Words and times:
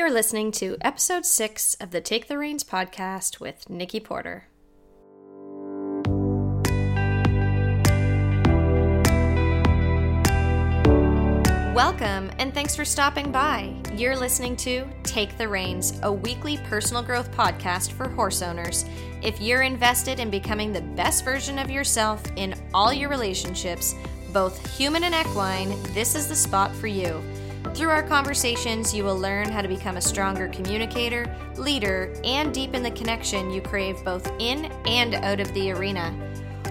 You're 0.00 0.10
listening 0.10 0.50
to 0.52 0.78
episode 0.80 1.26
six 1.26 1.74
of 1.74 1.90
the 1.90 2.00
Take 2.00 2.26
the 2.26 2.38
Reins 2.38 2.64
podcast 2.64 3.38
with 3.38 3.68
Nikki 3.68 4.00
Porter. 4.00 4.46
Welcome 11.74 12.30
and 12.38 12.54
thanks 12.54 12.74
for 12.74 12.86
stopping 12.86 13.30
by. 13.30 13.76
You're 13.92 14.16
listening 14.16 14.56
to 14.56 14.86
Take 15.02 15.36
the 15.36 15.46
Reins, 15.46 16.00
a 16.02 16.10
weekly 16.10 16.56
personal 16.56 17.02
growth 17.02 17.30
podcast 17.32 17.92
for 17.92 18.08
horse 18.08 18.40
owners. 18.40 18.86
If 19.20 19.38
you're 19.38 19.60
invested 19.60 20.18
in 20.18 20.30
becoming 20.30 20.72
the 20.72 20.80
best 20.80 21.26
version 21.26 21.58
of 21.58 21.70
yourself 21.70 22.22
in 22.36 22.54
all 22.72 22.90
your 22.90 23.10
relationships, 23.10 23.94
both 24.32 24.66
human 24.78 25.04
and 25.04 25.14
equine, 25.14 25.78
this 25.92 26.14
is 26.14 26.26
the 26.26 26.34
spot 26.34 26.74
for 26.74 26.86
you. 26.86 27.22
Through 27.74 27.90
our 27.90 28.02
conversations, 28.02 28.92
you 28.92 29.04
will 29.04 29.18
learn 29.18 29.48
how 29.48 29.62
to 29.62 29.68
become 29.68 29.96
a 29.96 30.02
stronger 30.02 30.48
communicator, 30.48 31.24
leader, 31.56 32.12
and 32.24 32.52
deepen 32.52 32.82
the 32.82 32.90
connection 32.90 33.50
you 33.50 33.62
crave 33.62 34.04
both 34.04 34.30
in 34.38 34.66
and 34.86 35.14
out 35.14 35.40
of 35.40 35.52
the 35.54 35.70
arena. 35.72 36.14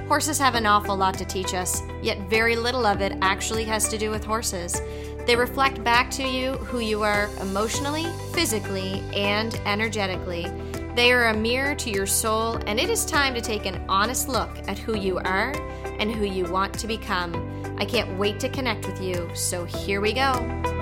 Horses 0.07 0.37
have 0.37 0.55
an 0.55 0.65
awful 0.65 0.95
lot 0.95 1.17
to 1.17 1.25
teach 1.25 1.53
us, 1.53 1.81
yet 2.01 2.29
very 2.29 2.55
little 2.55 2.85
of 2.85 3.01
it 3.01 3.17
actually 3.21 3.63
has 3.63 3.87
to 3.89 3.97
do 3.97 4.11
with 4.11 4.23
horses. 4.23 4.81
They 5.25 5.35
reflect 5.35 5.83
back 5.83 6.11
to 6.11 6.23
you 6.23 6.53
who 6.53 6.79
you 6.79 7.01
are 7.03 7.29
emotionally, 7.41 8.05
physically, 8.33 9.03
and 9.13 9.55
energetically. 9.65 10.47
They 10.95 11.11
are 11.11 11.29
a 11.29 11.37
mirror 11.37 11.75
to 11.75 11.89
your 11.89 12.07
soul, 12.07 12.57
and 12.67 12.79
it 12.79 12.89
is 12.89 13.05
time 13.05 13.33
to 13.35 13.41
take 13.41 13.65
an 13.65 13.83
honest 13.87 14.27
look 14.27 14.49
at 14.67 14.77
who 14.77 14.97
you 14.97 15.19
are 15.19 15.53
and 15.99 16.11
who 16.11 16.25
you 16.25 16.45
want 16.45 16.77
to 16.79 16.87
become. 16.87 17.33
I 17.79 17.85
can't 17.85 18.17
wait 18.17 18.39
to 18.41 18.49
connect 18.49 18.85
with 18.85 19.01
you, 19.01 19.29
so 19.33 19.63
here 19.63 20.01
we 20.01 20.11
go. 20.11 20.78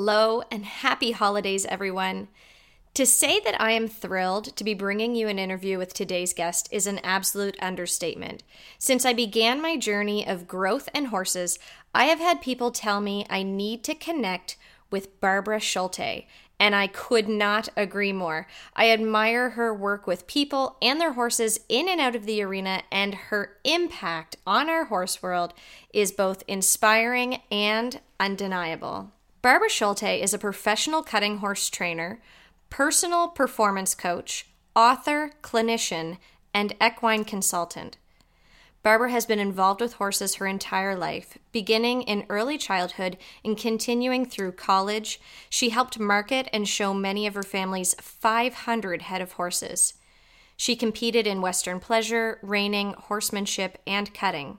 Hello 0.00 0.44
and 0.52 0.64
happy 0.64 1.10
holidays, 1.10 1.66
everyone. 1.66 2.28
To 2.94 3.04
say 3.04 3.40
that 3.40 3.60
I 3.60 3.72
am 3.72 3.88
thrilled 3.88 4.54
to 4.54 4.62
be 4.62 4.72
bringing 4.72 5.16
you 5.16 5.26
an 5.26 5.40
interview 5.40 5.76
with 5.76 5.92
today's 5.92 6.32
guest 6.32 6.68
is 6.70 6.86
an 6.86 7.00
absolute 7.00 7.56
understatement. 7.60 8.44
Since 8.78 9.04
I 9.04 9.12
began 9.12 9.60
my 9.60 9.76
journey 9.76 10.24
of 10.24 10.46
growth 10.46 10.88
and 10.94 11.08
horses, 11.08 11.58
I 11.92 12.04
have 12.04 12.20
had 12.20 12.40
people 12.40 12.70
tell 12.70 13.00
me 13.00 13.26
I 13.28 13.42
need 13.42 13.82
to 13.84 13.94
connect 13.96 14.56
with 14.88 15.20
Barbara 15.20 15.58
Schulte, 15.58 16.26
and 16.60 16.76
I 16.76 16.86
could 16.86 17.28
not 17.28 17.68
agree 17.76 18.12
more. 18.12 18.46
I 18.76 18.90
admire 18.90 19.50
her 19.50 19.74
work 19.74 20.06
with 20.06 20.28
people 20.28 20.76
and 20.80 21.00
their 21.00 21.14
horses 21.14 21.58
in 21.68 21.88
and 21.88 22.00
out 22.00 22.14
of 22.14 22.24
the 22.24 22.40
arena, 22.40 22.82
and 22.92 23.16
her 23.16 23.56
impact 23.64 24.36
on 24.46 24.70
our 24.70 24.84
horse 24.84 25.24
world 25.24 25.54
is 25.92 26.12
both 26.12 26.44
inspiring 26.46 27.42
and 27.50 28.00
undeniable. 28.20 29.10
Barbara 29.40 29.68
Schulte 29.68 30.20
is 30.20 30.34
a 30.34 30.38
professional 30.38 31.02
cutting 31.02 31.38
horse 31.38 31.70
trainer 31.70 32.20
personal 32.70 33.28
performance 33.28 33.94
coach, 33.94 34.46
author, 34.74 35.32
clinician, 35.42 36.18
and 36.52 36.74
equine 36.84 37.24
consultant. 37.24 37.96
Barbara 38.82 39.10
has 39.10 39.26
been 39.26 39.38
involved 39.38 39.80
with 39.80 39.94
horses 39.94 40.34
her 40.36 40.46
entire 40.46 40.96
life, 40.96 41.38
beginning 41.52 42.02
in 42.02 42.26
early 42.28 42.58
childhood 42.58 43.16
and 43.44 43.56
continuing 43.56 44.26
through 44.26 44.52
college. 44.52 45.20
She 45.48 45.70
helped 45.70 45.98
market 45.98 46.48
and 46.52 46.68
show 46.68 46.92
many 46.92 47.26
of 47.26 47.34
her 47.34 47.42
family's 47.42 47.94
500 47.94 49.02
head 49.02 49.22
of 49.22 49.32
horses. 49.32 49.94
She 50.56 50.74
competed 50.74 51.26
in 51.26 51.40
Western 51.40 51.78
pleasure, 51.78 52.38
reining, 52.42 52.94
horsemanship, 52.94 53.78
and 53.86 54.12
cutting. 54.12 54.58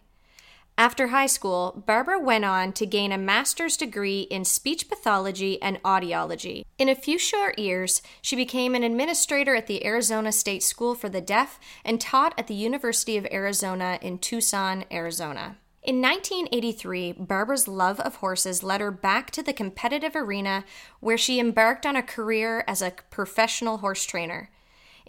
After 0.79 1.07
high 1.07 1.25
school, 1.25 1.83
Barbara 1.85 2.17
went 2.17 2.45
on 2.45 2.71
to 2.71 2.85
gain 2.85 3.11
a 3.11 3.17
master's 3.17 3.75
degree 3.75 4.21
in 4.21 4.45
speech 4.45 4.87
pathology 4.87 5.61
and 5.61 5.83
audiology. 5.83 6.63
In 6.77 6.87
a 6.87 6.95
few 6.95 7.19
short 7.19 7.59
years, 7.59 8.01
she 8.21 8.37
became 8.37 8.73
an 8.73 8.83
administrator 8.83 9.55
at 9.55 9.67
the 9.67 9.85
Arizona 9.85 10.31
State 10.31 10.63
School 10.63 10.95
for 10.95 11.09
the 11.09 11.19
Deaf 11.19 11.59
and 11.83 11.99
taught 11.99 12.33
at 12.37 12.47
the 12.47 12.53
University 12.53 13.17
of 13.17 13.27
Arizona 13.29 13.99
in 14.01 14.19
Tucson, 14.19 14.85
Arizona. 14.89 15.57
In 15.83 16.01
1983, 16.01 17.11
Barbara's 17.11 17.67
love 17.67 17.99
of 17.99 18.15
horses 18.15 18.63
led 18.63 18.79
her 18.79 18.89
back 18.89 19.31
to 19.31 19.43
the 19.43 19.51
competitive 19.51 20.15
arena 20.15 20.63
where 21.01 21.17
she 21.17 21.41
embarked 21.41 21.85
on 21.85 21.97
a 21.97 22.01
career 22.01 22.63
as 22.69 22.81
a 22.81 22.93
professional 23.09 23.79
horse 23.79 24.05
trainer 24.05 24.49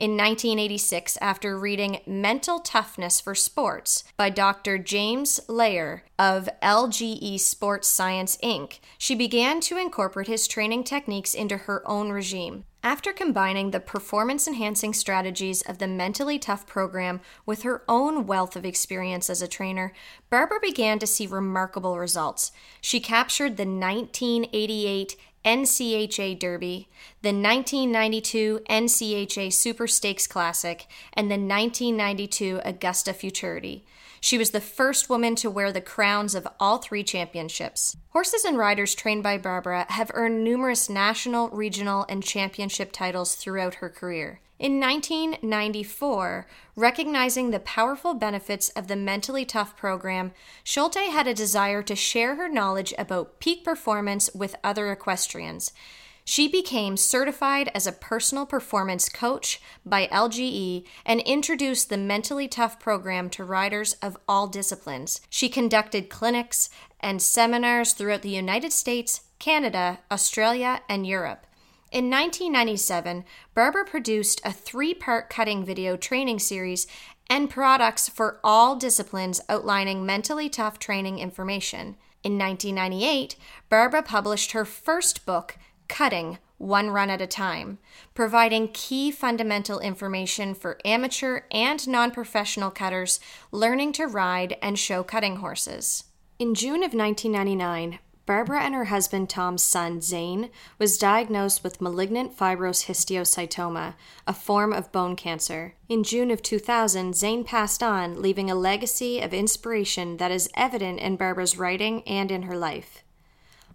in 0.01 0.17
1986 0.17 1.19
after 1.21 1.59
reading 1.59 2.01
Mental 2.07 2.59
Toughness 2.59 3.21
for 3.21 3.35
Sports 3.35 4.03
by 4.17 4.31
Dr. 4.31 4.79
James 4.79 5.41
Loehr 5.47 6.05
of 6.19 6.49
LGE 6.63 7.39
Sports 7.39 7.87
Science 7.87 8.39
Inc., 8.43 8.79
she 8.97 9.15
began 9.15 9.61
to 9.61 9.77
incorporate 9.77 10.27
his 10.27 10.49
training 10.49 10.85
techniques 10.85 11.35
into 11.35 11.59
her 11.59 11.87
own 11.87 12.11
regime. 12.11 12.65
After 12.83 13.13
combining 13.13 13.73
the 13.73 13.81
performance 13.81 14.49
enhancing 14.49 14.95
strategies 14.95 15.61
of 15.61 15.77
the 15.77 15.87
Mentally 15.87 16.39
Tough 16.39 16.67
program 16.67 17.21
with 17.45 17.63
her 17.63 17.83
own 17.87 18.25
wealth 18.25 18.57
of 18.57 18.65
experience 18.65 19.29
as 19.29 19.43
a 19.43 19.49
trainer, 19.49 19.93
Barbara 20.31 20.61
began 20.63 20.99
to 21.01 21.07
see 21.07 21.27
remarkable 21.27 21.99
results. 21.99 22.53
She 22.81 22.99
captured 22.99 23.59
the 23.59 23.67
1988 23.67 25.15
NCHA 25.45 26.39
Derby, 26.39 26.89
the 27.23 27.29
1992 27.29 28.61
NCHA 28.69 29.53
Super 29.53 29.87
Stakes 29.87 30.27
Classic, 30.27 30.87
and 31.15 31.31
the 31.31 31.35
1992 31.35 32.61
Augusta 32.65 33.13
Futurity. 33.13 33.85
She 34.21 34.37
was 34.37 34.51
the 34.51 34.61
first 34.61 35.09
woman 35.09 35.35
to 35.37 35.51
wear 35.51 35.73
the 35.73 35.81
crowns 35.81 36.35
of 36.35 36.47
all 36.59 36.77
three 36.77 37.03
championships. 37.03 37.97
Horses 38.11 38.45
and 38.45 38.59
riders 38.59 38.95
trained 38.95 39.23
by 39.23 39.39
Barbara 39.39 39.87
have 39.89 40.11
earned 40.13 40.45
numerous 40.45 40.91
national, 40.91 41.49
regional, 41.49 42.05
and 42.09 42.23
championship 42.23 42.93
titles 42.93 43.35
throughout 43.35 43.77
her 43.77 43.89
career. 43.89 44.41
In 44.61 44.79
1994, 44.79 46.47
recognizing 46.77 47.51
the 47.51 47.61
powerful 47.61 48.13
benefits 48.13 48.69
of 48.69 48.89
the 48.89 48.95
Mentally 48.95 49.47
Tough 49.47 49.75
program, 49.75 50.33
Schulte 50.63 50.97
had 50.97 51.27
a 51.27 51.33
desire 51.33 51.83
to 51.83 51.97
share 51.97 52.35
her 52.35 52.47
knowledge 52.47 52.93
about 52.99 53.41
peak 53.41 53.65
performance 53.65 54.29
with 54.35 54.55
other 54.63 54.93
equestrians. 54.93 55.73
She 56.27 56.47
became 56.47 56.99
certified 56.99 57.71
as 57.75 57.87
a 57.87 57.93
personal 57.93 58.45
performance 58.45 59.09
coach 59.09 59.63
by 59.87 60.09
LGE 60.09 60.85
and 61.07 61.21
introduced 61.21 61.89
the 61.89 61.97
Mentally 61.97 62.47
Tough 62.47 62.79
program 62.79 63.31
to 63.31 63.45
riders 63.45 63.95
of 64.03 64.19
all 64.29 64.47
disciplines. 64.47 65.23
She 65.31 65.49
conducted 65.49 66.11
clinics 66.11 66.69
and 67.01 67.23
seminars 67.23 67.95
throughout 67.95 68.21
the 68.21 68.29
United 68.29 68.75
States, 68.75 69.23
Canada, 69.39 70.01
Australia, 70.11 70.83
and 70.87 71.07
Europe. 71.07 71.47
In 71.93 72.09
1997, 72.09 73.25
Barbara 73.53 73.85
produced 73.85 74.41
a 74.45 74.53
three 74.53 74.95
part 74.95 75.29
cutting 75.29 75.65
video 75.65 75.97
training 75.97 76.39
series 76.39 76.87
and 77.29 77.51
products 77.51 78.09
for 78.09 78.39
all 78.45 78.77
disciplines 78.77 79.41
outlining 79.49 80.07
mentally 80.07 80.49
tough 80.49 80.79
training 80.79 81.19
information. 81.19 81.97
In 82.23 82.39
1998, 82.39 83.35
Barbara 83.69 84.05
published 84.05 84.53
her 84.53 84.65
first 84.65 85.27
book, 85.27 85.59
Cutting 85.89 86.39
One 86.59 86.91
Run 86.91 87.11
at 87.11 87.21
a 87.21 87.27
Time, 87.27 87.79
providing 88.15 88.69
key 88.69 89.11
fundamental 89.11 89.81
information 89.81 90.55
for 90.55 90.79
amateur 90.85 91.41
and 91.51 91.89
non 91.89 92.13
professional 92.13 92.71
cutters 92.71 93.19
learning 93.51 93.95
to 93.95 94.07
ride 94.07 94.57
and 94.63 94.79
show 94.79 95.03
cutting 95.03 95.37
horses. 95.37 96.05
In 96.39 96.55
June 96.55 96.85
of 96.85 96.95
1999, 96.95 97.99
Barbara 98.31 98.63
and 98.63 98.77
her 98.77 98.85
husband 98.85 99.29
Tom's 99.29 99.61
son, 99.61 100.01
Zane, 100.01 100.51
was 100.79 100.99
diagnosed 100.99 101.65
with 101.65 101.81
malignant 101.81 102.33
fibrous 102.33 102.85
histiocytoma, 102.85 103.95
a 104.25 104.33
form 104.33 104.73
of 104.73 104.93
bone 104.93 105.17
cancer. 105.17 105.75
In 105.89 106.05
June 106.05 106.31
of 106.31 106.41
2000, 106.41 107.17
Zane 107.17 107.43
passed 107.43 107.83
on, 107.83 108.23
leaving 108.23 108.49
a 108.49 108.55
legacy 108.55 109.21
of 109.21 109.35
inspiration 109.35 110.19
that 110.19 110.31
is 110.31 110.49
evident 110.55 111.01
in 111.01 111.17
Barbara's 111.17 111.59
writing 111.59 112.05
and 112.05 112.31
in 112.31 112.43
her 112.43 112.57
life. 112.57 113.03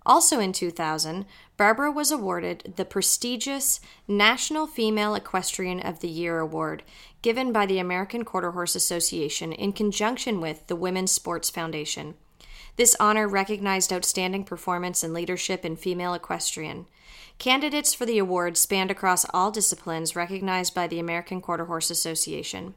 Also 0.06 0.40
in 0.40 0.54
2000, 0.54 1.26
Barbara 1.58 1.92
was 1.92 2.10
awarded 2.10 2.76
the 2.78 2.86
prestigious 2.86 3.82
National 4.08 4.68
Female 4.68 5.16
Equestrian 5.16 5.82
of 5.82 6.00
the 6.00 6.08
Year 6.08 6.40
award 6.40 6.82
given 7.22 7.52
by 7.52 7.66
the 7.66 7.80
American 7.80 8.24
Quarter 8.24 8.52
Horse 8.52 8.74
Association 8.74 9.52
in 9.52 9.74
conjunction 9.74 10.40
with 10.40 10.66
the 10.68 10.78
Women's 10.78 11.12
Sports 11.12 11.50
Foundation. 11.50 12.14
This 12.76 12.96
honor 13.00 13.28
recognized 13.28 13.94
outstanding 13.94 14.44
performance 14.44 15.04
and 15.04 15.14
leadership 15.14 15.64
in 15.64 15.76
female 15.76 16.14
equestrian. 16.14 16.88
Candidates 17.38 17.94
for 17.94 18.06
the 18.06 18.18
award 18.18 18.58
spanned 18.58 18.92
across 18.92 19.26
all 19.34 19.52
disciplines 19.52 20.16
recognized 20.16 20.74
by 20.74 20.88
the 20.88 21.00
American 21.00 21.42
Quarter 21.42 21.66
Horse 21.66 21.90
Association. 21.90 22.76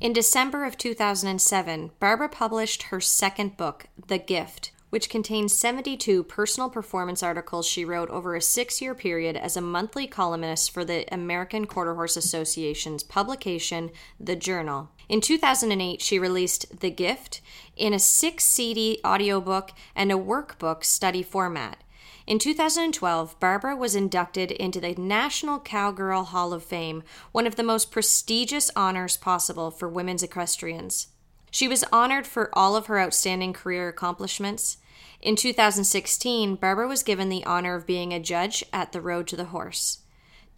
In 0.00 0.12
December 0.12 0.64
of 0.64 0.78
2007, 0.78 1.90
Barbara 1.98 2.28
published 2.28 2.84
her 2.84 3.00
second 3.00 3.56
book, 3.56 3.86
The 4.06 4.18
Gift, 4.18 4.72
which 4.90 5.10
contains 5.10 5.52
72 5.56 6.22
personal 6.24 6.70
performance 6.70 7.22
articles 7.22 7.66
she 7.66 7.84
wrote 7.84 8.08
over 8.10 8.34
a 8.34 8.40
six 8.40 8.80
year 8.80 8.94
period 8.94 9.36
as 9.36 9.56
a 9.56 9.60
monthly 9.60 10.06
columnist 10.06 10.70
for 10.70 10.84
the 10.84 11.04
American 11.12 11.66
Quarter 11.66 11.94
Horse 11.94 12.16
Association's 12.16 13.02
publication, 13.02 13.90
The 14.18 14.36
Journal. 14.36 14.90
In 15.08 15.20
2008, 15.22 16.02
she 16.02 16.18
released 16.18 16.80
The 16.80 16.90
Gift 16.90 17.40
in 17.76 17.94
a 17.94 17.98
six 17.98 18.44
CD 18.44 19.00
audiobook 19.04 19.70
and 19.96 20.12
a 20.12 20.16
workbook 20.16 20.84
study 20.84 21.22
format. 21.22 21.82
In 22.26 22.38
2012, 22.38 23.40
Barbara 23.40 23.74
was 23.74 23.94
inducted 23.94 24.50
into 24.50 24.80
the 24.80 24.94
National 24.96 25.58
Cowgirl 25.58 26.24
Hall 26.24 26.52
of 26.52 26.62
Fame, 26.62 27.02
one 27.32 27.46
of 27.46 27.56
the 27.56 27.62
most 27.62 27.90
prestigious 27.90 28.70
honors 28.76 29.16
possible 29.16 29.70
for 29.70 29.88
women's 29.88 30.22
equestrians. 30.22 31.06
She 31.50 31.68
was 31.68 31.84
honored 31.90 32.26
for 32.26 32.50
all 32.52 32.76
of 32.76 32.86
her 32.86 33.00
outstanding 33.00 33.54
career 33.54 33.88
accomplishments. 33.88 34.76
In 35.22 35.36
2016, 35.36 36.56
Barbara 36.56 36.86
was 36.86 37.02
given 37.02 37.30
the 37.30 37.44
honor 37.44 37.74
of 37.74 37.86
being 37.86 38.12
a 38.12 38.20
judge 38.20 38.62
at 38.74 38.92
the 38.92 39.00
Road 39.00 39.26
to 39.28 39.36
the 39.36 39.46
Horse. 39.46 40.00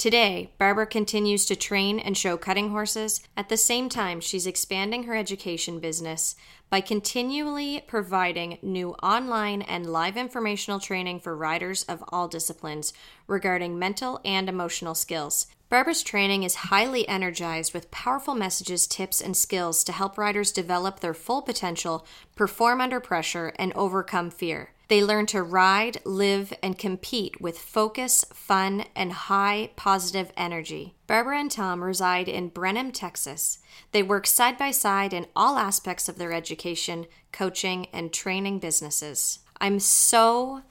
Today, 0.00 0.50
Barbara 0.56 0.86
continues 0.86 1.44
to 1.44 1.54
train 1.54 1.98
and 1.98 2.16
show 2.16 2.38
cutting 2.38 2.70
horses. 2.70 3.20
At 3.36 3.50
the 3.50 3.58
same 3.58 3.90
time, 3.90 4.22
she's 4.22 4.46
expanding 4.46 5.02
her 5.02 5.14
education 5.14 5.78
business 5.78 6.36
by 6.70 6.80
continually 6.80 7.84
providing 7.86 8.56
new 8.62 8.92
online 9.02 9.60
and 9.60 9.92
live 9.92 10.16
informational 10.16 10.80
training 10.80 11.20
for 11.20 11.36
riders 11.36 11.82
of 11.82 12.02
all 12.08 12.28
disciplines 12.28 12.94
regarding 13.26 13.78
mental 13.78 14.22
and 14.24 14.48
emotional 14.48 14.94
skills. 14.94 15.48
Barbara's 15.68 16.02
training 16.02 16.44
is 16.44 16.70
highly 16.70 17.06
energized 17.06 17.74
with 17.74 17.90
powerful 17.90 18.34
messages, 18.34 18.86
tips, 18.86 19.20
and 19.20 19.36
skills 19.36 19.84
to 19.84 19.92
help 19.92 20.16
riders 20.16 20.50
develop 20.50 21.00
their 21.00 21.12
full 21.12 21.42
potential, 21.42 22.06
perform 22.36 22.80
under 22.80 23.00
pressure, 23.00 23.52
and 23.56 23.70
overcome 23.74 24.30
fear. 24.30 24.70
They 24.90 25.04
learn 25.04 25.26
to 25.26 25.44
ride, 25.44 25.98
live, 26.04 26.52
and 26.64 26.76
compete 26.76 27.40
with 27.40 27.60
focus, 27.60 28.24
fun, 28.34 28.86
and 28.96 29.12
high 29.12 29.70
positive 29.76 30.32
energy. 30.36 30.96
Barbara 31.06 31.38
and 31.38 31.48
Tom 31.48 31.84
reside 31.84 32.28
in 32.28 32.48
Brenham, 32.48 32.90
Texas. 32.90 33.60
They 33.92 34.02
work 34.02 34.26
side 34.26 34.58
by 34.58 34.72
side 34.72 35.12
in 35.12 35.28
all 35.36 35.58
aspects 35.58 36.08
of 36.08 36.18
their 36.18 36.32
education, 36.32 37.06
coaching, 37.30 37.86
and 37.92 38.12
training 38.12 38.58
businesses. 38.58 39.38
I'm 39.60 39.78
so 39.78 40.62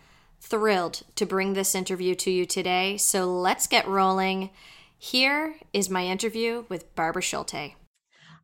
thrilled 0.41 1.03
to 1.15 1.25
bring 1.25 1.53
this 1.53 1.73
interview 1.73 2.13
to 2.15 2.29
you 2.29 2.45
today, 2.45 2.97
so 2.97 3.25
let's 3.25 3.67
get 3.67 3.87
rolling. 3.87 4.49
Here 4.97 5.55
is 5.71 5.89
my 5.89 6.05
interview 6.05 6.65
with 6.67 6.93
Barbara 6.93 7.21
Schulte. 7.21 7.71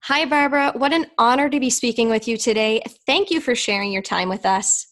Hi, 0.04 0.24
Barbara. 0.24 0.72
What 0.74 0.94
an 0.94 1.08
honor 1.18 1.50
to 1.50 1.60
be 1.60 1.70
speaking 1.70 2.10
with 2.10 2.30
you 2.30 2.38
today. 2.38 2.82
Thank 3.06 3.30
you 3.30 3.42
for 3.42 3.56
sharing 3.56 3.92
your 3.92 4.02
time 4.02 4.30
with 4.30 4.46
us. 4.46 4.88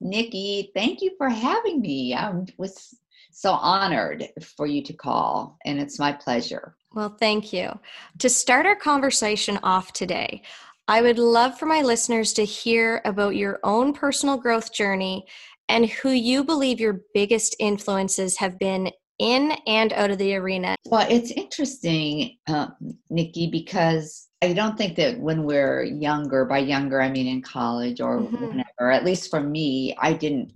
Nikki, 0.00 0.70
thank 0.74 1.00
you 1.00 1.12
for 1.16 1.28
having 1.28 1.80
me. 1.80 2.14
I 2.14 2.32
was 2.56 2.94
so 3.32 3.52
honored 3.52 4.28
for 4.56 4.66
you 4.66 4.82
to 4.84 4.92
call, 4.92 5.58
and 5.64 5.80
it's 5.80 5.98
my 5.98 6.12
pleasure. 6.12 6.76
Well, 6.92 7.16
thank 7.18 7.52
you. 7.52 7.78
To 8.18 8.28
start 8.28 8.66
our 8.66 8.76
conversation 8.76 9.58
off 9.62 9.92
today, 9.92 10.42
I 10.86 11.02
would 11.02 11.18
love 11.18 11.58
for 11.58 11.66
my 11.66 11.82
listeners 11.82 12.32
to 12.34 12.44
hear 12.44 13.00
about 13.04 13.36
your 13.36 13.58
own 13.64 13.92
personal 13.92 14.36
growth 14.36 14.72
journey 14.72 15.26
and 15.68 15.86
who 15.86 16.10
you 16.10 16.44
believe 16.44 16.78
your 16.78 17.00
biggest 17.14 17.56
influences 17.58 18.36
have 18.38 18.58
been 18.58 18.90
in 19.18 19.52
and 19.66 19.92
out 19.94 20.10
of 20.10 20.18
the 20.18 20.34
arena. 20.34 20.76
Well, 20.86 21.06
it's 21.08 21.30
interesting, 21.30 22.36
uh, 22.46 22.68
Nikki, 23.10 23.48
because 23.50 24.28
I 24.44 24.52
don't 24.52 24.76
think 24.76 24.96
that 24.96 25.18
when 25.18 25.44
we're 25.44 25.84
younger, 25.84 26.44
by 26.44 26.58
younger 26.58 27.00
I 27.00 27.10
mean 27.10 27.26
in 27.26 27.40
college 27.40 28.00
or 28.00 28.20
mm-hmm. 28.20 28.46
whenever, 28.46 28.90
at 28.90 29.04
least 29.04 29.30
for 29.30 29.40
me, 29.40 29.96
I 29.98 30.12
didn't 30.12 30.52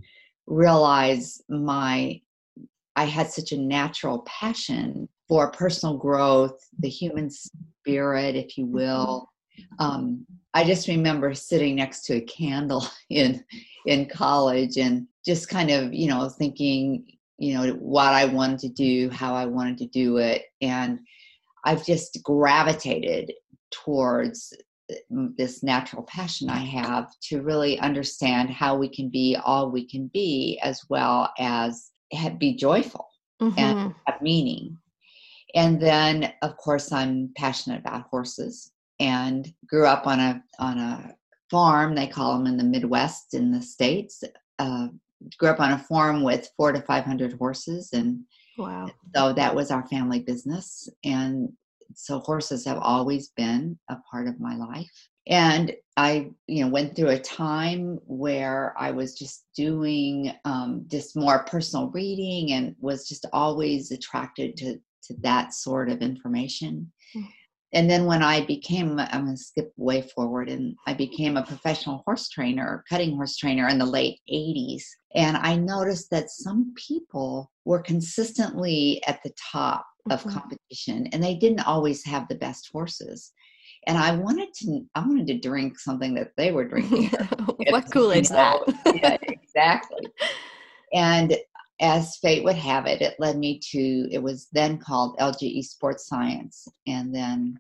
realize 0.47 1.41
my 1.49 2.21
I 2.97 3.05
had 3.05 3.31
such 3.31 3.53
a 3.53 3.59
natural 3.59 4.21
passion 4.27 5.09
for 5.29 5.53
personal 5.53 5.97
growth, 5.97 6.59
the 6.81 6.89
human 6.89 7.31
spirit, 7.31 8.35
if 8.35 8.59
you 8.59 8.67
will. 8.67 9.31
Mm-hmm. 9.59 9.85
Um, 9.85 10.27
I 10.53 10.65
just 10.65 10.89
remember 10.89 11.33
sitting 11.33 11.77
next 11.77 12.03
to 12.07 12.17
a 12.17 12.21
candle 12.21 12.87
in 13.11 13.43
in 13.87 14.07
college 14.07 14.77
and 14.77 15.07
just 15.25 15.49
kind 15.49 15.71
of, 15.71 15.95
you 15.95 16.09
know, 16.09 16.29
thinking, 16.29 17.07
you 17.39 17.55
know, 17.55 17.73
what 17.75 18.13
I 18.13 18.27
wanted 18.27 18.59
to 18.61 18.69
do, 18.69 19.09
how 19.11 19.35
I 19.35 19.47
wanted 19.47 19.79
to 19.79 19.87
do 19.87 20.19
it, 20.19 20.43
and 20.61 21.01
I've 21.65 21.87
just 21.87 22.19
gravitated 22.23 23.33
towards 23.71 24.53
uh, 24.91 24.95
this 25.37 25.63
natural 25.63 26.03
passion 26.05 26.49
I 26.49 26.59
have 26.59 27.11
to 27.29 27.43
really 27.43 27.79
understand 27.81 28.51
how 28.51 28.77
we 28.77 28.89
can 28.89 29.09
be 29.09 29.37
all 29.37 29.71
we 29.71 29.87
can 29.87 30.09
be, 30.09 30.59
as 30.63 30.83
well 30.89 31.33
as 31.39 31.91
be 32.39 32.55
joyful 32.55 33.07
mm-hmm. 33.41 33.59
and 33.59 33.95
have 34.07 34.23
meaning. 34.23 34.77
And 35.55 35.81
then, 35.81 36.33
of 36.43 36.57
course, 36.57 36.93
I'm 36.93 37.31
passionate 37.37 37.81
about 37.81 38.09
horses 38.11 38.73
and 39.01 39.53
grew 39.67 39.87
up 39.87 40.07
on 40.07 40.21
a 40.21 40.43
on 40.59 40.79
a 40.79 41.15
farm. 41.51 41.95
They 41.95 42.07
call 42.07 42.37
them 42.37 42.47
in 42.47 42.57
the 42.57 42.65
Midwest 42.65 43.35
in 43.35 43.53
the 43.53 43.63
states. 43.63 44.23
Uh, 44.59 44.89
grew 45.39 45.49
up 45.49 45.61
on 45.61 45.73
a 45.73 45.79
farm 45.79 46.23
with 46.23 46.51
four 46.57 46.73
to 46.73 46.81
five 46.83 47.05
hundred 47.05 47.33
horses, 47.35 47.91
and 47.93 48.21
wow. 48.59 48.91
So 49.15 49.33
that 49.33 49.55
was 49.55 49.71
our 49.71 49.87
family 49.87 50.21
business, 50.21 50.89
and 51.05 51.53
so 51.95 52.21
horses 52.21 52.65
have 52.65 52.79
always 52.79 53.29
been 53.37 53.79
a 53.89 53.97
part 54.11 54.29
of 54.29 54.41
my 54.41 54.57
life. 54.57 55.09
And 55.27 55.75
i 55.99 56.31
you 56.47 56.65
know 56.65 56.71
went 56.71 56.95
through 56.95 57.09
a 57.09 57.19
time 57.19 57.99
where 58.07 58.73
i 58.79 58.91
was 58.91 59.19
just 59.19 59.45
doing 59.55 60.33
um, 60.45 60.85
just 60.87 61.17
more 61.17 61.45
personal 61.45 61.91
reading 61.91 62.53
and 62.53 62.75
was 62.79 63.07
just 63.07 63.27
always 63.33 63.91
attracted 63.91 64.57
to 64.57 64.79
to 65.03 65.15
that 65.21 65.55
sort 65.55 65.89
of 65.89 66.03
information. 66.03 66.91
Mm. 67.17 67.27
and 67.73 67.91
then 67.91 68.05
when 68.07 68.23
i 68.23 68.45
became 68.47 68.99
i'm 69.01 69.25
going 69.25 69.37
to 69.37 69.43
skip 69.43 69.73
way 69.77 70.03
forward 70.03 70.49
and 70.49 70.77
i 70.87 70.95
became 70.95 71.37
a 71.37 71.49
professional 71.53 72.03
horse 72.05 72.29
trainer 72.29 72.85
cutting 72.89 73.17
horse 73.17 73.37
trainer 73.37 73.67
in 73.69 73.79
the 73.79 73.93
late 73.99 74.21
80s 74.33 74.85
and 75.15 75.37
i 75.39 75.57
noticed 75.57 76.11
that 76.11 76.31
some 76.31 76.73
people 76.89 77.51
were 77.65 77.83
consistently 77.83 79.03
at 79.07 79.21
the 79.25 79.33
top 79.53 79.87
of 80.11 80.21
mm-hmm. 80.21 80.31
competition 80.31 81.07
and 81.13 81.23
they 81.23 81.35
didn't 81.35 81.67
always 81.67 82.05
have 82.05 82.27
the 82.29 82.35
best 82.35 82.71
horses 82.73 83.33
and 83.89 83.97
I 83.97 84.15
wanted 84.15 84.53
to 84.55 84.85
I 84.95 85.01
wanted 85.01 85.27
to 85.29 85.39
drink 85.39 85.79
something 85.79 86.15
that 86.15 86.33
they 86.37 86.53
were 86.53 86.65
drinking. 86.69 87.11
what 87.71 87.91
Kool-Aid's 87.91 88.29
that? 88.29 88.61
yeah, 88.95 89.17
exactly. 89.23 90.07
And 90.93 91.37
as 91.81 92.17
fate 92.17 92.45
would 92.45 92.57
have 92.57 92.87
it, 92.87 93.01
it 93.01 93.17
led 93.19 93.39
me 93.39 93.59
to 93.71 94.09
it 94.13 94.23
was 94.23 94.49
then 94.53 94.79
called 94.79 95.17
LGE 95.19 95.65
Sports 95.65 96.07
Science, 96.07 96.69
and 96.87 97.15
then 97.15 97.59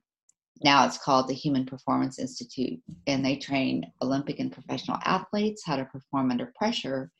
now 0.64 0.84
it's 0.84 0.98
called 0.98 1.28
the 1.28 1.34
Human 1.34 1.64
Performance 1.64 2.18
Institute, 2.18 2.80
and 3.06 3.24
they 3.24 3.36
train 3.36 3.90
Olympic 4.02 4.38
and 4.38 4.52
professional 4.52 4.98
athletes 5.04 5.62
how 5.64 5.76
to 5.76 5.84
perform 5.86 6.30
under 6.30 6.52
pressure, 6.56 7.10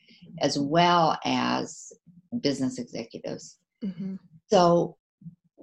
as 0.40 0.58
well 0.58 1.16
as 1.24 1.92
business 2.40 2.78
executives. 2.78 3.58
Mm-hmm. 3.82 4.16
So 4.50 4.97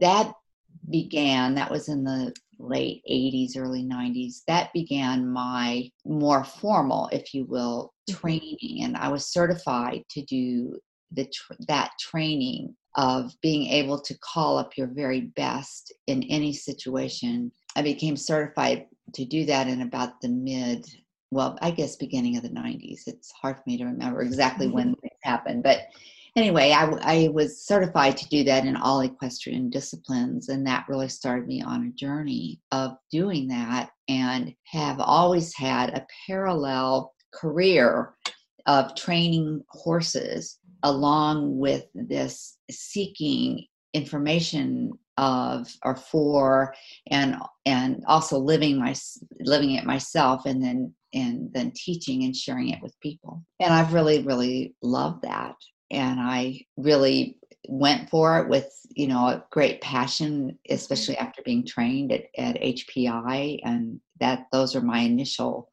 that 0.01 0.33
began, 0.89 1.55
that 1.55 1.71
was 1.71 1.89
in 1.89 2.03
the 2.03 2.33
late 2.59 3.01
80s, 3.09 3.57
early 3.57 3.83
90s, 3.83 4.41
that 4.47 4.71
began 4.73 5.27
my 5.27 5.89
more 6.05 6.43
formal, 6.43 7.09
if 7.11 7.33
you 7.33 7.45
will, 7.45 7.93
mm-hmm. 8.09 8.19
training. 8.19 8.83
And 8.83 8.97
I 8.97 9.09
was 9.09 9.31
certified 9.31 10.03
to 10.11 10.21
do 10.23 10.77
the 11.11 11.25
tr- 11.25 11.53
that 11.67 11.91
training 11.99 12.75
of 12.95 13.33
being 13.41 13.67
able 13.67 13.99
to 14.01 14.17
call 14.19 14.57
up 14.57 14.77
your 14.77 14.87
very 14.87 15.21
best 15.35 15.93
in 16.07 16.23
any 16.23 16.53
situation. 16.53 17.51
I 17.75 17.81
became 17.81 18.15
certified 18.15 18.85
to 19.13 19.25
do 19.25 19.45
that 19.45 19.67
in 19.67 19.81
about 19.81 20.21
the 20.21 20.29
mid, 20.29 20.85
well, 21.31 21.57
I 21.61 21.71
guess 21.71 21.97
beginning 21.97 22.37
of 22.37 22.43
the 22.43 22.49
90s. 22.49 23.01
It's 23.07 23.31
hard 23.31 23.57
for 23.57 23.63
me 23.67 23.77
to 23.77 23.85
remember 23.85 24.21
exactly 24.21 24.67
when 24.67 24.95
it 25.03 25.13
happened, 25.23 25.63
but 25.63 25.81
anyway, 26.35 26.71
I, 26.71 26.85
I 27.01 27.27
was 27.29 27.65
certified 27.65 28.17
to 28.17 28.29
do 28.29 28.43
that 28.43 28.65
in 28.65 28.75
all 28.75 29.01
equestrian 29.01 29.69
disciplines, 29.69 30.49
and 30.49 30.65
that 30.67 30.85
really 30.89 31.09
started 31.09 31.47
me 31.47 31.61
on 31.61 31.87
a 31.87 31.91
journey 31.91 32.59
of 32.71 32.91
doing 33.11 33.47
that 33.47 33.89
and 34.07 34.53
have 34.65 34.99
always 34.99 35.55
had 35.55 35.89
a 35.91 36.05
parallel 36.27 37.13
career 37.33 38.15
of 38.65 38.95
training 38.95 39.63
horses 39.69 40.59
along 40.83 41.57
with 41.57 41.85
this 41.93 42.57
seeking 42.69 43.65
information 43.93 44.91
of 45.17 45.71
or 45.83 45.95
for 45.95 46.73
and 47.09 47.37
and 47.65 48.03
also 48.05 48.37
living 48.37 48.77
my 48.77 48.93
living 49.39 49.71
it 49.71 49.85
myself 49.85 50.45
and 50.45 50.61
then 50.61 50.93
and 51.13 51.49
then 51.53 51.71
teaching 51.73 52.25
and 52.25 52.35
sharing 52.35 52.69
it 52.69 52.81
with 52.81 52.99
people. 52.99 53.41
And 53.61 53.73
i've 53.73 53.93
really 53.93 54.23
really 54.23 54.75
loved 54.81 55.21
that 55.21 55.55
and 55.91 56.19
I 56.19 56.65
really 56.77 57.37
went 57.67 58.09
for 58.09 58.39
it 58.39 58.47
with 58.47 58.69
you 58.91 59.07
know 59.07 59.27
a 59.27 59.43
great 59.51 59.81
passion 59.81 60.47
mm-hmm. 60.47 60.73
especially 60.73 61.17
after 61.17 61.41
being 61.43 61.65
trained 61.65 62.11
at, 62.11 62.25
at 62.37 62.61
hpi 62.61 63.59
and 63.63 63.99
that 64.19 64.45
those 64.51 64.75
are 64.75 64.81
my 64.81 64.99
initial 64.99 65.67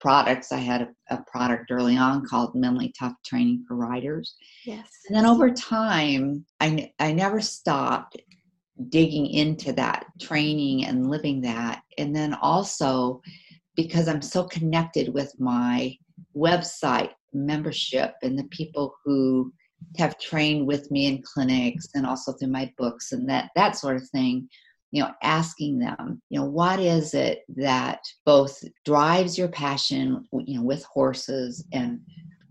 products. 0.00 0.52
I 0.52 0.58
had 0.58 0.82
a, 0.82 1.14
a, 1.14 1.22
product 1.26 1.70
early 1.70 1.96
on 1.96 2.24
called 2.24 2.54
Mentally 2.54 2.92
Tough 2.98 3.14
Training 3.24 3.64
for 3.66 3.74
Riders. 3.74 4.36
Yes. 4.64 4.88
And 5.08 5.16
then 5.16 5.26
over 5.26 5.50
time, 5.50 6.44
I, 6.60 6.92
I 6.98 7.12
never 7.12 7.40
stopped 7.40 8.16
digging 8.90 9.26
into 9.26 9.72
that 9.72 10.06
training 10.20 10.84
and 10.84 11.10
living 11.10 11.40
that. 11.42 11.82
And 11.98 12.14
then 12.14 12.34
also 12.34 13.20
because 13.74 14.08
I'm 14.08 14.22
so 14.22 14.44
connected 14.44 15.12
with 15.12 15.32
my 15.38 15.96
website 16.36 17.10
membership 17.32 18.14
and 18.22 18.38
the 18.38 18.44
people 18.44 18.94
who 19.04 19.52
have 19.96 20.18
trained 20.18 20.66
with 20.66 20.90
me 20.90 21.06
in 21.06 21.22
clinics 21.22 21.88
and 21.94 22.06
also 22.06 22.32
through 22.32 22.48
my 22.48 22.72
books 22.76 23.12
and 23.12 23.28
that 23.28 23.50
that 23.56 23.76
sort 23.76 23.96
of 23.96 24.08
thing 24.10 24.48
you 24.90 25.02
know 25.02 25.10
asking 25.22 25.78
them 25.78 26.20
you 26.30 26.38
know 26.38 26.46
what 26.46 26.78
is 26.78 27.14
it 27.14 27.42
that 27.48 28.00
both 28.24 28.62
drives 28.84 29.36
your 29.36 29.48
passion 29.48 30.26
you 30.44 30.58
know 30.58 30.64
with 30.64 30.84
horses 30.84 31.64
and 31.72 32.00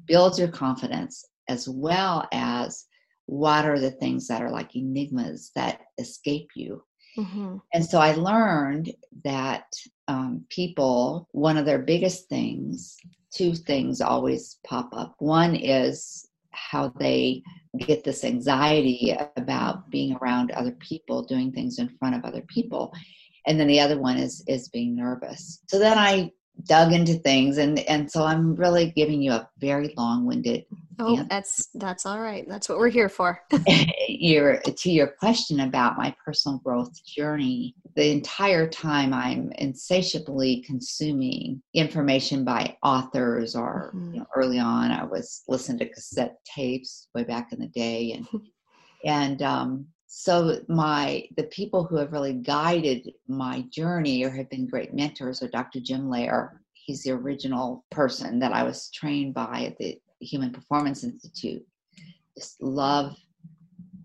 builds 0.06 0.40
your 0.40 0.48
confidence 0.48 1.26
as 1.48 1.68
well 1.68 2.28
as 2.32 2.86
what 3.26 3.66
are 3.66 3.80
the 3.80 3.92
things 3.92 4.28
that 4.28 4.42
are 4.42 4.52
like 4.52 4.76
enigmas 4.76 5.52
that 5.56 5.82
escape 5.98 6.50
you 6.56 6.84
mm-hmm. 7.18 7.58
and 7.74 7.86
so 7.86 8.00
i 8.00 8.14
learned 8.14 8.92
that 9.24 9.66
um, 10.08 10.46
people 10.50 11.28
one 11.32 11.58
of 11.58 11.66
their 11.66 11.80
biggest 11.80 12.30
things 12.30 12.96
two 13.34 13.54
things 13.54 14.00
always 14.00 14.60
pop 14.66 14.90
up 14.94 15.16
one 15.20 15.56
is 15.56 16.27
how 16.58 16.90
they 17.00 17.44
get 17.78 18.04
this 18.04 18.24
anxiety 18.24 19.16
about 19.36 19.90
being 19.90 20.18
around 20.18 20.52
other 20.52 20.72
people 20.80 21.22
doing 21.22 21.52
things 21.52 21.80
in 21.80 21.90
front 22.00 22.16
of 22.16 22.26
other 22.26 22.42
people. 22.42 22.94
And 23.46 23.60
then 23.60 23.68
the 23.68 23.80
other 23.80 24.00
one 24.00 24.18
is 24.18 24.44
is 24.48 24.70
being 24.70 24.96
nervous. 24.96 25.62
So 25.68 25.80
then 25.80 25.98
i 25.98 26.32
dug 26.64 26.92
into 26.92 27.14
things 27.14 27.60
and 27.60 27.80
and 27.82 28.12
so 28.12 28.24
i'm 28.24 28.56
really 28.56 28.90
giving 28.92 29.22
you 29.22 29.32
a 29.32 29.48
very 29.60 29.94
long-winded 29.96 30.66
oh 31.00 31.18
answer. 31.18 31.28
that's 31.30 31.70
that's 31.76 32.06
all 32.06 32.20
right 32.20 32.46
that's 32.48 32.70
what 32.70 32.78
we're 32.78 32.90
here 32.90 33.10
for 33.10 33.40
your 34.08 34.60
to 34.62 34.92
your 34.92 35.08
question 35.08 35.62
about 35.62 35.98
my 35.98 36.16
personal 36.24 36.60
growth 36.60 36.94
journey 37.06 37.76
the 37.96 38.12
entire 38.12 38.68
time 38.68 39.14
i'm 39.14 39.52
insatiably 39.58 40.64
consuming 40.66 41.62
information 41.74 42.44
by 42.44 42.76
authors 42.84 43.56
or 43.56 43.92
mm-hmm. 43.96 44.14
you 44.14 44.20
know, 44.20 44.26
early 44.36 44.60
on 44.60 44.92
i 44.92 45.04
was 45.04 45.44
listening 45.48 45.80
to 45.80 45.90
cassette 45.94 46.38
tapes 46.46 47.08
way 47.14 47.24
back 47.24 47.52
in 47.52 47.60
the 47.60 47.68
day 47.68 48.14
and 48.14 48.28
and 49.06 49.42
um 49.42 49.86
so 50.08 50.60
my 50.70 51.28
the 51.36 51.44
people 51.44 51.84
who 51.84 51.98
have 51.98 52.14
really 52.14 52.34
guided 52.34 53.12
my 53.28 53.62
journey 53.70 54.24
or 54.24 54.30
have 54.30 54.50
been 54.50 54.68
great 54.68 54.94
mentors 54.94 55.44
are 55.44 55.50
dr 55.50 55.80
jim 55.82 56.10
Loehr 56.10 56.62
he's 56.74 57.04
the 57.04 57.12
original 57.12 57.86
person 57.92 58.40
that 58.40 58.54
i 58.54 58.64
was 58.64 58.90
trained 58.92 59.34
by 59.34 59.66
at 59.66 59.78
the 59.78 60.00
human 60.20 60.52
performance 60.52 61.04
institute 61.04 61.66
just 62.38 62.62
love 62.62 63.16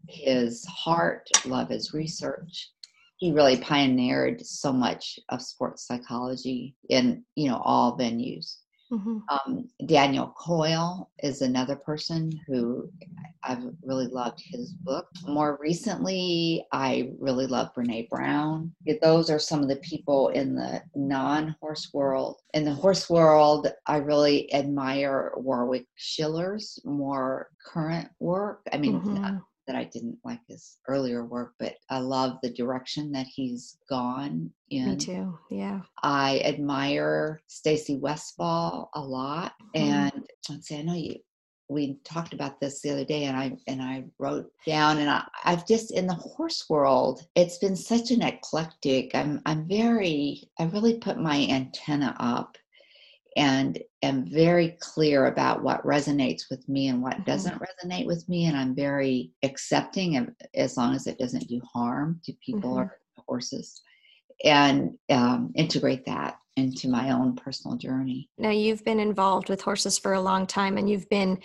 his 0.09 0.64
heart 0.66 1.28
love 1.45 1.69
his 1.69 1.92
research. 1.95 2.71
He 3.16 3.33
really 3.33 3.59
pioneered 3.59 4.45
so 4.45 4.73
much 4.73 5.19
of 5.28 5.42
sports 5.42 5.87
psychology 5.87 6.76
in 6.88 7.25
you 7.37 7.49
know 7.49 7.61
all 7.64 7.97
venues 7.97 8.57
Mm-hmm. 8.92 9.18
Um, 9.30 9.68
Daniel 9.87 10.34
Coyle 10.37 11.11
is 11.22 11.40
another 11.40 11.76
person 11.76 12.30
who 12.46 12.90
I've 13.42 13.64
really 13.82 14.06
loved 14.06 14.42
his 14.44 14.75
book. 14.75 15.06
More 15.26 15.58
recently, 15.61 16.66
I 16.72 17.12
really 17.18 17.46
love 17.46 17.75
Brene 17.75 18.08
Brown. 18.11 18.72
Those 19.00 19.30
are 19.30 19.38
some 19.38 19.62
of 19.62 19.68
the 19.68 19.76
people 19.76 20.28
in 20.28 20.54
the 20.54 20.82
non 20.94 21.56
horse 21.61 21.90
world. 21.94 22.42
In 22.52 22.64
the 22.64 22.75
horse 22.75 23.08
world, 23.08 23.68
I 23.87 23.96
really 23.96 24.52
admire 24.52 25.32
Warwick 25.37 25.87
Schiller's 25.96 26.78
more 26.84 27.49
current 27.64 28.11
work. 28.20 28.61
I 28.72 28.76
mean, 28.76 29.00
mm-hmm 29.00 29.38
that 29.66 29.76
I 29.76 29.85
didn't 29.85 30.19
like 30.25 30.40
his 30.49 30.78
earlier 30.88 31.25
work, 31.25 31.54
but 31.59 31.75
I 31.90 31.99
love 31.99 32.38
the 32.42 32.50
direction 32.50 33.12
that 33.12 33.26
he's 33.26 33.78
gone 33.88 34.50
in. 34.71 34.90
Me 34.90 34.97
too. 34.97 35.38
Yeah. 35.50 35.81
I 36.02 36.40
admire 36.45 37.40
Stacy 37.47 37.97
Westfall 37.97 38.90
a 38.95 39.00
lot. 39.00 39.52
Mm-hmm. 39.75 39.90
And 39.90 40.26
let's 40.49 40.69
see, 40.69 40.78
I 40.78 40.83
know 40.83 40.95
you 40.95 41.16
we 41.73 41.99
talked 42.04 42.35
about 42.35 42.61
this 42.61 42.81
the 42.81 42.90
other 42.90 43.04
day 43.04 43.25
and 43.25 43.37
I 43.37 43.57
and 43.66 43.81
I 43.83 44.04
wrote 44.19 44.50
down 44.66 44.99
and 44.99 45.09
I, 45.09 45.25
I've 45.45 45.66
just 45.66 45.90
in 45.90 46.07
the 46.07 46.14
horse 46.14 46.66
world, 46.69 47.26
it's 47.35 47.59
been 47.59 47.76
such 47.76 48.11
an 48.11 48.23
eclectic. 48.23 49.14
I'm 49.14 49.40
I'm 49.47 49.66
very 49.66 50.50
I 50.59 50.64
really 50.64 50.99
put 50.99 51.19
my 51.19 51.47
antenna 51.50 52.14
up 52.21 52.57
and 53.37 53.79
am 54.03 54.27
very 54.27 54.77
clear 54.81 55.27
about 55.27 55.62
what 55.62 55.85
resonates 55.85 56.51
with 56.51 56.69
me 56.69 56.89
and 56.89 57.03
what 57.03 57.15
mm-hmm. 57.15 57.25
doesn't 57.25 57.61
resonate 57.61 58.07
with 58.07 58.29
me 58.29 58.47
and 58.47 58.57
i'm 58.57 58.75
very 58.75 59.31
accepting 59.43 60.17
of 60.17 60.29
as 60.55 60.77
long 60.77 60.95
as 60.95 61.07
it 61.07 61.19
doesn't 61.19 61.49
do 61.49 61.61
harm 61.73 62.21
to 62.25 62.33
people 62.45 62.71
mm-hmm. 62.71 62.81
or 62.81 62.99
horses 63.27 63.83
and 64.45 64.91
um, 65.11 65.53
integrate 65.55 66.05
that 66.05 66.37
into 66.57 66.89
my 66.89 67.11
own 67.11 67.35
personal 67.35 67.77
journey 67.77 68.29
now 68.39 68.51
you've 68.51 68.85
been 68.85 69.01
involved 69.01 69.49
with 69.49 69.62
horses 69.62 69.99
for 69.99 70.15
a 70.15 70.21
long 70.21 70.47
time 70.47 70.77
and 70.77 70.91
you've 70.91 71.09
been 71.09 71.39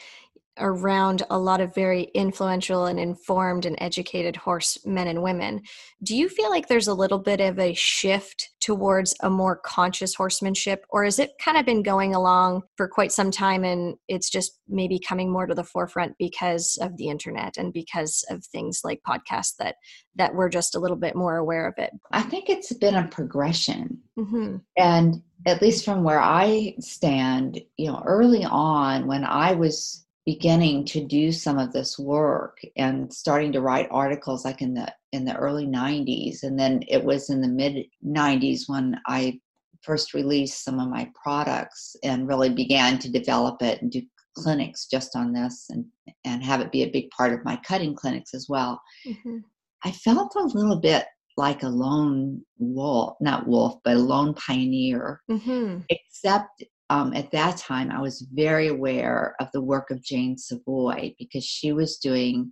around 0.60 1.24
a 1.30 1.38
lot 1.38 1.62
of 1.62 1.74
very 1.74 2.04
influential 2.14 2.86
and 2.86 3.00
informed 3.00 3.66
and 3.66 3.76
educated 3.80 4.36
horse 4.36 4.78
men 4.86 5.08
and 5.08 5.22
women. 5.22 5.62
Do 6.04 6.16
you 6.16 6.30
feel 6.30 6.50
like 6.50 6.68
there's 6.68 6.88
a 6.88 6.94
little 6.94 7.20
bit 7.20 7.40
of 7.40 7.60
a 7.60 7.74
shift 7.74 8.50
towards 8.60 9.16
a 9.22 9.30
more 9.30 9.56
conscious 9.56 10.14
horsemanship, 10.14 10.86
or 10.90 11.06
has 11.06 11.20
it 11.20 11.32
kind 11.40 11.58
of 11.58 11.66
been 11.66 11.84
going 11.84 12.14
along 12.14 12.64
for 12.76 12.88
quite 12.88 13.12
some 13.12 13.32
time 13.32 13.64
and 13.64 13.96
it's 14.08 14.30
just 14.30 14.60
maybe 14.68 15.00
coming 15.00 15.32
more 15.32 15.46
to 15.46 15.56
the 15.56 15.64
forefront 15.64 16.16
because 16.20 16.78
of 16.82 16.98
the 16.98 17.08
internet 17.08 17.58
and 17.58 17.72
because 17.72 18.26
of 18.30 18.44
things 18.44 18.82
like 18.84 19.02
podcasts 19.08 19.56
that 19.58 19.76
that 20.16 20.36
we're 20.36 20.50
just 20.50 20.76
a 20.76 20.80
little 20.80 20.98
bit 20.98 21.16
more 21.16 21.38
aware 21.38 21.68
of 21.68 21.76
it? 21.78 21.92
I 22.12 22.24
think 22.24 22.50
it's 22.50 22.74
been 22.74 22.96
a 22.96 23.08
progression, 23.08 24.00
mm-hmm. 24.18 24.58
and 24.78 25.22
at 25.46 25.62
least 25.62 25.86
from 25.86 26.04
where 26.04 26.20
I 26.20 26.76
stand, 26.80 27.62
you 27.78 27.88
know, 27.88 28.04
early 28.06 28.44
on 28.44 29.08
when 29.08 29.24
I 29.24 29.54
was 29.54 30.07
beginning 30.28 30.84
to 30.84 31.02
do 31.02 31.32
some 31.32 31.58
of 31.58 31.72
this 31.72 31.98
work 31.98 32.60
and 32.76 33.12
starting 33.14 33.54
to 33.54 33.62
write 33.62 33.88
articles 33.90 34.44
like 34.44 34.62
in 34.62 34.74
the 34.74 34.94
in 35.14 35.24
the 35.24 35.34
early 35.38 35.66
90s 35.66 36.44
and 36.44 36.60
then 36.60 36.84
it 36.90 37.02
was 37.02 37.30
in 37.30 37.40
the 37.40 37.48
mid 37.48 37.86
90s 38.06 38.64
when 38.68 39.00
I 39.08 39.40
first 39.82 40.14
released 40.14 40.66
some 40.66 40.82
of 40.82 40.90
my 40.90 41.10
products 41.24 41.96
and 42.04 42.28
really 42.28 42.50
began 42.50 43.00
to 43.00 43.10
develop 43.10 43.62
it 43.62 43.82
and 43.82 43.90
do 43.90 44.02
clinics 44.36 44.88
just 44.88 45.16
on 45.16 45.32
this 45.32 45.68
and 45.70 45.86
and 46.26 46.44
have 46.44 46.60
it 46.60 46.74
be 46.74 46.84
a 46.84 46.92
big 46.92 47.10
part 47.12 47.32
of 47.32 47.46
my 47.46 47.56
cutting 47.66 47.96
clinics 47.96 48.34
as 48.34 48.48
well 48.50 48.80
mm-hmm. 49.08 49.38
i 49.86 49.92
felt 49.92 50.36
a 50.36 50.44
little 50.44 50.80
bit 50.80 51.06
like 51.38 51.64
a 51.64 51.70
lone 51.70 52.40
wolf 52.60 53.16
not 53.20 53.48
wolf 53.48 53.76
but 53.84 53.96
a 53.96 54.00
lone 54.00 54.34
pioneer 54.36 55.22
mm-hmm. 55.32 55.80
except 55.90 56.64
um, 56.90 57.14
at 57.14 57.32
that 57.32 57.58
time, 57.58 57.92
I 57.92 58.00
was 58.00 58.26
very 58.34 58.68
aware 58.68 59.36
of 59.40 59.50
the 59.54 59.62
work 59.62 59.92
of 59.92 60.02
Jane 60.02 60.38
Savoie 60.38 61.16
because 61.20 61.44
she 61.44 61.74
was 61.74 61.98
doing 61.98 62.52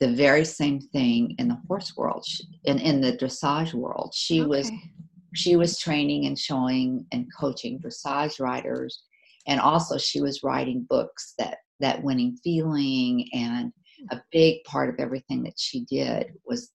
the 0.00 0.08
very 0.08 0.44
same 0.44 0.80
thing 0.80 1.34
in 1.38 1.48
the 1.48 1.60
horse 1.66 1.96
world, 1.96 2.24
in 2.64 2.78
in 2.78 3.00
the 3.00 3.12
dressage 3.12 3.74
world. 3.74 4.12
She 4.14 4.40
okay. 4.40 4.48
was 4.48 4.70
she 5.34 5.56
was 5.56 5.78
training 5.78 6.26
and 6.26 6.38
showing 6.38 7.04
and 7.12 7.26
coaching 7.38 7.78
dressage 7.80 8.40
riders, 8.40 9.02
and 9.46 9.60
also 9.60 9.98
she 9.98 10.20
was 10.20 10.42
writing 10.42 10.86
books 10.88 11.34
that 11.38 11.58
that 11.80 12.02
winning 12.02 12.38
feeling 12.42 13.28
and 13.32 13.72
a 14.12 14.22
big 14.32 14.62
part 14.64 14.88
of 14.88 14.96
everything 14.98 15.42
that 15.42 15.58
she 15.58 15.84
did 15.84 16.32
was 16.46 16.70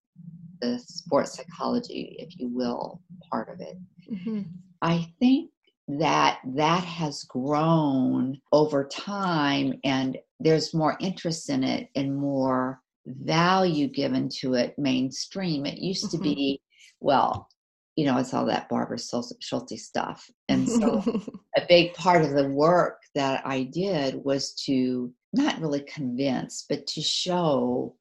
the 0.62 0.80
sports 0.80 1.36
psychology, 1.36 2.16
if 2.20 2.40
you 2.40 2.48
will, 2.50 3.02
part 3.30 3.50
of 3.50 3.60
it. 3.60 3.78
Mm-hmm. 4.12 4.42
I 4.82 5.10
think 5.20 5.50
that 5.88 6.40
that 6.46 6.84
has 6.84 7.24
grown 7.26 8.40
over 8.52 8.88
time 8.88 9.74
and 9.84 10.18
there's 10.40 10.74
more 10.74 10.98
interest 11.00 11.50
in 11.50 11.64
it 11.64 11.90
and 11.96 12.16
more 12.16 12.82
value 13.06 13.88
given 13.88 14.30
to 14.30 14.54
it 14.54 14.74
mainstream 14.78 15.66
it 15.66 15.78
used 15.78 16.10
to 16.10 16.18
mm-hmm. 16.18 16.24
be 16.24 16.62
well 17.02 17.50
you 17.98 18.06
know 18.06 18.18
it's 18.18 18.34
all 18.34 18.46
that 18.46 18.70
barbara 18.70 18.98
schulte 18.98 19.78
stuff 19.78 20.30
and 20.48 20.68
so 20.68 21.04
a 21.58 21.62
big 21.68 21.94
part 21.96 22.22
of 22.22 22.32
the 22.32 22.48
work 22.48 23.00
that 23.14 23.46
i 23.46 23.64
did 23.64 24.16
was 24.24 24.54
to 24.54 25.14
not 25.34 25.60
really 25.60 25.82
convince 25.82 26.66
but 26.70 26.88
to 26.88 27.02
show 27.02 27.94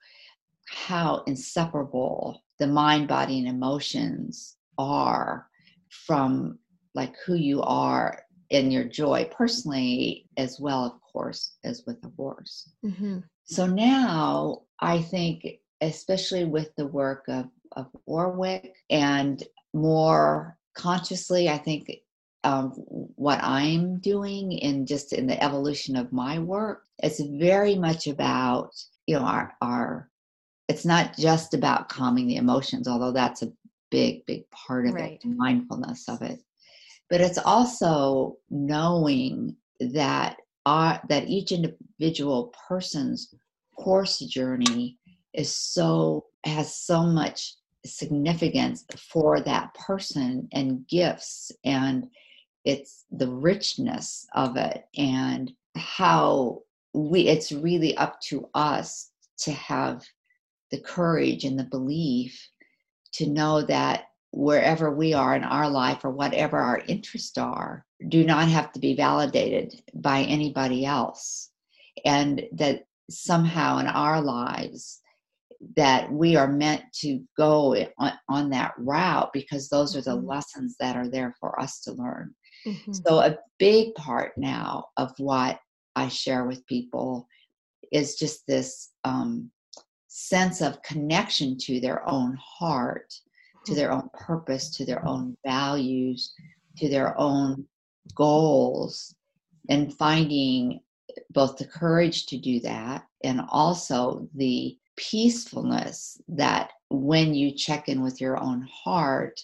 how 0.69 1.25
inseparable 1.27 2.45
the 2.61 2.67
mind 2.67 3.09
body 3.09 3.41
and 3.41 3.49
emotions 3.49 4.57
are 4.79 5.49
from 5.91 6.59
like 6.95 7.15
who 7.25 7.35
you 7.35 7.63
are 7.63 8.23
in 8.51 8.71
your 8.71 8.85
joy 8.85 9.29
personally 9.37 10.27
as 10.37 10.59
well 10.61 10.85
of 10.85 10.93
course 11.13 11.57
as 11.65 11.85
with 11.87 12.03
a 12.05 12.11
horse 12.17 12.71
mm-hmm. 12.85 13.19
so 13.45 13.67
now 13.67 14.63
i 14.81 15.01
think 15.01 15.47
especially 15.81 16.45
with 16.45 16.75
the 16.77 16.87
work 16.87 17.25
of, 17.29 17.47
of 17.73 17.87
warwick 18.07 18.75
and 18.91 19.43
more 19.73 20.57
consciously 20.75 21.49
i 21.49 21.57
think 21.57 21.91
um, 22.45 22.71
what 22.71 23.43
I'm 23.43 23.99
doing 23.99 24.53
in 24.53 24.87
just 24.87 25.13
in 25.13 25.27
the 25.27 25.43
evolution 25.43 25.97
of 25.97 26.13
my 26.13 26.39
work, 26.39 26.85
it's 27.03 27.21
very 27.21 27.77
much 27.77 28.07
about 28.07 28.71
you 29.07 29.17
know 29.17 29.25
our 29.25 29.55
our. 29.61 30.09
It's 30.69 30.85
not 30.85 31.17
just 31.17 31.55
about 31.55 31.89
calming 31.89 32.27
the 32.27 32.37
emotions, 32.37 32.89
although 32.89 33.13
that's 33.13 33.43
a 33.43 33.53
big 33.91 34.27
big 34.27 34.51
part 34.51 34.87
of 34.87 34.95
right. 34.95 35.21
it, 35.23 35.29
mindfulness 35.29 36.09
of 36.09 36.23
it. 36.23 36.41
But 37.12 37.21
it's 37.21 37.37
also 37.37 38.38
knowing 38.49 39.54
that 39.81 40.38
our, 40.64 40.99
that 41.11 41.28
each 41.28 41.52
individual 41.52 42.54
person's 42.66 43.35
course 43.76 44.19
journey 44.21 44.97
is 45.35 45.54
so 45.54 46.25
has 46.45 46.75
so 46.75 47.02
much 47.02 47.57
significance 47.85 48.87
for 48.97 49.40
that 49.40 49.75
person 49.75 50.49
and 50.54 50.88
gifts 50.88 51.52
and 51.66 52.07
it's 52.64 53.04
the 53.11 53.28
richness 53.28 54.26
of 54.35 54.57
it 54.57 54.87
and 54.97 55.52
how 55.76 56.62
we 56.95 57.28
it's 57.28 57.52
really 57.52 57.95
up 57.99 58.23
to 58.23 58.49
us 58.54 59.11
to 59.40 59.52
have 59.52 60.02
the 60.71 60.81
courage 60.81 61.45
and 61.45 61.59
the 61.59 61.64
belief 61.64 62.49
to 63.12 63.28
know 63.28 63.61
that 63.61 64.04
wherever 64.33 64.91
we 64.91 65.12
are 65.12 65.35
in 65.35 65.45
our 65.45 65.69
life 65.69 66.05
or 66.05 66.11
whatever 66.11 66.59
our 66.59 66.83
interests 66.89 67.37
are 67.39 67.85
do 68.09 68.25
not 68.25 68.49
have 68.49 68.73
to 68.73 68.81
be 68.81 68.95
validated 68.95 69.75
by 69.95 70.23
anybody 70.23 70.85
else 70.85 71.51
and 72.05 72.43
that 72.53 72.85
somehow 73.11 73.79
in 73.79 73.87
our 73.87 74.21
lives 74.21 75.01
that 75.77 76.11
we 76.11 76.35
are 76.35 76.49
meant 76.49 76.83
to 76.93 77.23
go 77.37 77.77
on, 77.99 78.12
on 78.29 78.51
that 78.51 78.75
route 78.79 79.31
because 79.33 79.69
those 79.69 79.97
are 79.97 80.03
the 80.03 80.17
mm-hmm. 80.17 80.29
lessons 80.29 80.77
that 80.81 80.97
are 80.97 81.09
there 81.09 81.35
for 81.39 81.61
us 81.61 81.81
to 81.81 81.93
learn. 81.93 82.35
Mm-hmm. 82.67 82.93
So, 82.93 83.21
a 83.21 83.39
big 83.59 83.95
part 83.95 84.33
now 84.37 84.87
of 84.97 85.12
what 85.19 85.61
I 85.95 86.09
share 86.09 86.45
with 86.45 86.67
people 86.67 87.29
is 87.93 88.17
just 88.17 88.47
this 88.47 88.91
um, 89.05 89.51
sense 90.09 90.61
of 90.61 90.83
connection 90.83 91.57
to 91.59 91.81
their 91.81 92.09
own 92.09 92.39
heart, 92.41 93.12
to 93.66 93.75
their 93.75 93.92
own 93.92 94.09
purpose, 94.14 94.71
to 94.76 94.85
their 94.85 95.04
own 95.07 95.37
values, 95.45 96.33
to 96.78 96.88
their 96.88 97.19
own 97.19 97.66
goals, 98.14 99.14
and 99.69 99.95
finding 99.95 100.81
both 101.31 101.57
the 101.57 101.66
courage 101.66 102.26
to 102.26 102.38
do 102.38 102.61
that 102.61 103.04
and 103.23 103.40
also 103.49 104.28
the 104.35 104.76
peacefulness 104.97 106.21
that 106.28 106.73
when 106.90 107.35
you 107.35 107.50
check 107.52 107.88
in 107.88 108.02
with 108.02 108.21
your 108.21 108.38
own 108.38 108.66
heart 108.71 109.40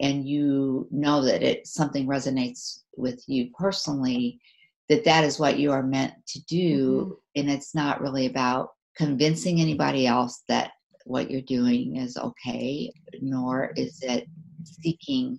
and 0.00 0.26
you 0.26 0.86
know 0.90 1.22
that 1.22 1.42
it 1.42 1.66
something 1.66 2.06
resonates 2.06 2.80
with 2.96 3.22
you 3.26 3.50
personally 3.58 4.40
that 4.88 5.04
that 5.04 5.24
is 5.24 5.38
what 5.38 5.58
you 5.58 5.70
are 5.72 5.82
meant 5.82 6.14
to 6.26 6.42
do 6.46 7.00
mm-hmm. 7.00 7.40
and 7.40 7.50
it's 7.50 7.74
not 7.74 8.00
really 8.00 8.26
about 8.26 8.70
convincing 8.96 9.60
anybody 9.60 10.06
else 10.06 10.42
that 10.48 10.72
what 11.06 11.30
you're 11.30 11.40
doing 11.42 11.96
is 11.96 12.16
okay 12.16 12.92
nor 13.20 13.72
is 13.76 13.98
it 14.02 14.26
seeking 14.64 15.38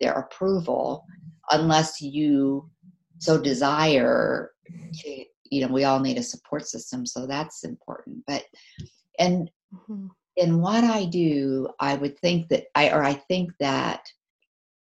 their 0.00 0.12
approval 0.12 1.04
unless 1.50 2.00
you 2.00 2.68
so 3.18 3.40
desire 3.40 4.50
to 4.94 5.24
you 5.50 5.60
know 5.60 5.72
we 5.72 5.84
all 5.84 6.00
need 6.00 6.18
a 6.18 6.22
support 6.22 6.66
system 6.66 7.04
so 7.04 7.26
that's 7.26 7.64
important 7.64 8.18
but 8.26 8.44
and 9.18 9.50
mm-hmm. 9.74 10.06
in 10.36 10.60
what 10.60 10.82
i 10.82 11.04
do 11.04 11.68
i 11.78 11.94
would 11.94 12.18
think 12.18 12.48
that 12.48 12.64
i 12.74 12.90
or 12.90 13.04
i 13.04 13.12
think 13.12 13.50
that 13.60 14.04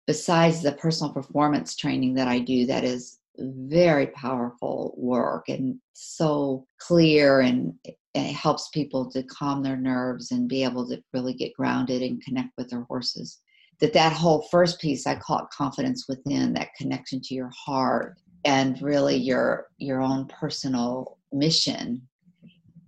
besides 0.05 0.61
the 0.61 0.73
personal 0.73 1.13
performance 1.13 1.75
training 1.75 2.13
that 2.13 2.27
i 2.27 2.39
do 2.39 2.65
that 2.65 2.83
is 2.83 3.19
very 3.37 4.07
powerful 4.07 4.93
work 4.97 5.47
and 5.47 5.79
so 5.93 6.65
clear 6.77 7.39
and 7.39 7.73
it 8.15 8.33
helps 8.33 8.69
people 8.69 9.09
to 9.11 9.23
calm 9.23 9.61
their 9.61 9.77
nerves 9.77 10.31
and 10.31 10.49
be 10.49 10.63
able 10.63 10.87
to 10.87 11.01
really 11.13 11.33
get 11.33 11.53
grounded 11.53 12.01
and 12.01 12.23
connect 12.23 12.49
with 12.57 12.69
their 12.69 12.83
horses 12.83 13.39
that 13.79 13.93
that 13.93 14.13
whole 14.13 14.47
first 14.51 14.79
piece 14.79 15.05
i 15.07 15.15
call 15.15 15.39
it 15.39 15.49
confidence 15.51 16.05
within 16.07 16.53
that 16.53 16.73
connection 16.77 17.21
to 17.21 17.33
your 17.33 17.51
heart 17.55 18.17
and 18.45 18.81
really 18.81 19.15
your 19.15 19.67
your 19.77 20.01
own 20.01 20.25
personal 20.27 21.17
mission 21.31 22.01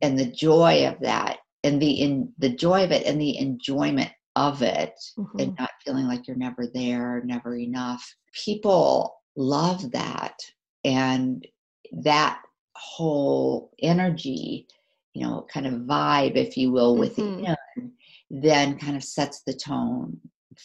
and 0.01 0.17
the 0.17 0.25
joy 0.25 0.87
of 0.87 0.99
that 0.99 1.37
and 1.63 1.81
the 1.81 1.91
in 1.91 2.31
the 2.39 2.49
joy 2.49 2.83
of 2.83 2.91
it 2.91 3.05
and 3.05 3.19
the 3.19 3.37
enjoyment 3.37 4.09
of 4.35 4.61
it 4.61 4.93
mm-hmm. 5.17 5.39
and 5.39 5.55
not 5.59 5.69
feeling 5.83 6.07
like 6.07 6.27
you're 6.27 6.37
never 6.37 6.67
there 6.73 7.21
never 7.25 7.55
enough 7.55 8.15
people 8.45 9.15
love 9.35 9.91
that 9.91 10.35
and 10.83 11.47
that 11.91 12.41
whole 12.75 13.71
energy 13.81 14.67
you 15.13 15.25
know 15.25 15.45
kind 15.51 15.67
of 15.67 15.73
vibe 15.73 16.35
if 16.35 16.57
you 16.57 16.71
will 16.71 16.95
within 16.95 17.45
mm-hmm. 17.45 17.85
then 18.29 18.77
kind 18.77 18.95
of 18.95 19.03
sets 19.03 19.41
the 19.45 19.53
tone 19.53 20.17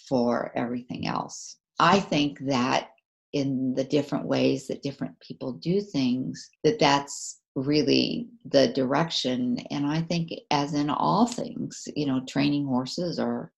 for 0.08 0.52
everything 0.54 1.06
else 1.06 1.56
i 1.78 1.98
think 1.98 2.38
that 2.40 2.90
in 3.32 3.74
the 3.74 3.84
different 3.84 4.26
ways 4.26 4.66
that 4.66 4.82
different 4.82 5.18
people 5.20 5.52
do 5.52 5.80
things 5.80 6.50
that 6.64 6.78
that's 6.78 7.40
really 7.54 8.28
the 8.44 8.68
direction 8.68 9.58
and 9.70 9.86
i 9.86 10.00
think 10.02 10.30
as 10.50 10.74
in 10.74 10.90
all 10.90 11.26
things 11.26 11.88
you 11.96 12.06
know 12.06 12.20
training 12.28 12.66
horses 12.66 13.18
or 13.18 13.50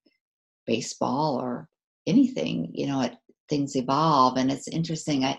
baseball 0.66 1.40
or 1.40 1.68
anything 2.06 2.70
you 2.72 2.86
know 2.86 3.00
it, 3.00 3.16
things 3.48 3.76
evolve 3.76 4.36
and 4.36 4.50
it's 4.50 4.68
interesting 4.68 5.24
i 5.24 5.38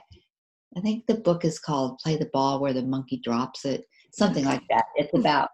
i 0.78 0.82
think 0.82 1.06
the 1.08 1.16
book 1.16 1.46
is 1.46 1.58
called 1.58 2.00
play 2.00 2.18
the 2.18 2.30
ball 2.34 2.60
where 2.60 2.74
the 2.74 2.82
monkey 2.82 3.20
drops 3.24 3.66
it 3.66 3.86
something 4.12 4.46
like 4.46 4.64
that. 4.70 4.86
It's 4.96 5.14
about 5.14 5.50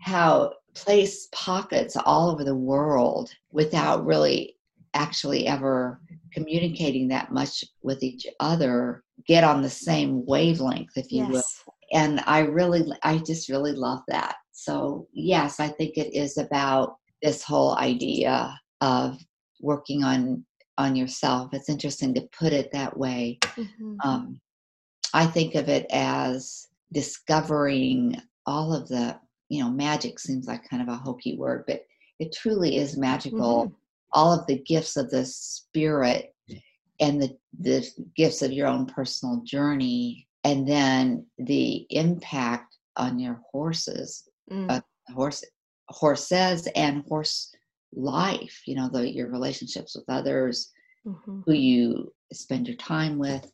how 0.00 0.52
place 0.74 1.28
pockets 1.32 1.96
all 2.04 2.30
over 2.30 2.44
the 2.44 2.54
world 2.54 3.30
without 3.50 4.04
really 4.04 4.56
actually 4.94 5.46
ever 5.46 6.00
communicating 6.32 7.08
that 7.08 7.32
much 7.32 7.64
with 7.82 8.02
each 8.02 8.26
other 8.40 9.02
get 9.26 9.44
on 9.44 9.62
the 9.62 9.70
same 9.70 10.24
wavelength 10.26 10.90
if 10.96 11.10
you 11.10 11.24
yes. 11.24 11.32
will 11.32 11.74
and 11.92 12.20
i 12.26 12.40
really 12.40 12.84
i 13.02 13.18
just 13.18 13.48
really 13.48 13.72
love 13.72 14.00
that. 14.08 14.36
So 14.52 15.06
yes 15.12 15.60
i 15.60 15.68
think 15.68 15.96
it 15.96 16.14
is 16.14 16.38
about 16.38 16.96
this 17.22 17.42
whole 17.42 17.76
idea 17.78 18.58
of 18.80 19.18
working 19.60 20.04
on 20.04 20.44
on 20.78 20.94
yourself. 20.94 21.54
It's 21.54 21.70
interesting 21.70 22.12
to 22.14 22.28
put 22.38 22.52
it 22.52 22.70
that 22.72 22.96
way. 22.96 23.38
Mm-hmm. 23.42 23.96
um, 24.04 24.40
i 25.14 25.26
think 25.26 25.54
of 25.54 25.68
it 25.68 25.86
as 25.90 26.66
discovering 26.92 28.20
all 28.46 28.72
of 28.72 28.88
the 28.88 29.18
you 29.48 29.62
know 29.62 29.70
magic 29.70 30.18
seems 30.18 30.46
like 30.46 30.68
kind 30.68 30.82
of 30.82 30.88
a 30.88 30.96
hokey 30.96 31.36
word 31.36 31.64
but 31.66 31.84
it 32.18 32.34
truly 32.34 32.76
is 32.76 32.96
magical 32.96 33.66
mm-hmm. 33.66 33.74
all 34.12 34.32
of 34.32 34.46
the 34.46 34.58
gifts 34.60 34.96
of 34.96 35.10
the 35.10 35.24
spirit 35.24 36.34
and 36.98 37.20
the, 37.20 37.36
the 37.60 37.86
gifts 38.16 38.40
of 38.40 38.52
your 38.52 38.66
own 38.66 38.86
personal 38.86 39.42
journey 39.44 40.26
and 40.44 40.66
then 40.66 41.26
the 41.38 41.86
impact 41.90 42.76
on 42.96 43.18
your 43.18 43.40
horses 43.50 44.28
mm. 44.50 44.70
uh, 44.70 44.80
horse 45.12 45.44
horses 45.88 46.66
and 46.74 47.04
horse 47.08 47.54
life 47.94 48.62
you 48.66 48.74
know 48.74 48.88
the, 48.88 49.12
your 49.12 49.28
relationships 49.28 49.94
with 49.94 50.04
others 50.08 50.72
mm-hmm. 51.06 51.40
who 51.44 51.52
you 51.52 52.12
spend 52.32 52.66
your 52.66 52.76
time 52.76 53.18
with. 53.18 53.50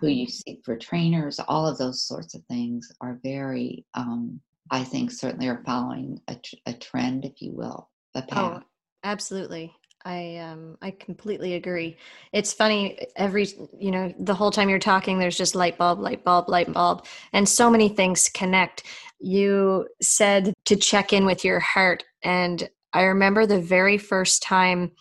Who 0.00 0.08
you 0.08 0.26
seek 0.28 0.60
for 0.64 0.76
trainers 0.76 1.40
all 1.48 1.66
of 1.66 1.78
those 1.78 2.04
sorts 2.04 2.34
of 2.34 2.44
things 2.46 2.90
are 3.00 3.20
very 3.22 3.84
um, 3.94 4.40
i 4.70 4.82
think 4.82 5.10
certainly 5.10 5.48
are 5.48 5.62
following 5.64 6.20
a, 6.28 6.34
tr- 6.36 6.54
a 6.66 6.72
trend 6.72 7.24
if 7.24 7.40
you 7.40 7.52
will 7.52 7.88
a 8.14 8.22
path 8.22 8.62
oh, 8.62 8.66
absolutely 9.04 9.74
I 10.04 10.36
um 10.38 10.78
I 10.82 10.90
completely 10.90 11.54
agree. 11.54 11.96
It's 12.32 12.52
funny 12.52 13.06
every 13.16 13.46
you 13.78 13.90
know 13.90 14.12
the 14.18 14.34
whole 14.34 14.50
time 14.50 14.68
you're 14.68 14.78
talking 14.78 15.18
there's 15.18 15.36
just 15.36 15.54
light 15.54 15.78
bulb 15.78 16.00
light 16.00 16.24
bulb 16.24 16.48
light 16.48 16.72
bulb 16.72 17.06
and 17.32 17.48
so 17.48 17.70
many 17.70 17.88
things 17.88 18.28
connect. 18.28 18.84
You 19.20 19.88
said 20.00 20.54
to 20.64 20.76
check 20.76 21.12
in 21.12 21.24
with 21.24 21.44
your 21.44 21.60
heart 21.60 22.04
and 22.22 22.68
I 22.92 23.02
remember 23.04 23.46
the 23.46 23.60
very 23.60 23.96
first 23.96 24.42
time 24.42 24.92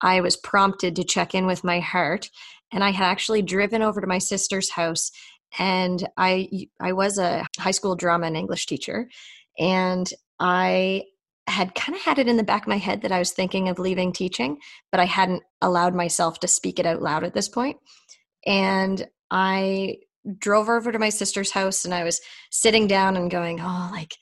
I 0.00 0.20
was 0.20 0.36
prompted 0.36 0.96
to 0.96 1.04
check 1.04 1.34
in 1.34 1.46
with 1.46 1.64
my 1.64 1.80
heart 1.80 2.28
and 2.72 2.82
I 2.82 2.90
had 2.90 3.04
actually 3.04 3.42
driven 3.42 3.82
over 3.82 4.00
to 4.00 4.06
my 4.06 4.18
sister's 4.18 4.70
house 4.70 5.10
and 5.58 6.06
I 6.16 6.48
I 6.80 6.92
was 6.92 7.18
a 7.18 7.46
high 7.58 7.72
school 7.72 7.96
drama 7.96 8.26
and 8.26 8.36
English 8.36 8.66
teacher 8.66 9.08
and 9.58 10.08
I 10.40 11.04
had 11.46 11.74
kind 11.74 11.96
of 11.96 12.02
had 12.02 12.18
it 12.18 12.28
in 12.28 12.36
the 12.36 12.42
back 12.42 12.62
of 12.62 12.68
my 12.68 12.78
head 12.78 13.02
that 13.02 13.12
I 13.12 13.18
was 13.18 13.32
thinking 13.32 13.68
of 13.68 13.78
leaving 13.78 14.12
teaching, 14.12 14.58
but 14.90 15.00
I 15.00 15.04
hadn't 15.04 15.42
allowed 15.60 15.94
myself 15.94 16.40
to 16.40 16.48
speak 16.48 16.78
it 16.78 16.86
out 16.86 17.02
loud 17.02 17.24
at 17.24 17.34
this 17.34 17.48
point. 17.48 17.76
And 18.46 19.06
I 19.30 19.96
drove 20.38 20.68
over 20.68 20.92
to 20.92 20.98
my 20.98 21.08
sister's 21.08 21.50
house 21.50 21.84
and 21.84 21.92
I 21.92 22.04
was 22.04 22.20
sitting 22.50 22.86
down 22.86 23.16
and 23.16 23.30
going, 23.30 23.60
Oh, 23.60 23.88
like, 23.92 24.14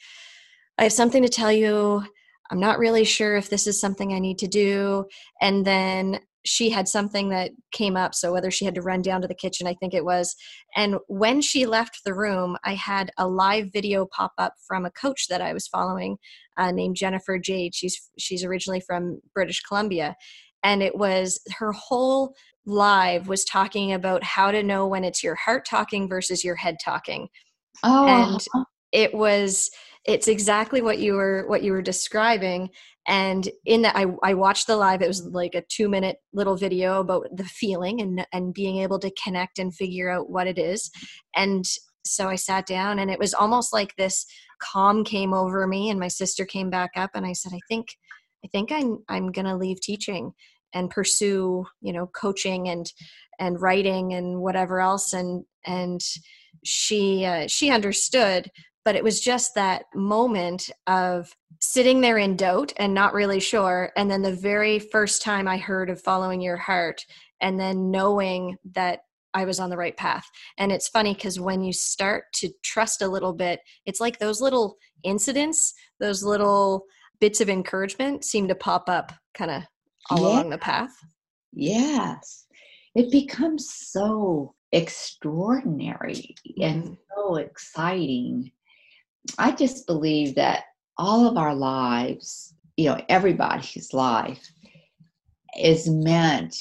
I 0.79 0.85
have 0.85 0.93
something 0.93 1.23
to 1.23 1.29
tell 1.29 1.53
you. 1.53 2.05
I'm 2.51 2.61
not 2.61 2.79
really 2.79 3.05
sure 3.05 3.37
if 3.37 3.49
this 3.49 3.67
is 3.67 3.81
something 3.81 4.13
I 4.13 4.19
need 4.19 4.39
to 4.39 4.49
do. 4.49 5.05
And 5.41 5.65
then 5.65 6.21
she 6.44 6.70
had 6.70 6.88
something 6.88 7.29
that 7.29 7.50
came 7.72 7.96
up 7.96 8.14
so 8.14 8.33
whether 8.33 8.50
she 8.50 8.64
had 8.64 8.74
to 8.74 8.83
run 8.83 9.03
down 9.03 9.20
to 9.20 9.29
the 9.29 9.35
kitchen 9.35 9.66
i 9.66 9.74
think 9.74 9.94
it 9.94 10.05
was. 10.05 10.35
And 10.76 10.96
when 11.09 11.40
she 11.40 11.66
left 11.66 12.00
the 12.05 12.14
room 12.14 12.57
i 12.64 12.74
had 12.74 13.11
a 13.18 13.26
live 13.26 13.72
video 13.72 14.07
pop 14.07 14.33
up 14.38 14.55
from 14.66 14.85
a 14.85 14.90
coach 14.90 15.26
that 15.29 15.42
i 15.42 15.53
was 15.53 15.68
following 15.68 16.16
uh, 16.57 16.70
named 16.70 16.96
jennifer 16.96 17.38
jade. 17.38 17.74
She's 17.74 18.11
she's 18.18 18.44
originally 18.44 18.81
from 18.81 19.20
british 19.35 19.61
columbia. 19.61 20.16
And 20.62 20.83
it 20.83 20.96
was 20.96 21.40
her 21.59 21.72
whole 21.72 22.35
live 22.66 23.29
was 23.29 23.44
talking 23.44 23.92
about 23.92 24.22
how 24.22 24.50
to 24.50 24.62
know 24.62 24.87
when 24.87 25.05
it's 25.05 25.22
your 25.22 25.35
heart 25.35 25.66
talking 25.66 26.09
versus 26.09 26.44
your 26.44 26.57
head 26.57 26.76
talking. 26.85 27.29
Oh 27.83 28.07
and 28.07 28.44
it 28.92 29.14
was 29.14 29.70
it's 30.05 30.29
exactly 30.29 30.83
what 30.83 30.98
you 30.98 31.14
were 31.14 31.44
what 31.46 31.62
you 31.62 31.72
were 31.72 31.83
describing 31.83 32.70
and 33.07 33.49
in 33.65 33.83
that 33.83 33.97
I, 33.97 34.07
I 34.23 34.35
watched 34.35 34.67
the 34.67 34.77
live 34.77 35.03
it 35.03 35.09
was 35.09 35.25
like 35.25 35.55
a 35.55 35.65
two 35.69 35.89
minute 35.89 36.19
little 36.33 36.57
video 36.57 37.01
about 37.01 37.27
the 37.35 37.45
feeling 37.45 38.01
and 38.01 38.27
and 38.33 38.55
being 38.55 38.79
able 38.79 38.99
to 39.01 39.13
connect 39.23 39.59
and 39.59 39.75
figure 39.75 40.11
out 40.11 40.31
what 40.31 40.47
it 40.47 40.59
is. 40.59 40.91
And 41.37 41.65
so 42.03 42.29
i 42.29 42.35
sat 42.35 42.65
down 42.67 42.99
and 42.99 43.11
it 43.11 43.19
was 43.19 43.35
almost 43.35 43.75
like 43.75 43.95
this 43.97 44.25
calm 44.59 45.05
came 45.05 45.35
over 45.35 45.67
me 45.67 45.91
and 45.91 46.01
my 46.01 46.09
sister 46.09 46.47
came 46.47 46.71
back 46.71 46.91
up 46.97 47.11
and 47.15 47.27
i 47.27 47.33
said 47.35 47.53
i 47.55 47.61
think 47.69 47.89
i 48.43 48.49
think 48.49 48.73
i'm 48.73 49.05
i'm 49.11 49.31
going 49.31 49.45
to 49.45 49.55
leave 49.55 49.79
teaching 49.83 50.33
and 50.73 50.89
pursue 50.89 51.67
you 51.83 51.93
know 51.93 52.07
coaching 52.07 52.71
and 52.71 52.91
and 53.41 53.61
writing 53.61 54.13
and 54.13 54.41
whatever 54.41 54.81
else. 54.81 55.13
And 55.13 55.45
and 55.67 56.01
she 56.63 57.25
uh, 57.25 57.49
she 57.49 57.71
understood 57.71 58.51
but 58.85 58.97
it 58.97 59.05
was 59.05 59.21
just 59.21 59.55
that 59.55 59.85
moment 59.95 60.71
of 60.87 61.35
sitting 61.61 62.01
there 62.01 62.19
in 62.19 62.37
doubt 62.37 62.73
and 62.77 62.95
not 62.95 63.12
really 63.12 63.40
sure 63.40 63.93
and 63.97 64.11
then 64.11 64.23
the 64.23 64.35
very 64.35 64.79
first 64.79 65.23
time 65.23 65.47
i 65.47 65.57
heard 65.57 65.90
of 65.90 66.01
following 66.01 66.40
your 66.40 66.57
heart 66.57 67.05
and 67.40 67.59
then 67.59 67.90
knowing 67.90 68.57
that 68.64 69.01
i 69.35 69.45
was 69.45 69.61
on 69.61 69.71
the 69.71 69.77
right 69.77 69.97
path 69.97 70.27
and 70.59 70.73
it's 70.73 70.88
funny 70.88 71.14
because 71.14 71.38
when 71.38 71.62
you 71.62 71.73
start 71.73 72.25
to 72.33 72.49
trust 72.62 73.03
a 73.03 73.09
little 73.09 73.33
bit 73.33 73.61
it's 73.87 74.01
like 74.01 74.19
those 74.19 74.40
little 74.40 74.77
incidents 75.03 75.75
those 75.99 76.23
little 76.23 76.85
bits 77.21 77.40
of 77.40 77.51
encouragement 77.51 78.25
seem 78.25 78.49
to 78.49 78.55
pop 78.55 78.88
up 78.88 79.12
kind 79.35 79.51
of 79.51 79.62
all 80.11 80.21
yeah. 80.21 80.27
along 80.27 80.51
the 80.51 80.59
path 80.59 80.93
yes 81.53 82.47
it 82.95 83.11
becomes 83.11 83.69
so 83.71 84.55
extraordinary 84.73 86.35
and 86.61 86.85
mm-hmm. 86.85 86.95
so 87.14 87.37
exciting 87.37 88.51
I 89.39 89.53
just 89.53 89.87
believe 89.87 90.35
that 90.37 90.65
all 90.99 91.27
of 91.27 91.37
our 91.37 91.55
lives, 91.55 92.55
you 92.77 92.87
know, 92.87 93.01
everybody's 93.09 93.93
life 93.93 94.47
is 95.59 95.89
meant 95.89 96.57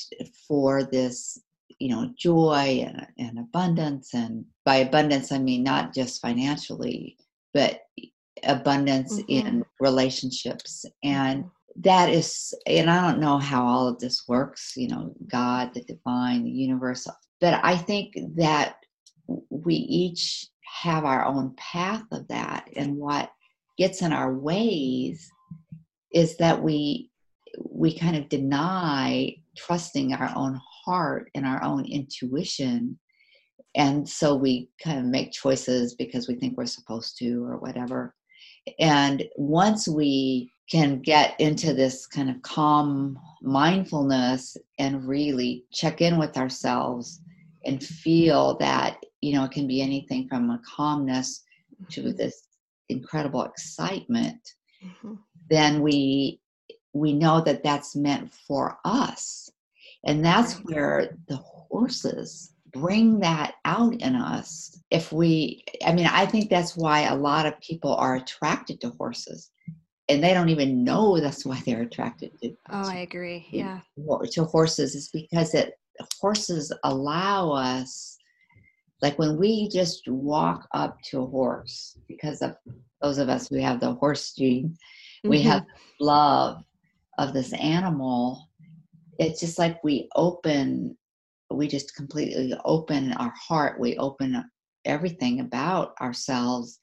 for 0.47 0.83
this, 0.83 1.39
you 1.79 1.89
know, 1.89 2.11
joy 2.17 2.85
and, 2.87 3.07
and 3.17 3.39
abundance. 3.39 4.13
And 4.13 4.45
by 4.65 4.77
abundance, 4.77 5.31
I 5.31 5.39
mean 5.39 5.63
not 5.63 5.93
just 5.93 6.21
financially, 6.21 7.17
but 7.53 7.81
abundance 8.43 9.19
mm-hmm. 9.19 9.47
in 9.47 9.65
relationships. 9.79 10.85
And 11.03 11.43
mm-hmm. 11.43 11.81
that 11.81 12.09
is, 12.09 12.53
and 12.65 12.89
I 12.89 13.01
don't 13.01 13.19
know 13.19 13.37
how 13.37 13.65
all 13.65 13.87
of 13.87 13.99
this 13.99 14.23
works, 14.27 14.73
you 14.75 14.87
know, 14.87 15.13
God, 15.27 15.73
the 15.73 15.83
divine, 15.83 16.43
the 16.43 16.51
universe, 16.51 17.07
but 17.39 17.59
I 17.63 17.77
think 17.77 18.15
that 18.35 18.77
we 19.49 19.75
each 19.75 20.47
have 20.81 21.05
our 21.05 21.25
own 21.25 21.53
path 21.57 22.03
of 22.11 22.27
that. 22.27 22.69
And 22.75 22.97
what 22.97 23.31
gets 23.77 24.01
in 24.01 24.13
our 24.13 24.33
ways 24.33 25.29
is 26.13 26.37
that 26.37 26.61
we 26.61 27.09
we 27.69 27.97
kind 27.97 28.15
of 28.15 28.29
deny 28.29 29.35
trusting 29.57 30.13
our 30.13 30.31
own 30.35 30.59
heart 30.85 31.29
and 31.35 31.45
our 31.45 31.63
own 31.63 31.85
intuition. 31.85 32.97
And 33.75 34.07
so 34.07 34.35
we 34.35 34.69
kind 34.83 34.99
of 34.99 35.05
make 35.05 35.31
choices 35.31 35.95
because 35.95 36.27
we 36.27 36.35
think 36.35 36.57
we're 36.57 36.65
supposed 36.65 37.17
to 37.19 37.43
or 37.43 37.57
whatever. 37.57 38.13
And 38.79 39.23
once 39.35 39.87
we 39.87 40.51
can 40.69 41.01
get 41.01 41.39
into 41.39 41.73
this 41.73 42.05
kind 42.05 42.29
of 42.29 42.41
calm 42.43 43.17
mindfulness 43.41 44.55
and 44.77 45.07
really 45.07 45.65
check 45.71 46.01
in 46.01 46.17
with 46.17 46.37
ourselves 46.37 47.21
and 47.65 47.83
feel 47.83 48.57
that 48.57 48.97
you 49.21 49.33
know 49.33 49.43
it 49.43 49.51
can 49.51 49.67
be 49.67 49.81
anything 49.81 50.27
from 50.27 50.49
a 50.49 50.61
calmness 50.75 51.43
to 51.89 52.01
mm-hmm. 52.01 52.17
this 52.17 52.47
incredible 52.89 53.43
excitement 53.43 54.39
mm-hmm. 54.83 55.13
then 55.49 55.81
we 55.81 56.39
we 56.93 57.13
know 57.13 57.41
that 57.41 57.63
that's 57.63 57.95
meant 57.95 58.33
for 58.33 58.77
us. 58.85 59.49
And 60.05 60.23
that's 60.23 60.53
where 60.63 61.17
the 61.27 61.37
horses 61.37 62.53
bring 62.71 63.19
that 63.19 63.55
out 63.65 63.93
in 63.95 64.15
us. 64.15 64.81
If 64.91 65.11
we 65.11 65.63
i 65.85 65.93
mean 65.93 66.07
i 66.07 66.25
think 66.25 66.49
that's 66.49 66.75
why 66.75 67.01
a 67.01 67.15
lot 67.15 67.45
of 67.45 67.59
people 67.61 67.95
are 67.95 68.15
attracted 68.15 68.81
to 68.81 68.89
horses 68.97 69.51
and 70.07 70.23
they 70.23 70.33
don't 70.33 70.49
even 70.49 70.83
know 70.83 71.19
that's 71.19 71.45
why 71.45 71.61
they're 71.65 71.83
attracted 71.83 72.31
to 72.41 72.49
oh 72.71 72.89
i 72.89 72.97
agree. 72.97 73.45
yeah. 73.51 73.81
to 74.31 74.43
horses 74.45 74.95
is 74.95 75.09
because 75.09 75.53
it 75.53 75.73
horses 76.19 76.73
allow 76.83 77.51
us 77.51 78.17
like 79.01 79.17
when 79.17 79.37
we 79.37 79.69
just 79.69 80.07
walk 80.07 80.67
up 80.73 81.01
to 81.03 81.21
a 81.21 81.25
horse 81.25 81.97
because 82.07 82.41
of 82.41 82.55
those 83.01 83.17
of 83.17 83.29
us 83.29 83.47
who 83.47 83.57
have 83.57 83.79
the 83.79 83.93
horse 83.93 84.33
gene 84.33 84.69
mm-hmm. 84.69 85.29
we 85.29 85.41
have 85.41 85.65
love 85.99 86.63
of 87.17 87.33
this 87.33 87.53
animal 87.53 88.49
it's 89.19 89.39
just 89.39 89.59
like 89.59 89.83
we 89.83 90.07
open 90.15 90.97
we 91.51 91.67
just 91.67 91.95
completely 91.95 92.53
open 92.65 93.13
our 93.13 93.33
heart 93.35 93.79
we 93.79 93.97
open 93.97 94.43
everything 94.85 95.39
about 95.39 95.93
ourselves 96.01 96.79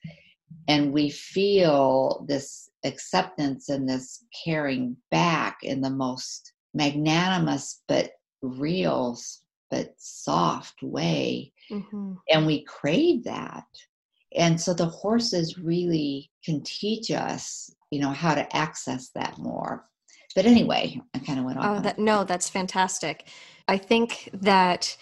and 0.68 0.92
we 0.92 1.10
feel 1.10 2.24
this 2.28 2.70
acceptance 2.84 3.68
and 3.68 3.88
this 3.88 4.24
caring 4.44 4.96
back 5.10 5.58
in 5.62 5.80
the 5.80 5.90
most 5.90 6.52
magnanimous 6.74 7.82
but 7.88 8.12
real 8.42 9.18
but 9.70 9.94
soft 9.98 10.82
way. 10.82 11.52
Mm-hmm. 11.70 12.14
And 12.30 12.46
we 12.46 12.64
crave 12.64 13.24
that. 13.24 13.64
And 14.36 14.60
so 14.60 14.74
the 14.74 14.86
horses 14.86 15.58
really 15.58 16.30
can 16.44 16.62
teach 16.62 17.10
us, 17.10 17.70
you 17.90 18.00
know, 18.00 18.10
how 18.10 18.34
to 18.34 18.56
access 18.56 19.10
that 19.10 19.38
more. 19.38 19.84
But 20.34 20.46
anyway, 20.46 21.00
I 21.14 21.18
kind 21.20 21.38
of 21.38 21.46
went 21.46 21.58
on. 21.58 21.78
Oh, 21.78 21.80
that, 21.80 21.98
no, 21.98 22.24
that's 22.24 22.48
fantastic. 22.48 23.28
I 23.68 23.78
think 23.78 24.28
that 24.34 24.96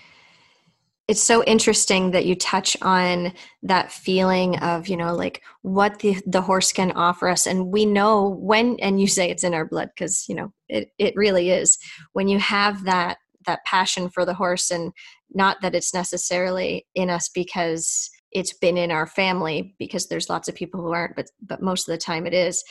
it's 1.06 1.22
so 1.22 1.44
interesting 1.44 2.12
that 2.12 2.24
you 2.24 2.34
touch 2.34 2.76
on 2.80 3.32
that 3.62 3.92
feeling 3.92 4.58
of 4.60 4.88
you 4.88 4.96
know 4.96 5.14
like 5.14 5.42
what 5.62 5.98
the 5.98 6.16
the 6.26 6.40
horse 6.40 6.72
can 6.72 6.92
offer 6.92 7.28
us 7.28 7.46
and 7.46 7.66
we 7.66 7.84
know 7.84 8.28
when 8.40 8.76
and 8.80 9.00
you 9.00 9.06
say 9.06 9.30
it's 9.30 9.44
in 9.44 9.52
our 9.54 9.66
blood 9.66 9.90
because 9.94 10.26
you 10.28 10.34
know 10.34 10.52
it, 10.68 10.90
it 10.98 11.14
really 11.14 11.50
is 11.50 11.78
when 12.12 12.26
you 12.26 12.38
have 12.38 12.84
that 12.84 13.18
that 13.46 13.64
passion 13.64 14.08
for 14.08 14.24
the 14.24 14.34
horse 14.34 14.70
and 14.70 14.92
not 15.32 15.60
that 15.62 15.74
it's 15.74 15.94
necessarily 15.94 16.86
in 16.94 17.10
us 17.10 17.28
because 17.28 18.10
it's 18.32 18.52
been 18.52 18.76
in 18.76 18.90
our 18.90 19.06
family 19.06 19.74
because 19.78 20.08
there's 20.08 20.28
lots 20.28 20.48
of 20.48 20.54
people 20.54 20.80
who 20.80 20.92
aren't 20.92 21.16
but 21.16 21.26
but 21.40 21.62
most 21.62 21.88
of 21.88 21.92
the 21.92 21.98
time 21.98 22.26
it 22.26 22.34
is 22.34 22.64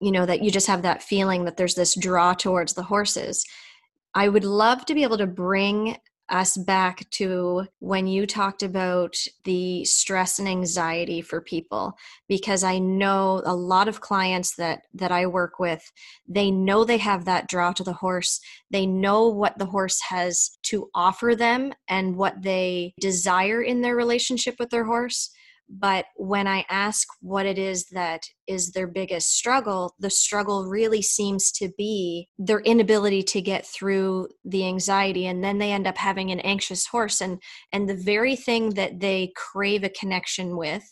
you 0.00 0.12
know 0.12 0.26
that 0.26 0.42
you 0.42 0.50
just 0.50 0.66
have 0.66 0.82
that 0.82 1.02
feeling 1.02 1.44
that 1.44 1.56
there's 1.56 1.74
this 1.74 1.94
draw 1.94 2.34
towards 2.34 2.74
the 2.74 2.82
horses. 2.82 3.44
I 4.14 4.28
would 4.28 4.44
love 4.44 4.86
to 4.86 4.94
be 4.94 5.02
able 5.02 5.18
to 5.18 5.26
bring 5.26 5.96
us 6.30 6.56
back 6.56 7.08
to 7.10 7.66
when 7.78 8.06
you 8.06 8.26
talked 8.26 8.62
about 8.62 9.14
the 9.44 9.84
stress 9.84 10.38
and 10.38 10.48
anxiety 10.48 11.20
for 11.20 11.40
people 11.40 11.94
because 12.28 12.62
i 12.62 12.78
know 12.78 13.42
a 13.44 13.54
lot 13.54 13.88
of 13.88 14.00
clients 14.00 14.54
that 14.56 14.82
that 14.94 15.12
i 15.12 15.26
work 15.26 15.58
with 15.58 15.90
they 16.28 16.50
know 16.50 16.84
they 16.84 16.98
have 16.98 17.24
that 17.24 17.48
draw 17.48 17.72
to 17.72 17.82
the 17.82 17.94
horse. 17.94 18.40
They 18.70 18.86
know 18.86 19.28
what 19.28 19.58
the 19.58 19.66
horse 19.66 20.00
has 20.08 20.50
to 20.64 20.90
offer 20.94 21.34
them 21.34 21.72
and 21.88 22.16
what 22.16 22.42
they 22.42 22.94
desire 23.00 23.62
in 23.62 23.80
their 23.80 23.96
relationship 23.96 24.56
with 24.58 24.70
their 24.70 24.84
horse 24.84 25.30
but 25.68 26.06
when 26.16 26.46
I 26.46 26.64
ask 26.70 27.06
what 27.20 27.44
it 27.44 27.58
is 27.58 27.86
that 27.90 28.22
is 28.46 28.72
their 28.72 28.86
biggest 28.86 29.34
struggle, 29.34 29.94
the 29.98 30.08
struggle 30.08 30.66
really 30.66 31.02
seems 31.02 31.52
to 31.52 31.70
be 31.76 32.28
their 32.38 32.60
inability 32.60 33.22
to 33.24 33.42
get 33.42 33.66
through 33.66 34.28
the 34.44 34.66
anxiety. 34.66 35.26
And 35.26 35.44
then 35.44 35.58
they 35.58 35.72
end 35.72 35.86
up 35.86 35.98
having 35.98 36.30
an 36.30 36.40
anxious 36.40 36.86
horse. 36.86 37.20
And, 37.20 37.40
and 37.72 37.88
the 37.88 37.96
very 37.96 38.34
thing 38.34 38.70
that 38.70 39.00
they 39.00 39.32
crave 39.36 39.84
a 39.84 39.90
connection 39.90 40.56
with 40.56 40.84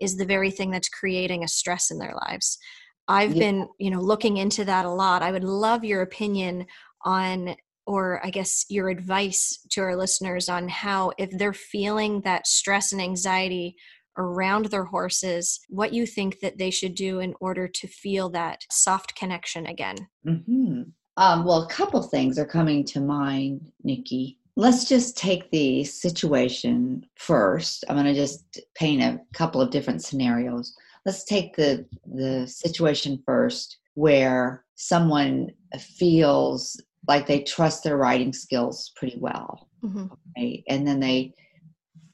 is 0.00 0.16
the 0.16 0.26
very 0.26 0.50
thing 0.50 0.70
that's 0.70 0.88
creating 0.88 1.44
a 1.44 1.48
stress 1.48 1.90
in 1.90 1.98
their 1.98 2.14
lives. 2.28 2.58
I've 3.06 3.34
yeah. 3.34 3.50
been, 3.50 3.68
you 3.78 3.90
know, 3.90 4.00
looking 4.00 4.38
into 4.38 4.64
that 4.64 4.84
a 4.84 4.90
lot. 4.90 5.22
I 5.22 5.30
would 5.30 5.44
love 5.44 5.84
your 5.84 6.02
opinion 6.02 6.66
on 7.04 7.54
or 7.86 8.24
I 8.24 8.30
guess 8.30 8.64
your 8.70 8.88
advice 8.88 9.58
to 9.72 9.82
our 9.82 9.94
listeners 9.94 10.48
on 10.48 10.68
how, 10.68 11.12
if 11.18 11.30
they're 11.30 11.52
feeling 11.52 12.22
that 12.22 12.46
stress 12.46 12.92
and 12.92 13.00
anxiety 13.00 13.76
around 14.16 14.66
their 14.66 14.84
horses 14.84 15.60
what 15.68 15.92
you 15.92 16.06
think 16.06 16.40
that 16.40 16.58
they 16.58 16.70
should 16.70 16.94
do 16.94 17.20
in 17.20 17.34
order 17.40 17.66
to 17.68 17.86
feel 17.86 18.28
that 18.30 18.64
soft 18.70 19.14
connection 19.16 19.66
again 19.66 19.96
mm-hmm. 20.26 20.82
Um, 21.16 21.44
well, 21.44 21.62
a 21.62 21.68
couple 21.68 22.02
things 22.02 22.38
are 22.38 22.46
coming 22.46 22.84
to 22.86 23.00
mind, 23.00 23.70
Nikki. 23.82 24.38
Let's 24.56 24.88
just 24.88 25.16
take 25.16 25.50
the 25.50 25.84
situation 25.84 27.04
first. 27.16 27.84
I'm 27.88 27.96
going 27.96 28.06
to 28.06 28.14
just 28.14 28.60
paint 28.74 29.02
a 29.02 29.20
couple 29.32 29.60
of 29.60 29.70
different 29.70 30.02
scenarios. 30.02 30.74
Let's 31.04 31.24
take 31.24 31.56
the 31.56 31.86
the 32.06 32.46
situation 32.46 33.22
first 33.26 33.78
where 33.94 34.64
someone 34.76 35.50
feels 35.78 36.80
like 37.06 37.26
they 37.26 37.42
trust 37.42 37.84
their 37.84 37.96
writing 37.96 38.32
skills 38.32 38.92
pretty 38.96 39.18
well. 39.18 39.68
Mm-hmm. 39.84 40.06
Right? 40.36 40.64
And 40.68 40.86
then 40.86 41.00
they 41.00 41.34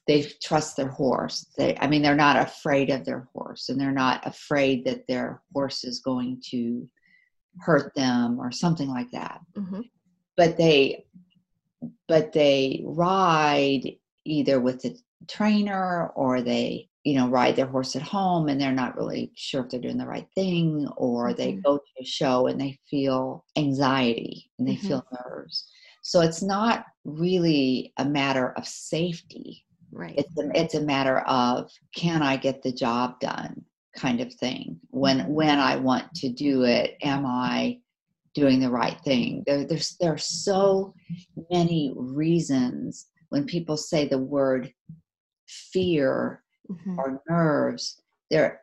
they 0.07 0.23
trust 0.41 0.77
their 0.77 0.89
horse. 0.89 1.45
They 1.57 1.77
I 1.77 1.87
mean 1.87 2.01
they're 2.01 2.15
not 2.15 2.37
afraid 2.37 2.89
of 2.89 3.05
their 3.05 3.27
horse 3.33 3.69
and 3.69 3.79
they're 3.79 3.91
not 3.91 4.25
afraid 4.25 4.85
that 4.85 5.07
their 5.07 5.41
horse 5.53 5.83
is 5.83 5.99
going 5.99 6.41
to 6.49 6.87
hurt 7.59 7.93
them 7.95 8.39
or 8.39 8.51
something 8.51 8.89
like 8.89 9.11
that. 9.11 9.41
Mm-hmm. 9.55 9.81
But 10.37 10.57
they 10.57 11.05
but 12.07 12.31
they 12.31 12.83
ride 12.85 13.95
either 14.25 14.59
with 14.59 14.81
the 14.81 14.97
trainer 15.27 16.07
or 16.15 16.41
they 16.41 16.89
you 17.03 17.15
know 17.15 17.27
ride 17.27 17.55
their 17.55 17.65
horse 17.65 17.95
at 17.95 18.01
home 18.01 18.47
and 18.47 18.59
they're 18.59 18.71
not 18.71 18.95
really 18.95 19.31
sure 19.35 19.63
if 19.63 19.69
they're 19.69 19.79
doing 19.79 19.97
the 19.97 20.05
right 20.05 20.27
thing 20.35 20.87
or 20.97 21.27
mm-hmm. 21.27 21.37
they 21.37 21.53
go 21.53 21.77
to 21.77 22.01
a 22.01 22.05
show 22.05 22.47
and 22.47 22.59
they 22.59 22.77
feel 22.89 23.45
anxiety 23.57 24.49
and 24.57 24.67
they 24.67 24.75
mm-hmm. 24.75 24.87
feel 24.87 25.05
nerves 25.25 25.67
so 26.03 26.21
it's 26.21 26.41
not 26.41 26.85
really 27.03 27.93
a 27.97 28.05
matter 28.05 28.51
of 28.51 28.67
safety 28.67 29.65
right 29.91 30.15
it's 30.17 30.37
a, 30.37 30.49
it's 30.53 30.75
a 30.75 30.81
matter 30.81 31.19
of 31.19 31.69
can 31.95 32.21
i 32.21 32.35
get 32.35 32.61
the 32.61 32.71
job 32.71 33.19
done 33.19 33.63
kind 33.95 34.21
of 34.21 34.33
thing 34.33 34.79
when 34.89 35.19
mm-hmm. 35.19 35.33
when 35.33 35.59
i 35.59 35.75
want 35.75 36.11
to 36.13 36.29
do 36.29 36.63
it 36.63 36.97
am 37.01 37.25
i 37.25 37.77
doing 38.33 38.59
the 38.59 38.69
right 38.69 38.99
thing 39.01 39.43
there 39.45 39.65
there's 39.65 39.97
there 39.99 40.13
are 40.13 40.17
so 40.17 40.93
many 41.49 41.91
reasons 41.95 43.07
when 43.29 43.45
people 43.45 43.75
say 43.75 44.07
the 44.07 44.17
word 44.17 44.71
fear 45.47 46.41
mm-hmm. 46.69 46.97
or 46.99 47.21
nerves 47.29 48.01
there 48.29 48.61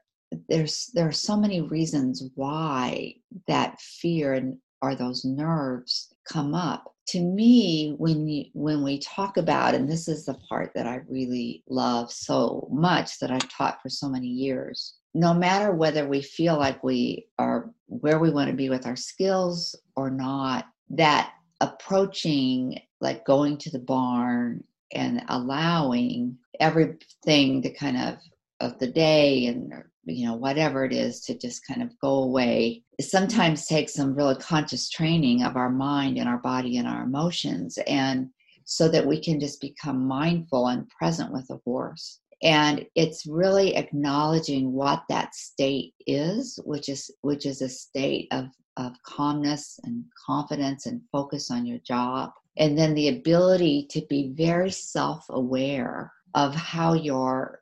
there's 0.49 0.91
there 0.95 1.09
are 1.09 1.12
so 1.12 1.37
many 1.37 1.61
reasons 1.61 2.31
why 2.35 3.14
that 3.47 3.79
fear 3.81 4.35
and 4.35 4.57
or 4.83 4.95
those 4.95 5.25
nerves 5.25 6.12
come 6.31 6.55
up 6.55 6.95
to 7.09 7.21
me 7.21 7.94
when 7.97 8.29
you 8.29 8.44
when 8.53 8.83
we 8.83 8.99
talk 8.99 9.37
about 9.37 9.75
and 9.75 9.88
this 9.88 10.09
is 10.09 10.27
the 10.27 10.35
part 10.49 10.71
that 10.75 10.87
i 10.87 11.01
really 11.09 11.62
love 11.68 12.12
so 12.12 12.68
much 12.71 13.18
that 13.18 13.31
i've 13.31 13.49
taught 13.49 13.81
for 13.83 13.88
so 13.88 14.09
many 14.09 14.27
years 14.27 14.94
no 15.14 15.33
matter 15.33 15.73
whether 15.73 16.07
we 16.07 16.21
feel 16.21 16.57
like 16.57 16.83
we 16.85 17.27
are 17.38 17.71
where 17.87 18.18
we 18.18 18.31
want 18.31 18.49
to 18.51 18.57
be 18.57 18.68
with 18.68 18.87
our 18.87 18.97
skills 18.97 19.75
or 19.97 20.11
not 20.11 20.66
that 20.90 21.33
approaching 21.61 22.79
like 23.01 23.25
going 23.25 23.57
to 23.57 23.71
the 23.71 23.79
barn 23.79 24.62
and 24.92 25.23
allowing 25.29 26.37
everything 26.61 27.62
to 27.62 27.71
kind 27.71 27.97
of 27.97 28.18
of 28.61 28.79
the 28.79 28.87
day 28.87 29.47
and 29.47 29.73
you 30.09 30.27
know 30.27 30.35
whatever 30.35 30.85
it 30.85 30.92
is 30.92 31.21
to 31.23 31.38
just 31.38 31.66
kind 31.66 31.83
of 31.83 31.99
go 32.01 32.23
away. 32.25 32.83
It 32.99 33.05
sometimes 33.05 33.66
takes 33.66 33.94
some 33.94 34.14
really 34.14 34.37
conscious 34.37 34.88
training 34.88 35.42
of 35.42 35.57
our 35.57 35.71
mind 35.71 36.18
and 36.18 36.29
our 36.29 36.38
body 36.38 36.79
and 36.79 36.88
our 36.88 37.03
emotions 37.03 37.79
and 37.87 38.31
so 38.64 38.88
that 38.88 39.07
we 39.07 39.21
can 39.21 39.40
just 39.40 39.61
become 39.61 40.07
mindful 40.07 40.66
and 40.68 40.88
present 40.90 41.33
with 41.33 41.47
the 41.49 41.59
horse 41.64 42.21
and 42.42 42.85
it's 42.94 43.27
really 43.27 43.75
acknowledging 43.77 44.73
what 44.73 45.03
that 45.09 45.35
state 45.35 45.94
is 46.07 46.61
which 46.64 46.88
is 46.88 47.11
which 47.23 47.47
is 47.47 47.62
a 47.62 47.68
state 47.68 48.29
of 48.31 48.47
of 48.79 49.03
calmness 49.03 49.79
and 49.83 50.05
confidence 50.25 50.87
and 50.87 51.03
focus 51.12 51.51
on 51.51 51.66
your 51.66 51.79
job. 51.79 52.31
And 52.57 52.79
then 52.79 52.94
the 52.94 53.09
ability 53.09 53.88
to 53.90 54.03
be 54.09 54.33
very 54.35 54.71
self-aware 54.71 56.12
of 56.35 56.55
how 56.55 56.94
you're 56.94 57.61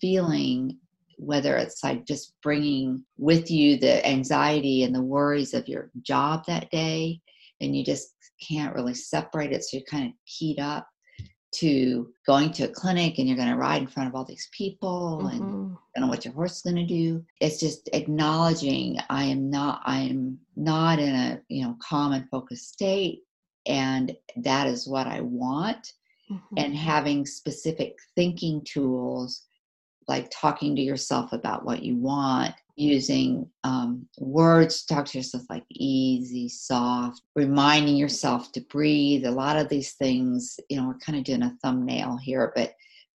feeling 0.00 0.78
whether 1.16 1.56
it's 1.56 1.82
like 1.82 2.06
just 2.06 2.34
bringing 2.42 3.04
with 3.16 3.50
you 3.50 3.76
the 3.76 4.06
anxiety 4.06 4.84
and 4.84 4.94
the 4.94 5.02
worries 5.02 5.54
of 5.54 5.68
your 5.68 5.90
job 6.02 6.44
that 6.46 6.70
day 6.70 7.20
and 7.60 7.74
you 7.74 7.84
just 7.84 8.14
can't 8.46 8.74
really 8.74 8.94
separate 8.94 9.52
it 9.52 9.64
so 9.64 9.76
you're 9.76 9.86
kind 9.86 10.06
of 10.06 10.12
keyed 10.26 10.58
up 10.58 10.86
to 11.52 12.08
going 12.26 12.52
to 12.52 12.64
a 12.64 12.68
clinic 12.68 13.18
and 13.18 13.26
you're 13.26 13.36
going 13.36 13.48
to 13.48 13.56
ride 13.56 13.80
in 13.80 13.88
front 13.88 14.08
of 14.08 14.14
all 14.14 14.24
these 14.24 14.48
people 14.52 15.22
mm-hmm. 15.24 15.42
and 15.42 15.76
I 15.96 16.00
don't 16.00 16.06
know 16.06 16.08
what 16.08 16.24
your 16.24 16.34
horse 16.34 16.56
is 16.56 16.62
going 16.62 16.76
to 16.76 16.86
do 16.86 17.24
it's 17.40 17.58
just 17.58 17.88
acknowledging 17.92 18.98
i 19.08 19.24
am 19.24 19.48
not 19.48 19.80
i 19.84 20.00
am 20.00 20.38
not 20.54 20.98
in 20.98 21.14
a 21.14 21.40
you 21.48 21.64
know 21.64 21.76
calm 21.80 22.12
and 22.12 22.28
focused 22.30 22.72
state 22.72 23.22
and 23.66 24.14
that 24.36 24.66
is 24.66 24.86
what 24.86 25.06
i 25.06 25.20
want 25.20 25.92
mm-hmm. 26.30 26.54
and 26.58 26.76
having 26.76 27.24
specific 27.24 27.96
thinking 28.16 28.62
tools 28.64 29.45
like 30.08 30.30
talking 30.30 30.76
to 30.76 30.82
yourself 30.82 31.32
about 31.32 31.64
what 31.64 31.82
you 31.82 31.96
want 31.96 32.54
using 32.76 33.48
um, 33.64 34.06
words 34.18 34.84
to 34.84 34.94
talk 34.94 35.06
to 35.06 35.18
yourself 35.18 35.42
like 35.48 35.64
easy 35.70 36.48
soft 36.48 37.22
reminding 37.34 37.96
yourself 37.96 38.52
to 38.52 38.60
breathe. 38.62 39.24
A 39.24 39.30
lot 39.30 39.56
of 39.56 39.68
these 39.68 39.94
things 39.94 40.58
you 40.68 40.76
know 40.76 40.88
we're 40.88 40.98
kind 40.98 41.18
of 41.18 41.24
doing 41.24 41.42
a 41.42 41.56
thumbnail 41.62 42.16
here 42.16 42.52
but 42.54 42.74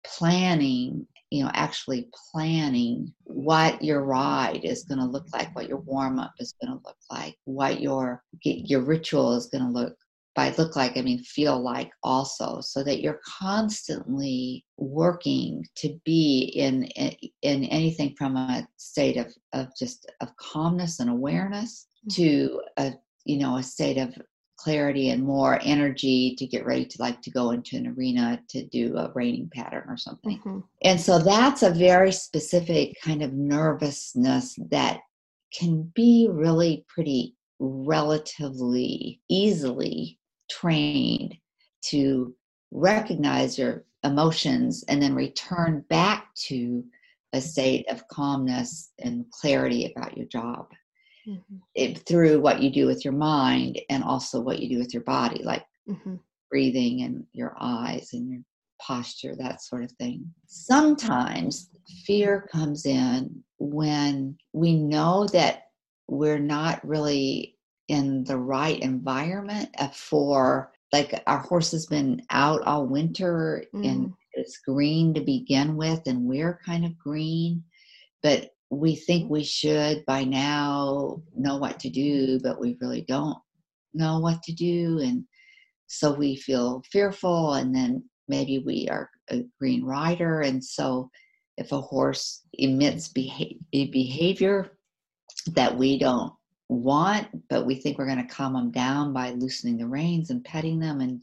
planning 0.06 1.06
you 1.30 1.44
know 1.44 1.50
actually 1.54 2.08
planning 2.32 3.12
what 3.24 3.82
your 3.82 4.02
ride 4.04 4.64
is 4.64 4.84
going 4.84 4.98
to 4.98 5.04
look 5.04 5.26
like 5.32 5.54
what 5.54 5.68
your 5.68 5.78
warm 5.78 6.18
up 6.18 6.32
is 6.38 6.54
going 6.62 6.72
to 6.72 6.82
look 6.84 6.96
like 7.10 7.36
what 7.44 7.80
your 7.80 8.22
your 8.44 8.80
ritual 8.80 9.34
is 9.34 9.46
going 9.46 9.64
to 9.64 9.70
look 9.70 9.94
by 10.38 10.54
look 10.56 10.76
like 10.76 10.96
i 10.96 11.02
mean 11.02 11.18
feel 11.24 11.60
like 11.60 11.90
also 12.04 12.60
so 12.60 12.84
that 12.84 13.00
you're 13.00 13.20
constantly 13.40 14.64
working 14.76 15.66
to 15.74 15.98
be 16.04 16.52
in 16.54 16.84
in 17.42 17.64
anything 17.64 18.14
from 18.16 18.36
a 18.36 18.64
state 18.76 19.16
of 19.16 19.26
of 19.52 19.66
just 19.76 20.08
of 20.20 20.28
calmness 20.36 21.00
and 21.00 21.10
awareness 21.10 21.88
mm-hmm. 22.08 22.22
to 22.22 22.62
a 22.76 22.92
you 23.24 23.36
know 23.36 23.56
a 23.56 23.62
state 23.64 23.98
of 23.98 24.14
clarity 24.58 25.10
and 25.10 25.24
more 25.24 25.58
energy 25.62 26.36
to 26.38 26.46
get 26.46 26.64
ready 26.64 26.84
to 26.84 27.02
like 27.02 27.20
to 27.20 27.32
go 27.32 27.50
into 27.50 27.76
an 27.76 27.88
arena 27.98 28.40
to 28.48 28.64
do 28.66 28.96
a 28.96 29.10
reining 29.16 29.50
pattern 29.52 29.86
or 29.88 29.96
something 29.96 30.38
mm-hmm. 30.38 30.60
and 30.84 31.00
so 31.00 31.18
that's 31.18 31.64
a 31.64 31.70
very 31.70 32.12
specific 32.12 32.94
kind 33.02 33.22
of 33.22 33.32
nervousness 33.32 34.56
that 34.70 35.00
can 35.52 35.82
be 35.96 36.28
really 36.30 36.84
pretty 36.94 37.34
relatively 37.58 39.20
easily 39.28 40.18
trained 40.50 41.36
to 41.82 42.34
recognize 42.70 43.58
your 43.58 43.84
emotions 44.04 44.84
and 44.88 45.02
then 45.02 45.14
return 45.14 45.84
back 45.88 46.34
to 46.34 46.84
a 47.32 47.40
state 47.40 47.88
of 47.90 48.06
calmness 48.08 48.92
and 49.00 49.24
clarity 49.30 49.92
about 49.92 50.16
your 50.16 50.26
job 50.26 50.68
mm-hmm. 51.26 51.56
it, 51.74 51.98
through 52.06 52.40
what 52.40 52.62
you 52.62 52.70
do 52.70 52.86
with 52.86 53.04
your 53.04 53.14
mind 53.14 53.80
and 53.90 54.02
also 54.02 54.40
what 54.40 54.60
you 54.60 54.68
do 54.68 54.78
with 54.78 54.94
your 54.94 55.02
body 55.02 55.42
like 55.42 55.64
mm-hmm. 55.88 56.14
breathing 56.50 57.02
and 57.02 57.24
your 57.32 57.54
eyes 57.60 58.10
and 58.12 58.30
your 58.30 58.40
posture 58.80 59.34
that 59.36 59.60
sort 59.60 59.82
of 59.82 59.90
thing 59.92 60.24
sometimes 60.46 61.70
fear 62.06 62.48
comes 62.52 62.86
in 62.86 63.42
when 63.58 64.36
we 64.52 64.74
know 64.76 65.26
that 65.26 65.64
we're 66.06 66.38
not 66.38 66.86
really 66.86 67.57
in 67.88 68.24
the 68.24 68.36
right 68.36 68.80
environment 68.80 69.68
uh, 69.78 69.88
for 69.88 70.72
like 70.92 71.22
our 71.26 71.38
horse 71.38 71.72
has 71.72 71.86
been 71.86 72.22
out 72.30 72.62
all 72.62 72.86
winter 72.86 73.64
mm. 73.74 73.86
and 73.86 74.12
it's 74.34 74.58
green 74.58 75.12
to 75.14 75.20
begin 75.20 75.76
with 75.76 76.00
and 76.06 76.24
we're 76.24 76.60
kind 76.64 76.84
of 76.84 76.98
green 76.98 77.62
but 78.22 78.50
we 78.70 78.94
think 78.94 79.30
we 79.30 79.42
should 79.42 80.04
by 80.06 80.24
now 80.24 81.20
know 81.34 81.56
what 81.56 81.80
to 81.80 81.88
do 81.88 82.38
but 82.42 82.60
we 82.60 82.76
really 82.80 83.02
don't 83.08 83.38
know 83.94 84.18
what 84.18 84.42
to 84.42 84.52
do 84.52 84.98
and 85.00 85.24
so 85.86 86.12
we 86.12 86.36
feel 86.36 86.82
fearful 86.92 87.54
and 87.54 87.74
then 87.74 88.02
maybe 88.28 88.58
we 88.58 88.86
are 88.90 89.10
a 89.30 89.42
green 89.58 89.82
rider 89.82 90.42
and 90.42 90.62
so 90.62 91.10
if 91.56 91.72
a 91.72 91.80
horse 91.80 92.42
emits 92.54 93.08
beha- 93.08 93.58
behavior 93.72 94.70
that 95.48 95.76
we 95.76 95.98
don't 95.98 96.32
want, 96.68 97.28
but 97.48 97.66
we 97.66 97.74
think 97.74 97.98
we're 97.98 98.06
going 98.06 98.26
to 98.26 98.34
calm 98.34 98.52
them 98.52 98.70
down 98.70 99.12
by 99.12 99.30
loosening 99.30 99.78
the 99.78 99.86
reins 99.86 100.30
and 100.30 100.44
petting 100.44 100.78
them 100.78 101.00
and, 101.00 101.20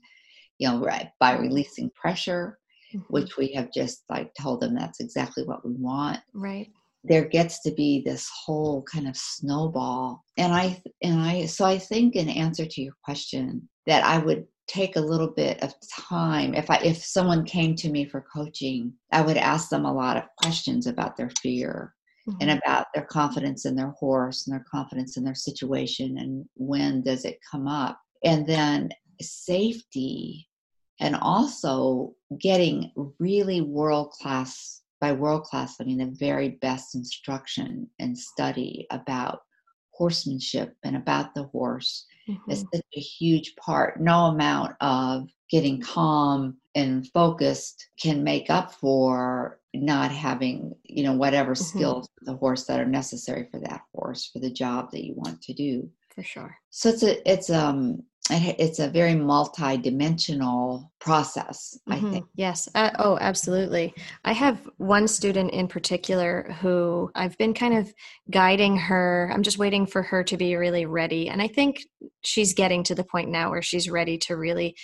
you 0.57 0.67
know, 0.67 0.79
right, 0.79 1.09
by 1.19 1.37
releasing 1.37 1.89
pressure, 1.91 2.57
mm-hmm. 2.93 3.05
which 3.09 3.37
we 3.37 3.51
have 3.53 3.71
just 3.71 4.03
like 4.09 4.31
told 4.39 4.61
them 4.61 4.75
that's 4.75 4.99
exactly 4.99 5.43
what 5.43 5.65
we 5.65 5.73
want. 5.73 6.19
Right. 6.33 6.69
There 7.03 7.25
gets 7.25 7.61
to 7.61 7.71
be 7.71 8.01
this 8.03 8.29
whole 8.45 8.81
kind 8.83 9.07
of 9.07 9.15
snowball. 9.15 10.23
And 10.37 10.53
I, 10.53 10.81
and 11.03 11.19
I, 11.19 11.45
so 11.45 11.63
I 11.65 11.77
think 11.77 12.15
in 12.15 12.29
answer 12.29 12.65
to 12.65 12.81
your 12.81 12.95
question 13.03 13.69
that 13.85 14.03
I 14.03 14.17
would 14.17 14.47
take 14.67 14.95
a 14.95 15.01
little 15.01 15.27
bit 15.27 15.61
of 15.61 15.73
time 16.09 16.55
if 16.55 16.71
i 16.71 16.77
if 16.77 16.97
someone 16.97 17.45
came 17.45 17.75
to 17.75 17.89
me 17.89 18.03
for 18.03 18.25
coaching 18.33 18.91
i 19.11 19.21
would 19.21 19.37
ask 19.37 19.69
them 19.69 19.85
a 19.85 19.93
lot 19.93 20.17
of 20.17 20.23
questions 20.41 20.87
about 20.87 21.15
their 21.15 21.29
fear 21.41 21.93
mm-hmm. 22.27 22.37
and 22.41 22.51
about 22.51 22.87
their 22.93 23.05
confidence 23.05 23.65
in 23.65 23.75
their 23.75 23.91
horse 23.99 24.47
and 24.47 24.53
their 24.53 24.65
confidence 24.69 25.17
in 25.17 25.23
their 25.23 25.35
situation 25.35 26.17
and 26.17 26.45
when 26.55 27.01
does 27.01 27.25
it 27.25 27.39
come 27.49 27.67
up. 27.67 27.99
And 28.23 28.47
then 28.47 28.89
safety 29.21 30.47
and 30.99 31.15
also 31.15 32.13
getting 32.39 32.91
really 33.19 33.61
world 33.61 34.11
class 34.11 34.81
by 35.01 35.11
world 35.11 35.43
class 35.43 35.75
i 35.79 35.83
mean 35.83 35.97
the 35.97 36.15
very 36.17 36.49
best 36.61 36.95
instruction 36.95 37.87
and 37.99 38.17
study 38.17 38.87
about 38.91 39.39
horsemanship 39.91 40.75
and 40.83 40.95
about 40.95 41.33
the 41.35 41.43
horse 41.43 42.05
mm-hmm. 42.29 42.51
is 42.51 42.65
such 42.73 42.85
a 42.95 42.99
huge 42.99 43.55
part 43.57 43.99
no 44.01 44.25
amount 44.25 44.73
of 44.81 45.27
getting 45.49 45.81
calm 45.81 46.57
and 46.75 47.07
focused 47.11 47.87
can 47.99 48.23
make 48.23 48.49
up 48.49 48.73
for 48.73 49.59
not 49.75 50.11
having 50.11 50.75
you 50.83 51.03
know 51.03 51.13
whatever 51.13 51.53
mm-hmm. 51.53 51.77
skills 51.77 52.09
for 52.17 52.25
the 52.25 52.37
horse 52.37 52.65
that 52.65 52.79
are 52.79 52.85
necessary 52.85 53.47
for 53.51 53.59
that 53.59 53.81
horse 53.93 54.29
for 54.31 54.39
the 54.39 54.51
job 54.51 54.91
that 54.91 55.05
you 55.05 55.13
want 55.15 55.41
to 55.43 55.53
do. 55.53 55.89
For 56.13 56.23
sure. 56.23 56.57
So 56.69 56.89
it's 56.89 57.03
a 57.03 57.31
it's 57.31 57.49
um 57.49 58.03
it's 58.31 58.79
a 58.79 58.87
very 58.87 59.13
multi-dimensional 59.13 60.91
process 60.99 61.77
mm-hmm. 61.87 62.05
i 62.07 62.11
think. 62.11 62.25
Yes. 62.35 62.67
Uh, 62.73 62.89
oh 62.97 63.17
absolutely. 63.21 63.93
I 64.23 64.31
have 64.31 64.67
one 64.77 65.07
student 65.07 65.51
in 65.51 65.67
particular 65.67 66.55
who 66.59 67.11
i've 67.13 67.37
been 67.37 67.53
kind 67.53 67.77
of 67.77 67.93
guiding 68.31 68.77
her 68.77 69.29
i'm 69.33 69.43
just 69.43 69.59
waiting 69.59 69.85
for 69.85 70.01
her 70.01 70.23
to 70.23 70.37
be 70.37 70.55
really 70.55 70.85
ready. 70.85 71.29
And 71.29 71.41
i 71.41 71.47
think 71.47 71.85
she's 72.23 72.53
getting 72.53 72.83
to 72.85 72.95
the 72.95 73.03
point 73.03 73.29
now 73.29 73.51
where 73.51 73.61
she's 73.61 73.89
ready 73.89 74.17
to 74.19 74.35
really 74.35 74.75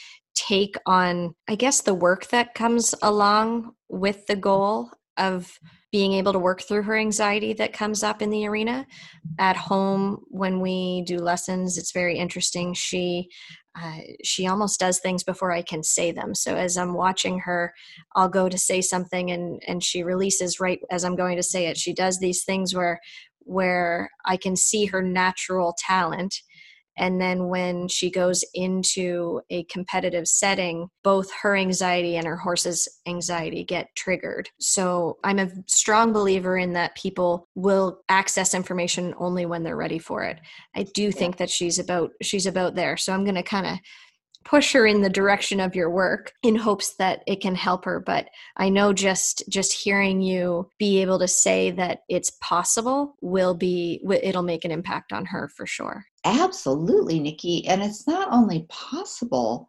take 0.47 0.75
on 0.86 1.34
i 1.47 1.56
guess 1.56 1.82
the 1.82 1.93
work 1.93 2.27
that 2.27 2.54
comes 2.54 2.95
along 3.01 3.71
with 3.89 4.25
the 4.27 4.36
goal 4.36 4.89
of 5.17 5.60
being 5.91 6.13
able 6.13 6.32
to 6.32 6.39
work 6.39 6.62
through 6.62 6.84
her 6.84 6.97
anxiety 6.97 7.54
that 7.54 7.73
comes 7.73 8.01
up 8.01 8.21
in 8.21 8.30
the 8.30 8.47
arena. 8.47 8.86
At 9.39 9.58
home, 9.58 10.23
when 10.30 10.62
we 10.62 11.04
do 11.06 11.17
lessons, 11.17 11.77
it's 11.77 11.91
very 11.91 12.17
interesting. 12.17 12.73
She 12.73 13.30
uh, 13.82 13.99
she 14.21 14.47
almost 14.47 14.82
does 14.82 14.99
things 14.99 15.23
before 15.23 15.51
I 15.51 15.62
can 15.62 15.82
say 15.82 16.12
them. 16.12 16.36
So 16.36 16.56
as 16.56 16.75
I'm 16.75 16.93
watching 16.93 17.39
her, 17.39 17.73
I'll 18.17 18.27
go 18.27 18.49
to 18.49 18.58
say 18.58 18.82
something, 18.82 19.32
and 19.32 19.62
and 19.67 19.84
she 19.84 20.04
releases 20.04 20.60
right 20.60 20.80
as 20.89 21.04
I'm 21.04 21.15
going 21.15 21.38
to 21.38 21.43
say 21.43 21.67
it. 21.67 21.77
She 21.77 21.93
does 21.93 22.19
these 22.19 22.43
things 22.43 22.73
where 22.73 22.99
where 23.39 24.10
I 24.25 24.38
can 24.38 24.56
see 24.56 24.86
her 24.86 25.01
natural 25.01 25.75
talent 25.77 26.36
and 26.97 27.21
then 27.21 27.47
when 27.47 27.88
she 27.88 28.12
goes 28.12 28.43
into 28.54 29.41
a 29.49 29.63
competitive 29.65 30.27
setting, 30.27 30.89
both 31.04 31.32
her 31.41 31.56
anxiety 31.56 32.17
and 32.17 32.27
her 32.27 32.38
horse's 32.38 32.88
anxiety 33.08 33.63
get 33.63 33.88
triggered. 33.95 34.49
So 34.60 35.17
I'm 35.23 35.39
a 35.39 35.49
strong 35.67 36.12
believer 36.13 36.58
in 36.58 36.73
that 36.73 36.95
people 36.95 37.47
will 37.56 38.01
access 38.10 38.54
information 38.54 39.13
only 39.17 39.45
when 39.45 39.63
they're 39.63 39.75
ready 39.75 39.99
for 39.99 40.23
it. 40.23 40.39
I 40.75 40.84
do 40.84 41.12
think 41.12 41.38
that 41.38 41.49
she's 41.49 41.80
about 41.80 42.12
she's 42.21 42.45
about 42.45 42.75
there. 42.75 42.97
So 42.97 43.13
I'm 43.13 43.23
going 43.23 43.36
to 43.36 43.43
kind 43.43 43.67
of 43.67 43.80
push 44.43 44.73
her 44.73 44.86
in 44.86 45.01
the 45.01 45.10
direction 45.10 45.60
of 45.60 45.75
your 45.75 45.89
work 45.89 46.34
in 46.43 46.56
hopes 46.56 46.95
that 46.95 47.21
it 47.27 47.41
can 47.41 47.54
help 47.54 47.86
her 47.86 47.99
but 47.99 48.27
i 48.58 48.69
know 48.69 48.91
just 48.91 49.43
just 49.49 49.71
hearing 49.71 50.21
you 50.21 50.67
be 50.80 51.01
able 51.01 51.19
to 51.19 51.27
say 51.27 51.69
that 51.69 51.99
it's 52.10 52.32
possible 52.41 53.15
will 53.21 53.54
be 53.54 54.01
it'll 54.23 54.41
make 54.41 54.65
an 54.65 54.71
impact 54.71 55.13
on 55.13 55.25
her 55.25 55.47
for 55.56 55.65
sure 55.65 56.06
Absolutely, 56.23 57.19
Nikki. 57.19 57.67
And 57.67 57.81
it's 57.81 58.07
not 58.07 58.31
only 58.31 58.65
possible, 58.69 59.67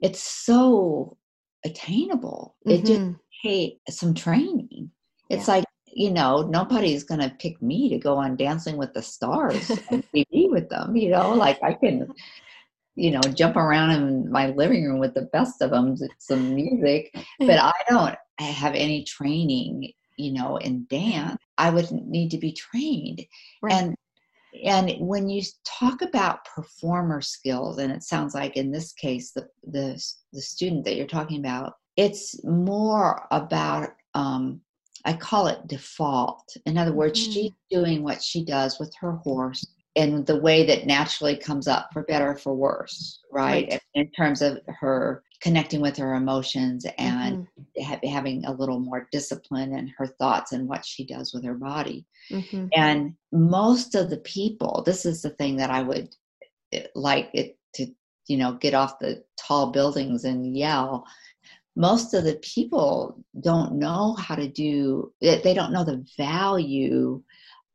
it's 0.00 0.20
so 0.20 1.16
attainable. 1.64 2.56
Mm-hmm. 2.66 2.70
It 2.70 2.86
just 2.86 3.00
mm-hmm. 3.00 3.48
takes 3.48 3.96
some 3.98 4.14
training. 4.14 4.90
It's 5.30 5.48
yeah. 5.48 5.54
like, 5.54 5.64
you 5.86 6.10
know, 6.10 6.42
nobody's 6.42 7.04
going 7.04 7.20
to 7.20 7.34
pick 7.38 7.60
me 7.62 7.88
to 7.88 7.98
go 7.98 8.16
on 8.16 8.36
Dancing 8.36 8.76
with 8.76 8.92
the 8.92 9.02
Stars 9.02 9.70
and 9.90 10.04
be 10.12 10.26
with 10.50 10.68
them. 10.68 10.96
You 10.96 11.10
know, 11.10 11.32
like 11.32 11.62
I 11.62 11.74
can, 11.74 12.12
you 12.96 13.12
know, 13.12 13.20
jump 13.20 13.56
around 13.56 13.92
in 13.92 14.30
my 14.30 14.48
living 14.50 14.84
room 14.84 14.98
with 14.98 15.14
the 15.14 15.28
best 15.32 15.62
of 15.62 15.70
them, 15.70 15.96
some 16.18 16.54
music, 16.54 17.14
but 17.38 17.58
I 17.58 17.72
don't 17.88 18.16
have 18.38 18.74
any 18.74 19.04
training, 19.04 19.92
you 20.16 20.32
know, 20.32 20.56
in 20.56 20.86
dance. 20.90 21.38
I 21.56 21.70
would 21.70 21.90
need 21.92 22.30
to 22.32 22.38
be 22.38 22.52
trained. 22.52 23.24
Right. 23.62 23.74
And 23.74 23.96
and 24.64 24.94
when 24.98 25.28
you 25.28 25.42
talk 25.64 26.02
about 26.02 26.44
performer 26.44 27.20
skills 27.20 27.78
and 27.78 27.92
it 27.92 28.02
sounds 28.02 28.34
like 28.34 28.56
in 28.56 28.72
this 28.72 28.92
case 28.92 29.32
the 29.32 29.46
the, 29.64 30.02
the 30.32 30.40
student 30.40 30.84
that 30.84 30.96
you're 30.96 31.06
talking 31.06 31.38
about 31.38 31.74
it's 31.96 32.42
more 32.44 33.26
about 33.30 33.90
um, 34.14 34.60
i 35.04 35.12
call 35.12 35.46
it 35.46 35.66
default 35.66 36.56
in 36.66 36.78
other 36.78 36.92
words 36.92 37.20
mm-hmm. 37.20 37.32
she's 37.32 37.52
doing 37.70 38.02
what 38.02 38.22
she 38.22 38.44
does 38.44 38.78
with 38.78 38.92
her 39.00 39.12
horse 39.12 39.64
in 39.94 40.24
the 40.24 40.40
way 40.40 40.66
that 40.66 40.86
naturally 40.86 41.36
comes 41.36 41.68
up 41.68 41.88
for 41.92 42.02
better 42.04 42.30
or 42.30 42.36
for 42.36 42.54
worse 42.54 43.20
right, 43.30 43.68
right. 43.70 43.80
in 43.94 44.10
terms 44.10 44.42
of 44.42 44.58
her 44.66 45.22
connecting 45.44 45.82
with 45.82 45.98
her 45.98 46.14
emotions 46.14 46.86
and 46.96 47.46
mm-hmm. 47.76 47.82
ha- 47.82 48.10
having 48.10 48.42
a 48.46 48.52
little 48.52 48.80
more 48.80 49.06
discipline 49.12 49.76
in 49.76 49.86
her 49.98 50.06
thoughts 50.06 50.52
and 50.52 50.66
what 50.66 50.86
she 50.86 51.04
does 51.04 51.34
with 51.34 51.44
her 51.44 51.52
body 51.52 52.06
mm-hmm. 52.30 52.66
and 52.74 53.14
most 53.30 53.94
of 53.94 54.08
the 54.08 54.16
people 54.18 54.82
this 54.86 55.04
is 55.04 55.20
the 55.20 55.28
thing 55.30 55.56
that 55.56 55.68
i 55.68 55.82
would 55.82 56.08
eh, 56.72 56.86
like 56.94 57.28
it 57.34 57.58
to 57.74 57.86
you 58.26 58.38
know 58.38 58.54
get 58.54 58.72
off 58.72 58.98
the 59.00 59.22
tall 59.38 59.70
buildings 59.70 60.24
and 60.24 60.56
yell 60.56 61.04
most 61.76 62.14
of 62.14 62.24
the 62.24 62.36
people 62.36 63.22
don't 63.42 63.74
know 63.74 64.14
how 64.14 64.34
to 64.34 64.48
do 64.48 65.12
they 65.20 65.52
don't 65.52 65.72
know 65.72 65.84
the 65.84 66.02
value 66.16 67.22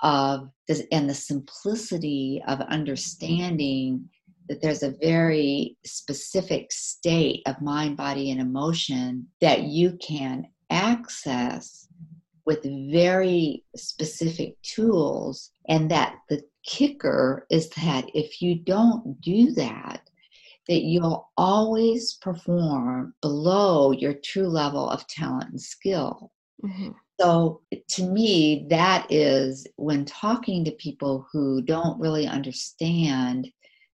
of 0.02 0.50
this 0.68 0.82
and 0.92 1.08
the 1.08 1.14
simplicity 1.14 2.42
of 2.48 2.62
understanding 2.62 4.10
that 4.50 4.62
there's 4.62 4.84
a 4.84 4.96
very 5.00 5.78
specific 5.86 6.72
state 6.72 7.44
of 7.46 7.62
mind, 7.62 7.96
body, 7.96 8.32
and 8.32 8.42
emotion 8.42 9.28
that 9.40 9.64
you 9.64 9.98
can 10.02 10.48
access 10.72 11.88
with 12.46 12.64
very 12.92 13.64
specific 13.76 14.60
tools. 14.64 15.52
And 15.68 15.90
that 15.92 16.16
the 16.30 16.42
kicker 16.66 17.46
is 17.52 17.70
that 17.70 18.06
if 18.16 18.42
you 18.42 18.56
don't 18.56 19.22
do 19.22 19.52
that, 19.52 20.02
that 20.68 20.82
you'll 20.82 21.30
always 21.38 22.14
perform 22.16 23.14
below 23.22 23.92
your 23.92 24.14
true 24.14 24.48
level 24.48 24.90
of 24.90 25.06
talent 25.08 25.52
and 25.52 25.62
skill. 25.62 26.32
Mm-hmm. 26.64 26.92
So, 27.20 27.62
to 27.90 28.04
me, 28.04 28.66
that 28.70 29.06
is 29.10 29.68
when 29.76 30.06
talking 30.06 30.64
to 30.64 30.72
people 30.72 31.28
who 31.32 31.62
don't 31.62 32.00
really 32.00 32.28
understand 32.28 33.52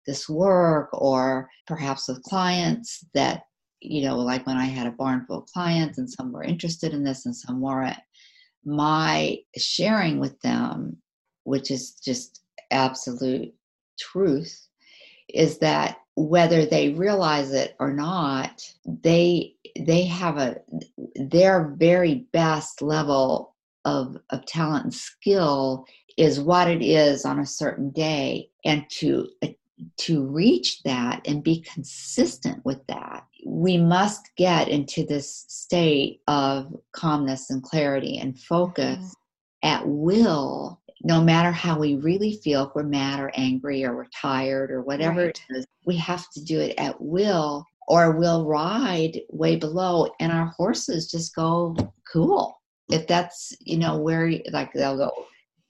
this 0.07 0.29
work, 0.29 0.89
or 0.93 1.49
perhaps 1.67 2.09
with 2.09 2.23
clients 2.23 3.05
that, 3.15 3.45
you 3.81 4.03
know, 4.03 4.19
like 4.19 4.47
when 4.47 4.57
I 4.57 4.67
had 4.67 4.87
a 4.87 4.93
barn 4.93 5.25
full 5.27 5.39
of 5.43 5.47
clients 5.47 5.99
and 5.99 6.11
some 6.11 6.33
were 6.33 6.45
interested 6.45 6.93
in 6.93 7.05
this 7.05 7.27
and 7.27 7.35
some 7.35 7.61
weren't, 7.61 7.99
my 8.65 9.39
sharing 9.57 10.21
with 10.21 10.41
them, 10.41 10.97
which 11.45 11.71
is 11.71 11.93
just 11.93 12.43
absolute 12.71 13.53
truth, 13.99 14.69
is 15.29 15.59
that 15.59 15.99
whether 16.17 16.65
they 16.65 16.91
realize 16.91 17.53
it 17.53 17.75
or 17.81 17.93
not, 17.93 18.63
they 18.87 19.55
they 19.81 20.05
have 20.05 20.39
a 20.39 20.57
their 21.17 21.75
very 21.77 22.27
best 22.33 22.81
level 22.81 23.55
of, 23.85 24.17
of 24.31 24.47
talent 24.47 24.85
and 24.85 24.95
skill 24.95 25.85
is 26.17 26.41
what 26.41 26.71
it 26.71 26.83
is 26.83 27.25
on 27.25 27.41
a 27.41 27.47
certain 27.47 27.91
day. 27.91 28.49
And 28.65 28.89
to 28.99 29.29
to 29.97 30.25
reach 30.25 30.83
that 30.85 31.21
and 31.27 31.43
be 31.43 31.61
consistent 31.61 32.65
with 32.65 32.87
that 32.87 33.25
we 33.45 33.77
must 33.77 34.31
get 34.37 34.69
into 34.69 35.05
this 35.05 35.45
state 35.49 36.21
of 36.27 36.75
calmness 36.93 37.51
and 37.51 37.63
clarity 37.63 38.19
and 38.19 38.39
focus 38.39 38.99
mm-hmm. 38.99 39.69
at 39.69 39.87
will 39.87 40.81
no 41.03 41.23
matter 41.23 41.53
how 41.53 41.79
we 41.79 41.97
really 41.97 42.39
feel 42.43 42.65
if 42.65 42.75
we're 42.75 42.83
mad 42.83 43.21
or 43.21 43.31
angry 43.35 43.85
or 43.85 43.95
we're 43.95 44.07
tired 44.07 44.71
or 44.71 44.83
whatever 44.83 45.27
right. 45.27 45.43
it 45.51 45.57
is 45.57 45.67
we 45.87 45.97
have 45.97 46.31
to 46.31 46.43
do 46.43 46.61
it 46.61 46.75
at 46.79 46.99
will 47.01 47.65
or 47.87 48.13
we'll 48.13 48.47
ride 48.47 49.21
way 49.31 49.57
below 49.57 50.09
and 50.21 50.33
our 50.33 50.47
horses 50.57 51.11
just 51.11 51.35
go 51.35 51.77
cool 52.11 52.61
if 52.91 53.07
that's 53.07 53.53
you 53.61 53.77
know 53.77 53.99
where 53.99 54.33
like 54.51 54.73
they'll 54.73 54.97
go 54.97 55.13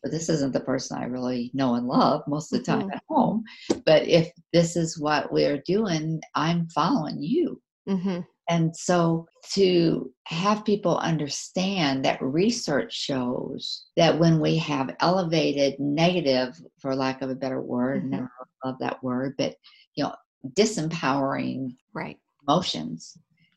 but 0.04 0.12
this 0.12 0.28
isn't 0.28 0.52
the 0.52 0.60
person 0.60 0.96
i 0.98 1.04
really 1.04 1.50
know 1.54 1.74
and 1.74 1.88
love 1.88 2.22
most 2.28 2.52
of 2.52 2.60
the 2.60 2.64
time 2.64 2.82
mm-hmm. 2.82 2.90
at 2.90 3.02
home 3.08 3.42
but 3.84 4.06
if 4.06 4.30
this 4.52 4.76
is 4.76 4.98
what 4.98 5.32
we're 5.32 5.60
doing 5.66 6.20
i'm 6.36 6.68
following 6.68 7.20
you 7.20 7.60
mm-hmm. 7.88 8.20
and 8.48 8.76
so 8.76 9.26
to 9.52 10.12
have 10.26 10.64
people 10.64 10.98
understand 10.98 12.04
that 12.04 12.22
research 12.22 12.94
shows 12.94 13.86
that 13.96 14.16
when 14.16 14.40
we 14.40 14.56
have 14.56 14.94
elevated 15.00 15.74
negative 15.80 16.54
for 16.78 16.94
lack 16.94 17.22
of 17.22 17.30
a 17.30 17.34
better 17.34 17.62
word 17.62 18.02
mm-hmm. 18.02 18.10
never 18.10 18.30
love 18.64 18.76
that 18.78 19.02
word 19.02 19.34
but 19.38 19.56
you 19.96 20.04
know 20.04 20.14
disempowering 20.52 21.74
right 21.94 22.18
emotions 22.46 23.16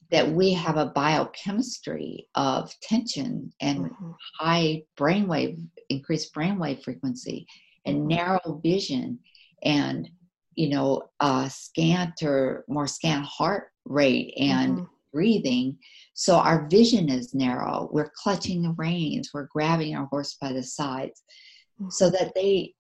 that 0.10 0.32
we 0.32 0.54
have 0.54 0.78
a 0.78 0.86
biochemistry 0.86 2.28
of 2.36 2.72
tension 2.82 3.52
and 3.60 3.86
mm-hmm. 3.86 4.12
high 4.40 4.82
brainwave 4.98 5.60
increased 5.90 6.34
brainwave 6.34 6.84
frequency 6.84 7.48
and 7.86 8.08
narrow 8.08 8.60
vision 8.64 9.20
and 9.64 10.10
you 10.56 10.70
know 10.70 11.04
uh, 11.20 11.48
scant 11.50 12.22
or 12.24 12.66
more 12.68 12.88
scant 12.88 13.26
heart 13.26 13.70
rate 13.86 14.34
and 14.38 14.78
mm-hmm. 14.78 14.86
breathing 15.14 15.78
so 16.14 16.36
our 16.36 16.68
vision 16.68 17.10
is 17.10 17.34
narrow 17.34 17.90
we're 17.92 18.12
clutching 18.16 18.62
the 18.62 18.76
reins 18.78 19.32
we're 19.34 19.48
grabbing 19.48 19.96
our 19.96 20.06
horse 20.08 20.36
by 20.42 20.52
the 20.52 20.64
sides 20.64 21.24
mm-hmm. 21.80 21.90
so 21.90 22.10
that 22.10 22.34
they 22.36 22.74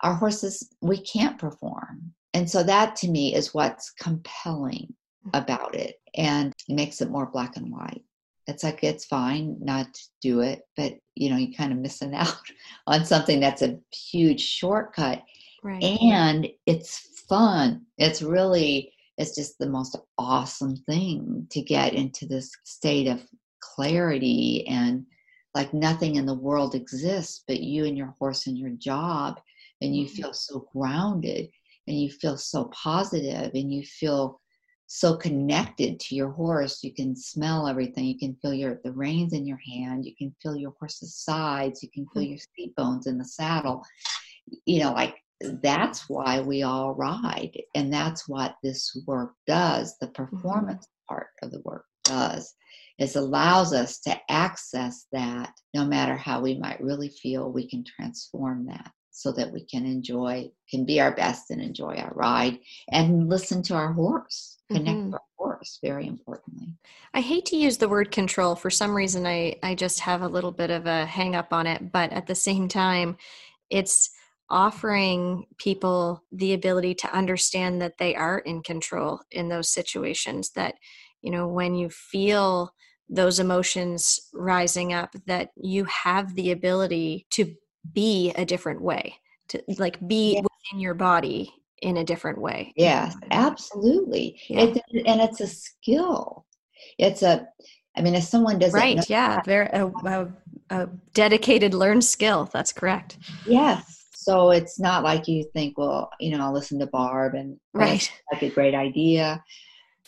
our 0.00 0.14
horses 0.14 0.70
we 0.80 0.98
can't 0.98 1.38
perform 1.38 2.12
and 2.32 2.48
so 2.50 2.62
that 2.62 2.96
to 2.96 3.08
me 3.08 3.34
is 3.34 3.54
what's 3.54 3.90
compelling 3.92 4.94
mm-hmm. 5.26 5.30
about 5.34 5.74
it 5.74 5.96
and 6.16 6.52
it 6.68 6.74
makes 6.74 7.00
it 7.00 7.10
more 7.10 7.26
black 7.26 7.56
and 7.56 7.70
white 7.70 8.02
it's 8.46 8.62
like 8.62 8.82
it's 8.82 9.04
fine 9.04 9.56
not 9.60 9.92
to 9.92 10.02
do 10.20 10.40
it 10.40 10.62
but 10.76 10.94
you 11.14 11.30
know 11.30 11.36
you're 11.36 11.56
kind 11.56 11.72
of 11.72 11.78
missing 11.78 12.14
out 12.14 12.36
on 12.86 13.04
something 13.04 13.40
that's 13.40 13.62
a 13.62 13.78
huge 13.92 14.40
shortcut 14.40 15.22
right. 15.62 15.82
and 15.82 16.48
it's 16.66 17.22
fun 17.28 17.82
it's 17.98 18.22
really 18.22 18.92
it's 19.16 19.34
just 19.34 19.58
the 19.58 19.68
most 19.68 19.96
awesome 20.18 20.76
thing 20.88 21.46
to 21.50 21.62
get 21.62 21.94
into 21.94 22.26
this 22.26 22.50
state 22.64 23.06
of 23.06 23.22
clarity 23.60 24.66
and 24.68 25.06
like 25.54 25.72
nothing 25.72 26.16
in 26.16 26.26
the 26.26 26.34
world 26.34 26.74
exists 26.74 27.44
but 27.46 27.60
you 27.60 27.84
and 27.84 27.96
your 27.96 28.14
horse 28.18 28.46
and 28.46 28.58
your 28.58 28.70
job 28.70 29.40
and 29.80 29.94
you 29.94 30.06
mm-hmm. 30.06 30.14
feel 30.14 30.32
so 30.32 30.66
grounded 30.72 31.48
and 31.86 32.00
you 32.00 32.10
feel 32.10 32.36
so 32.36 32.64
positive 32.66 33.50
and 33.54 33.72
you 33.72 33.82
feel 33.84 34.40
so 34.96 35.16
connected 35.16 35.98
to 35.98 36.14
your 36.14 36.30
horse 36.30 36.84
you 36.84 36.94
can 36.94 37.16
smell 37.16 37.66
everything. 37.66 38.04
You 38.04 38.16
can 38.16 38.36
feel 38.36 38.54
your 38.54 38.80
the 38.84 38.92
reins 38.92 39.32
in 39.32 39.44
your 39.44 39.58
hand. 39.58 40.04
You 40.04 40.14
can 40.14 40.32
feel 40.40 40.56
your 40.56 40.72
horse's 40.78 41.16
sides. 41.16 41.82
You 41.82 41.88
can 41.90 42.06
feel 42.14 42.22
mm. 42.22 42.28
your 42.28 42.38
seat 42.38 42.76
bones 42.76 43.08
in 43.08 43.18
the 43.18 43.24
saddle. 43.24 43.84
You 44.66 44.84
know 44.84 44.92
like 44.92 45.16
that's 45.40 46.08
why 46.08 46.40
we 46.40 46.62
all 46.62 46.94
ride 46.94 47.60
and 47.74 47.92
that's 47.92 48.28
what 48.28 48.54
this 48.62 48.96
work 49.04 49.32
does. 49.48 49.96
The 49.98 50.06
mm-hmm. 50.06 50.26
performance 50.36 50.86
part 51.08 51.26
of 51.42 51.50
the 51.50 51.60
work 51.64 51.86
does. 52.04 52.54
Is 53.00 53.16
allows 53.16 53.72
us 53.72 53.98
to 54.02 54.16
access 54.30 55.06
that 55.10 55.50
no 55.74 55.84
matter 55.84 56.16
how 56.16 56.40
we 56.40 56.56
might 56.56 56.80
really 56.80 57.08
feel 57.08 57.50
we 57.50 57.68
can 57.68 57.82
transform 57.82 58.66
that 58.66 58.92
so 59.10 59.32
that 59.32 59.50
we 59.50 59.64
can 59.64 59.84
enjoy, 59.86 60.48
can 60.70 60.84
be 60.84 61.00
our 61.00 61.14
best 61.16 61.50
and 61.50 61.60
enjoy 61.60 61.96
our 61.96 62.12
ride 62.14 62.60
and 62.92 63.28
listen 63.28 63.62
to 63.62 63.74
our 63.74 63.92
horse, 63.92 64.53
connect 64.70 64.98
mm-hmm. 64.98 65.14
our 65.14 65.20
horse, 65.36 65.78
very 65.82 66.06
importantly. 66.06 66.68
I 67.12 67.20
hate 67.20 67.46
to 67.46 67.56
use 67.56 67.78
the 67.78 67.88
word 67.88 68.10
control. 68.10 68.54
For 68.54 68.70
some 68.70 68.94
reason, 68.94 69.26
I, 69.26 69.56
I 69.62 69.74
just 69.74 70.00
have 70.00 70.22
a 70.22 70.28
little 70.28 70.52
bit 70.52 70.70
of 70.70 70.86
a 70.86 71.06
hang 71.06 71.34
up 71.34 71.52
on 71.52 71.66
it. 71.66 71.92
But 71.92 72.12
at 72.12 72.26
the 72.26 72.34
same 72.34 72.68
time, 72.68 73.16
it's 73.70 74.10
offering 74.50 75.46
people 75.58 76.22
the 76.32 76.52
ability 76.52 76.94
to 76.94 77.14
understand 77.14 77.80
that 77.80 77.98
they 77.98 78.14
are 78.14 78.38
in 78.40 78.62
control 78.62 79.20
in 79.30 79.48
those 79.48 79.70
situations 79.70 80.50
that 80.50 80.74
you 81.22 81.30
know 81.30 81.48
when 81.48 81.74
you 81.74 81.88
feel 81.88 82.72
those 83.08 83.40
emotions 83.40 84.20
rising 84.34 84.92
up 84.92 85.14
that 85.26 85.50
you 85.56 85.84
have 85.84 86.34
the 86.34 86.50
ability 86.50 87.26
to 87.30 87.54
be 87.92 88.32
a 88.36 88.44
different 88.44 88.82
way 88.82 89.14
to 89.48 89.62
like 89.78 89.98
be 90.06 90.34
yeah. 90.34 90.40
within 90.40 90.80
your 90.80 90.94
body 90.94 91.52
in 91.84 91.98
a 91.98 92.04
different 92.04 92.40
way 92.40 92.72
yes 92.76 93.16
absolutely. 93.30 94.40
Yeah. 94.48 94.60
it, 94.62 94.82
and 95.06 95.20
it's 95.20 95.40
a 95.40 95.46
skill. 95.46 96.46
It's 96.98 97.22
a 97.22 97.46
i 97.96 98.02
mean 98.02 98.14
if 98.14 98.24
someone 98.24 98.58
doesn't 98.58 98.78
right 98.78 99.08
yeah 99.08 99.40
very 99.42 99.68
a, 99.72 99.86
a, 99.86 100.28
a 100.70 100.88
dedicated 101.12 101.74
learned 101.74 102.04
skill 102.04 102.48
that's 102.52 102.72
correct. 102.72 103.18
Yes 103.46 104.04
so 104.14 104.50
it's 104.50 104.80
not 104.80 105.04
like 105.04 105.28
you 105.28 105.44
think 105.52 105.76
well 105.76 106.10
you 106.18 106.30
know 106.30 106.42
i'll 106.42 106.52
listen 106.52 106.78
to 106.78 106.86
barb 106.86 107.34
and 107.34 107.58
right. 107.74 108.10
like 108.32 108.42
a 108.42 108.48
great 108.50 108.74
idea. 108.74 109.42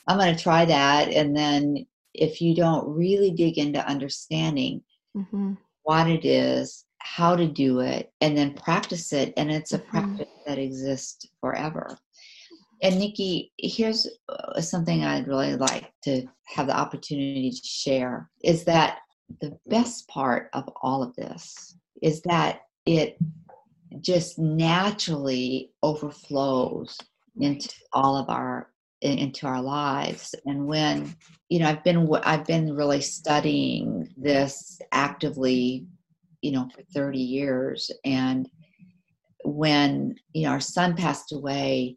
I'm 0.08 0.18
going 0.18 0.34
to 0.34 0.42
try 0.42 0.64
that 0.64 1.08
and 1.08 1.36
then 1.36 1.86
if 2.14 2.40
you 2.40 2.54
don't 2.54 2.88
really 2.88 3.30
dig 3.30 3.58
into 3.58 3.86
understanding 3.86 4.82
mm-hmm. 5.16 5.54
what 5.82 6.08
it 6.08 6.24
is 6.24 6.85
how 7.06 7.36
to 7.36 7.46
do 7.46 7.80
it 7.80 8.12
and 8.20 8.36
then 8.36 8.52
practice 8.54 9.12
it 9.12 9.32
and 9.36 9.50
it's 9.50 9.72
a 9.72 9.78
mm-hmm. 9.78 9.90
practice 9.90 10.28
that 10.46 10.58
exists 10.58 11.26
forever. 11.40 11.96
And 12.82 12.98
nikki 12.98 13.52
here's 13.56 14.06
uh, 14.28 14.60
something 14.60 15.02
i'd 15.02 15.26
really 15.26 15.56
like 15.56 15.90
to 16.02 16.26
have 16.44 16.66
the 16.66 16.76
opportunity 16.76 17.50
to 17.50 17.66
share 17.66 18.28
is 18.44 18.64
that 18.64 18.98
the 19.40 19.58
best 19.66 20.06
part 20.08 20.50
of 20.52 20.68
all 20.82 21.02
of 21.02 21.16
this 21.16 21.78
is 22.02 22.20
that 22.22 22.60
it 22.84 23.16
just 24.00 24.38
naturally 24.38 25.72
overflows 25.82 26.98
into 27.40 27.72
all 27.92 28.16
of 28.16 28.28
our 28.28 28.70
into 29.02 29.46
our 29.46 29.60
lives. 29.60 30.34
And 30.46 30.66
when 30.66 31.14
you 31.48 31.60
know 31.60 31.68
i've 31.68 31.84
been 31.84 32.08
i've 32.22 32.46
been 32.46 32.74
really 32.74 33.00
studying 33.00 34.12
this 34.16 34.80
actively 34.92 35.86
you 36.42 36.52
know, 36.52 36.68
for 36.74 36.82
30 36.94 37.18
years. 37.18 37.90
And 38.04 38.48
when, 39.44 40.16
you 40.32 40.44
know, 40.44 40.50
our 40.50 40.60
son 40.60 40.96
passed 40.96 41.32
away, 41.32 41.96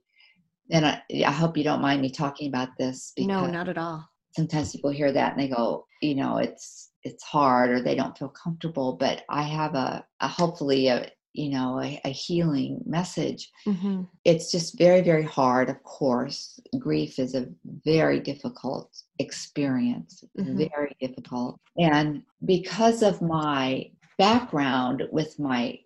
and 0.71 0.85
I, 0.85 1.01
I 1.25 1.31
hope 1.31 1.57
you 1.57 1.63
don't 1.63 1.81
mind 1.81 2.01
me 2.01 2.11
talking 2.11 2.47
about 2.47 2.69
this. 2.77 3.13
Because 3.15 3.27
no, 3.27 3.47
not 3.47 3.69
at 3.69 3.77
all. 3.77 4.07
Sometimes 4.35 4.71
people 4.71 4.91
hear 4.91 5.11
that 5.11 5.33
and 5.33 5.41
they 5.41 5.47
go, 5.47 5.85
you 6.01 6.15
know, 6.15 6.37
it's 6.37 6.91
it's 7.03 7.23
hard 7.23 7.71
or 7.71 7.81
they 7.81 7.95
don't 7.95 8.17
feel 8.17 8.29
comfortable. 8.29 8.93
But 8.93 9.23
I 9.29 9.43
have 9.43 9.75
a, 9.75 10.05
a 10.19 10.27
hopefully 10.27 10.87
a 10.87 11.09
you 11.33 11.49
know 11.49 11.81
a, 11.81 11.99
a 12.05 12.09
healing 12.09 12.81
message. 12.85 13.49
Mm-hmm. 13.67 14.03
It's 14.25 14.51
just 14.51 14.77
very 14.77 15.01
very 15.01 15.23
hard. 15.23 15.69
Of 15.69 15.81
course, 15.83 16.59
grief 16.77 17.19
is 17.19 17.35
a 17.35 17.47
very 17.85 18.19
difficult 18.19 18.95
experience, 19.19 20.23
mm-hmm. 20.37 20.57
very 20.57 20.95
difficult. 20.99 21.59
And 21.77 22.23
because 22.45 23.01
of 23.01 23.21
my 23.21 23.89
background 24.19 25.07
with 25.11 25.39
my 25.39 25.79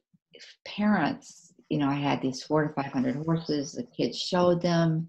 parents, 0.65 1.53
you 1.69 1.77
know, 1.77 1.87
I 1.87 1.93
had 1.93 2.21
these 2.21 2.43
four 2.43 2.67
to 2.67 2.73
500 2.73 3.15
horses. 3.15 3.71
The 3.71 3.83
kids 3.83 4.19
showed 4.19 4.61
them. 4.61 5.07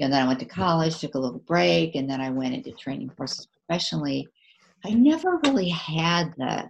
And 0.00 0.12
then 0.12 0.24
I 0.24 0.26
went 0.26 0.40
to 0.40 0.46
college, 0.46 0.98
took 0.98 1.14
a 1.14 1.18
little 1.18 1.38
break, 1.40 1.94
and 1.94 2.10
then 2.10 2.20
I 2.20 2.30
went 2.30 2.54
into 2.54 2.72
training 2.72 3.12
horses 3.16 3.46
professionally. 3.46 4.26
I 4.84 4.90
never 4.90 5.40
really 5.44 5.68
had 5.68 6.34
the 6.36 6.68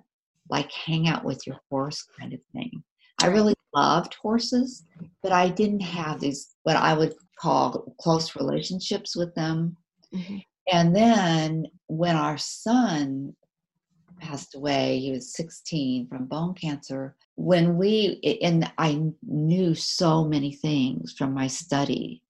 like 0.51 0.71
hang 0.71 1.09
out 1.09 1.25
with 1.25 1.47
your 1.47 1.59
horse 1.71 2.07
kind 2.19 2.35
of 2.35 2.41
thing. 2.53 2.71
I 3.23 3.29
really 3.29 3.55
loved 3.75 4.15
horses, 4.21 4.85
but 5.23 5.33
I 5.33 5.49
didn't 5.49 5.81
have 5.81 6.21
these 6.21 6.55
what 6.65 6.77
I 6.77 6.93
would 6.93 7.15
call 7.39 7.95
close 7.99 8.37
relationships 8.37 9.17
with 9.17 9.35
them. 9.35 9.77
Mm-hmm. 10.13 10.39
And 10.71 10.95
then 10.95 11.67
when 11.87 12.17
our 12.17 12.37
son 12.37 13.35
passed 14.25 14.55
away. 14.55 14.99
He 14.99 15.13
was 15.13 15.35
16 15.35 16.09
from 16.09 16.27
bone 16.27 16.55
cancer. 16.55 17.15
When 17.37 17.77
we, 17.77 18.39
and 18.43 18.71
I 18.79 19.03
knew 19.23 19.75
so 19.75 20.25
many 20.25 20.53
things 20.53 21.15
from 21.17 21.35
my 21.35 21.47
study 21.47 22.23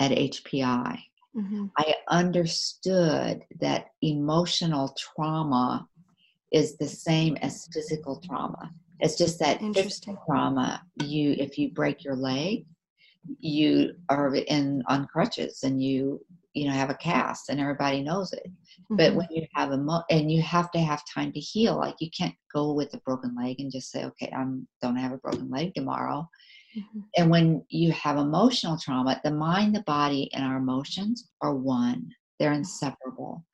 at 0.00 0.10
HPI. 0.10 0.98
Mm-hmm. 1.36 1.66
I 1.78 1.94
understood 2.08 3.42
that 3.60 3.86
emotional 4.02 4.94
trauma 4.98 5.88
is 6.52 6.76
the 6.76 6.88
same 6.88 7.36
as 7.36 7.68
physical 7.72 8.20
trauma. 8.20 8.70
It's 9.00 9.16
just 9.16 9.38
that 9.40 9.60
physical 9.74 10.22
trauma, 10.26 10.82
you 10.96 11.34
if 11.38 11.58
you 11.58 11.70
break 11.72 12.04
your 12.04 12.14
leg, 12.14 12.66
you 13.40 13.94
are 14.08 14.34
in 14.34 14.82
on 14.86 15.06
crutches 15.06 15.62
and 15.64 15.82
you 15.82 16.24
you 16.54 16.66
know 16.66 16.72
have 16.72 16.90
a 16.90 16.94
cast 16.94 17.48
and 17.48 17.60
everybody 17.60 18.02
knows 18.02 18.32
it. 18.32 18.46
Mm-hmm. 18.46 18.96
but 18.96 19.14
when 19.14 19.28
you 19.30 19.46
have 19.54 19.70
a 19.72 19.78
mo- 19.78 20.04
and 20.10 20.30
you 20.30 20.42
have 20.42 20.70
to 20.72 20.78
have 20.78 21.02
time 21.12 21.32
to 21.32 21.40
heal 21.40 21.76
like 21.76 21.94
you 22.00 22.10
can't 22.10 22.34
go 22.52 22.72
with 22.72 22.92
a 22.94 22.98
broken 22.98 23.34
leg 23.36 23.60
and 23.60 23.72
just 23.72 23.90
say 23.90 24.04
okay 24.04 24.32
i'm 24.36 24.66
don't 24.80 24.96
have 24.96 25.12
a 25.12 25.18
broken 25.18 25.50
leg 25.50 25.74
tomorrow. 25.74 26.28
Mm-hmm. 26.76 27.00
and 27.16 27.30
when 27.30 27.64
you 27.68 27.92
have 27.92 28.16
emotional 28.16 28.78
trauma 28.78 29.20
the 29.24 29.30
mind 29.30 29.74
the 29.74 29.82
body 29.82 30.30
and 30.32 30.44
our 30.44 30.56
emotions 30.56 31.28
are 31.42 31.54
one. 31.54 32.10
They're 32.38 32.52
inseparable. 32.52 33.44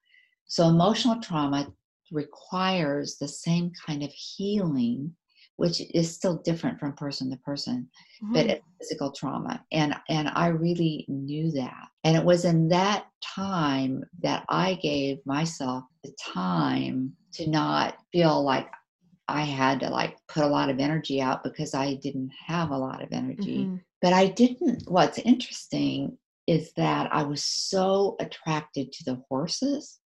So 0.46 0.68
emotional 0.68 1.20
trauma 1.20 1.70
requires 2.10 3.16
the 3.16 3.28
same 3.28 3.70
kind 3.86 4.02
of 4.02 4.10
healing 4.12 5.14
which 5.58 5.82
is 5.92 6.14
still 6.14 6.36
different 6.36 6.78
from 6.78 6.92
person 6.92 7.28
to 7.30 7.36
person 7.38 7.88
mm-hmm. 8.22 8.32
but 8.32 8.46
it's 8.46 8.64
physical 8.80 9.12
trauma 9.12 9.62
and 9.72 9.94
and 10.08 10.30
i 10.34 10.46
really 10.46 11.04
knew 11.08 11.50
that 11.50 11.88
and 12.04 12.16
it 12.16 12.24
was 12.24 12.44
in 12.44 12.68
that 12.68 13.06
time 13.22 14.02
that 14.22 14.44
i 14.48 14.74
gave 14.74 15.18
myself 15.26 15.84
the 16.02 16.12
time 16.18 17.12
to 17.32 17.48
not 17.50 17.96
feel 18.12 18.42
like 18.42 18.68
i 19.26 19.42
had 19.42 19.80
to 19.80 19.90
like 19.90 20.16
put 20.28 20.44
a 20.44 20.48
lot 20.48 20.70
of 20.70 20.78
energy 20.78 21.20
out 21.20 21.44
because 21.44 21.74
i 21.74 21.94
didn't 21.96 22.30
have 22.46 22.70
a 22.70 22.78
lot 22.78 23.02
of 23.02 23.08
energy 23.12 23.64
mm-hmm. 23.64 23.76
but 24.00 24.12
i 24.12 24.26
didn't 24.26 24.82
what's 24.86 25.18
interesting 25.18 26.16
is 26.46 26.72
that 26.74 27.12
i 27.12 27.22
was 27.22 27.42
so 27.42 28.16
attracted 28.20 28.90
to 28.92 29.04
the 29.04 29.20
horses 29.28 29.98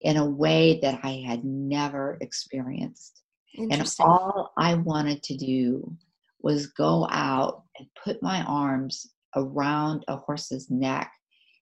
in 0.00 0.16
a 0.16 0.28
way 0.28 0.78
that 0.82 1.00
i 1.04 1.22
had 1.26 1.44
never 1.44 2.18
experienced 2.20 3.22
And 3.56 3.90
all 4.00 4.52
I 4.56 4.74
wanted 4.74 5.22
to 5.24 5.36
do 5.36 5.96
was 6.40 6.68
go 6.68 7.06
out 7.10 7.64
and 7.78 7.88
put 8.02 8.22
my 8.22 8.42
arms 8.44 9.08
around 9.34 10.04
a 10.08 10.16
horse's 10.16 10.70
neck 10.70 11.12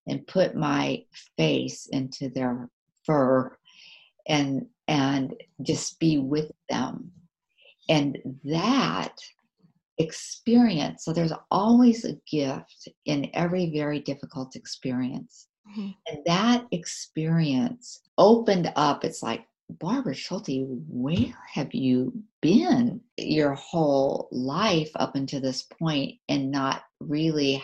and 0.07 0.27
put 0.27 0.55
my 0.55 1.05
face 1.37 1.87
into 1.91 2.29
their 2.29 2.69
fur 3.05 3.57
and 4.29 4.67
and 4.89 5.35
just 5.63 5.99
be 5.99 6.19
with 6.19 6.51
them. 6.69 7.11
And 7.89 8.19
that 8.45 9.15
experience 9.99 11.05
so 11.05 11.13
there's 11.13 11.33
always 11.51 12.05
a 12.05 12.19
gift 12.31 12.89
in 13.07 13.31
every 13.33 13.71
very 13.73 14.01
difficult 14.01 14.55
experience. 14.57 15.49
Mm-hmm. 15.67 15.89
and 16.07 16.19
that 16.27 16.65
experience 16.71 18.03
opened 18.19 18.73
up 18.77 19.05
it's 19.05 19.21
like 19.21 19.45
barbara 19.69 20.15
schulte 20.15 20.65
where 20.89 21.35
have 21.53 21.75
you 21.75 22.13
been 22.41 23.01
your 23.17 23.55
whole 23.55 24.29
life 24.31 24.91
up 24.97 25.17
until 25.17 25.41
this 25.41 25.63
point 25.63 26.15
and 26.29 26.51
not 26.51 26.85
really 27.01 27.63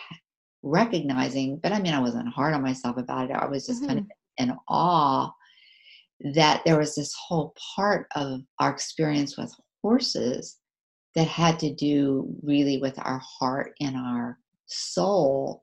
recognizing 0.62 1.56
but 1.58 1.72
i 1.72 1.80
mean 1.80 1.94
i 1.94 2.00
wasn't 2.00 2.26
hard 2.28 2.54
on 2.54 2.62
myself 2.62 2.96
about 2.96 3.30
it 3.30 3.36
i 3.36 3.46
was 3.46 3.66
just 3.66 3.80
mm-hmm. 3.82 3.88
kind 3.88 4.00
of 4.00 4.06
in 4.38 4.56
awe 4.68 5.30
that 6.34 6.62
there 6.64 6.78
was 6.78 6.94
this 6.94 7.14
whole 7.14 7.54
part 7.74 8.06
of 8.14 8.40
our 8.58 8.70
experience 8.70 9.36
with 9.36 9.52
horses 9.82 10.58
that 11.14 11.26
had 11.26 11.58
to 11.58 11.72
do 11.74 12.26
really 12.42 12.78
with 12.78 12.98
our 12.98 13.20
heart 13.24 13.74
and 13.80 13.96
our 13.96 14.38
soul 14.66 15.62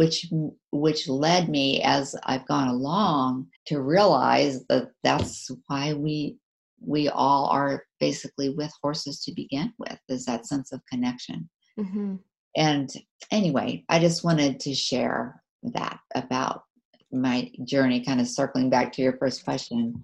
which 0.00 0.32
which 0.72 1.10
led 1.10 1.50
me 1.50 1.82
as 1.82 2.16
i've 2.24 2.46
gone 2.46 2.68
along 2.68 3.46
to 3.66 3.82
realize 3.82 4.64
that 4.70 4.88
that's 5.04 5.50
why 5.66 5.92
we 5.92 6.38
we 6.80 7.10
all 7.10 7.44
are 7.48 7.84
basically 7.98 8.48
with 8.48 8.72
horses 8.82 9.22
to 9.22 9.30
begin 9.34 9.70
with 9.78 9.98
is 10.08 10.24
that 10.24 10.46
sense 10.46 10.72
of 10.72 10.80
connection 10.90 11.46
mm-hmm. 11.78 12.14
and 12.56 12.88
anyway 13.30 13.84
i 13.90 13.98
just 13.98 14.24
wanted 14.24 14.58
to 14.58 14.74
share 14.74 15.42
that 15.62 15.98
about 16.14 16.62
my 17.12 17.50
journey 17.64 18.02
kind 18.02 18.22
of 18.22 18.26
circling 18.26 18.70
back 18.70 18.90
to 18.90 19.02
your 19.02 19.18
first 19.18 19.44
question 19.44 20.02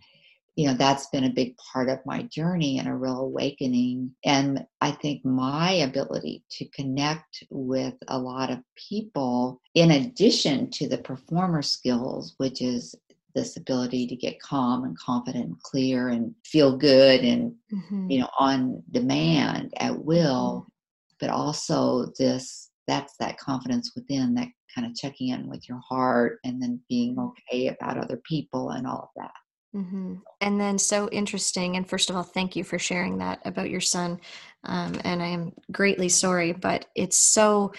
you 0.57 0.66
know 0.66 0.74
that's 0.74 1.07
been 1.09 1.24
a 1.24 1.30
big 1.30 1.54
part 1.59 1.88
of 1.88 2.04
my 2.04 2.22
journey 2.22 2.78
and 2.78 2.88
a 2.88 2.94
real 2.94 3.20
awakening 3.20 4.11
and 4.24 4.66
i 4.80 4.90
think 4.90 5.24
my 5.24 5.70
ability 5.72 6.42
to 6.50 6.66
connect 6.70 7.44
with 7.50 7.94
a 8.09 8.18
lot 8.18 8.50
of 8.50 8.59
people 8.88 9.61
in 9.74 9.92
addition 9.92 10.68
to 10.70 10.88
the 10.88 10.98
performer 10.98 11.62
skills 11.62 12.34
which 12.38 12.61
is 12.61 12.94
this 13.34 13.59
ability 13.59 14.07
to 14.07 14.16
get 14.16 14.40
calm 14.40 14.84
and 14.84 14.98
confident 14.98 15.44
and 15.44 15.62
clear 15.62 16.09
and 16.09 16.34
feel 16.44 16.76
good 16.76 17.20
and 17.20 17.54
mm-hmm. 17.72 18.11
you 18.11 18.18
know 18.18 18.30
on 18.38 18.82
demand 18.90 19.72
at 19.76 19.96
will 19.96 20.62
mm-hmm. 20.62 21.16
but 21.20 21.30
also 21.30 22.07
this 22.18 22.70
that's 22.88 23.16
that 23.18 23.38
confidence 23.38 23.92
within 23.94 24.34
that 24.34 24.48
kind 24.74 24.86
of 24.86 24.94
checking 24.94 25.28
in 25.28 25.48
with 25.48 25.68
your 25.68 25.80
heart 25.86 26.38
and 26.44 26.62
then 26.62 26.80
being 26.88 27.14
mm-hmm. 27.14 27.28
okay 27.28 27.68
about 27.68 27.98
other 27.98 28.20
people 28.24 28.70
and 28.70 28.86
all 28.86 29.11
of 29.14 29.22
that 29.22 29.32
Mm-hmm. 29.74 30.14
And 30.40 30.60
then, 30.60 30.78
so 30.78 31.08
interesting. 31.10 31.76
And 31.76 31.88
first 31.88 32.08
of 32.08 32.16
all, 32.16 32.22
thank 32.22 32.56
you 32.56 32.64
for 32.64 32.78
sharing 32.78 33.18
that 33.18 33.40
about 33.44 33.70
your 33.70 33.80
son. 33.80 34.20
Um, 34.64 34.98
and 35.04 35.22
I 35.22 35.26
am 35.26 35.52
greatly 35.70 36.08
sorry, 36.08 36.52
but 36.52 36.86
it's 36.94 37.18
so 37.18 37.72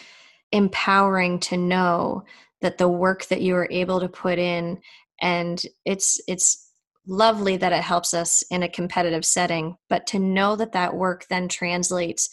empowering 0.51 1.39
to 1.39 1.57
know 1.57 2.23
that 2.61 2.77
the 2.77 2.88
work 2.88 3.25
that 3.27 3.41
you 3.41 3.55
are 3.55 3.67
able 3.71 3.99
to 3.99 4.09
put 4.09 4.39
in, 4.39 4.79
and 5.21 5.63
it's 5.85 6.21
it's 6.27 6.71
lovely 7.07 7.57
that 7.57 7.73
it 7.73 7.83
helps 7.83 8.13
us 8.13 8.43
in 8.51 8.63
a 8.63 8.69
competitive 8.69 9.25
setting, 9.25 9.77
but 9.89 10.05
to 10.07 10.19
know 10.19 10.55
that 10.55 10.73
that 10.73 10.95
work 10.95 11.25
then 11.29 11.47
translates 11.47 12.29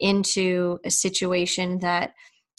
into 0.00 0.78
a 0.84 0.90
situation 0.90 1.78
that 1.80 2.12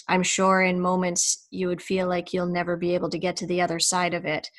I'm 0.07 0.23
sure 0.23 0.61
in 0.61 0.81
moments 0.81 1.47
you 1.51 1.67
would 1.67 1.81
feel 1.81 2.07
like 2.07 2.33
you'll 2.33 2.47
never 2.47 2.75
be 2.75 2.95
able 2.95 3.09
to 3.11 3.19
get 3.19 3.37
to 3.37 3.47
the 3.47 3.61
other 3.61 3.79
side 3.79 4.13
of 4.13 4.25
it 4.25 4.49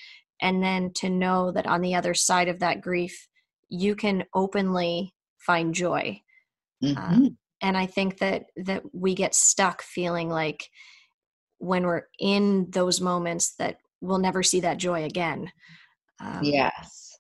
and 0.41 0.63
then 0.63 0.93
to 0.95 1.09
know 1.09 1.51
that 1.53 1.67
on 1.67 1.81
the 1.81 1.95
other 1.95 2.15
side 2.15 2.49
of 2.49 2.61
that 2.61 2.81
grief 2.81 3.29
you 3.69 3.95
can 3.95 4.25
openly 4.35 5.15
find 5.39 5.75
joy. 5.75 6.21
Um, 6.83 6.95
mm-hmm. 6.95 7.13
um, 7.15 7.39
and 7.63 7.77
i 7.77 7.85
think 7.85 8.19
that 8.21 8.47
that 8.57 8.83
we 8.95 9.15
get 9.15 9.35
stuck 9.35 9.83
feeling 9.83 10.31
like 10.31 10.71
when 11.59 11.85
we're 11.85 12.05
in 12.19 12.71
those 12.71 13.03
moments 13.03 13.55
that 13.57 13.77
we'll 14.01 14.19
never 14.19 14.43
see 14.43 14.61
that 14.61 14.79
joy 14.79 15.05
again. 15.05 15.53
Um, 16.21 16.41
yes. 16.43 17.19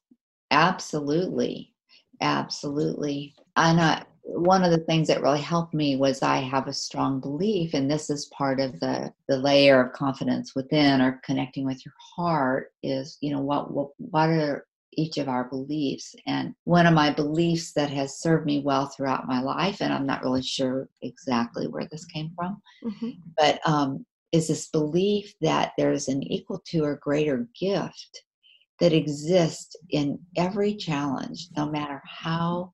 Absolutely. 0.51 1.75
Absolutely. 2.21 3.35
And 3.57 3.81
I, 3.81 4.03
one 4.33 4.65
of 4.65 4.71
the 4.71 4.79
things 4.79 5.09
that 5.09 5.23
really 5.23 5.41
helped 5.41 5.75
me 5.75 5.97
was 5.97 6.23
I 6.23 6.39
have 6.39 6.69
a 6.69 6.73
strong 6.73 7.21
belief, 7.21 7.75
and 7.75 7.91
this 7.91 8.11
is 8.11 8.27
part 8.27 8.61
of 8.61 8.79
the 8.81 9.13
the 9.29 9.37
layer 9.37 9.81
of 9.81 9.93
confidence 9.93 10.55
within 10.55 11.01
or 11.01 11.21
connecting 11.25 11.67
with 11.67 11.85
your 11.85 11.95
heart 11.99 12.73
is, 12.83 13.19
you 13.21 13.33
know, 13.33 13.41
what 13.41 13.73
what 13.73 13.91
what 13.99 14.29
are 14.29 14.67
each 14.93 15.19
of 15.19 15.29
our 15.29 15.45
beliefs 15.45 16.15
and 16.27 16.55
one 16.65 16.87
of 16.87 16.95
my 16.95 17.11
beliefs 17.11 17.73
that 17.73 17.91
has 17.91 18.19
served 18.19 18.45
me 18.45 18.61
well 18.61 18.87
throughout 18.87 19.29
my 19.29 19.41
life 19.41 19.81
and 19.81 19.93
i'm 19.93 20.05
not 20.05 20.23
really 20.23 20.43
sure 20.43 20.89
exactly 21.03 21.69
where 21.69 21.87
this 21.93 22.05
came 22.07 22.33
from 22.35 22.61
mm-hmm. 22.85 23.11
but 23.39 23.61
um, 23.69 24.05
is 24.33 24.49
this 24.49 24.69
belief 24.69 25.33
that 25.41 25.73
there's 25.79 26.09
an 26.09 26.23
equal 26.25 26.61
to 26.67 26.85
or 26.85 26.97
greater 26.97 27.47
gift 27.59 28.25
that 28.81 28.93
exists 28.93 29.77
in 29.91 30.19
every 30.37 30.75
challenge 30.75 31.49
no 31.57 31.71
matter 31.71 32.03
how 32.05 32.73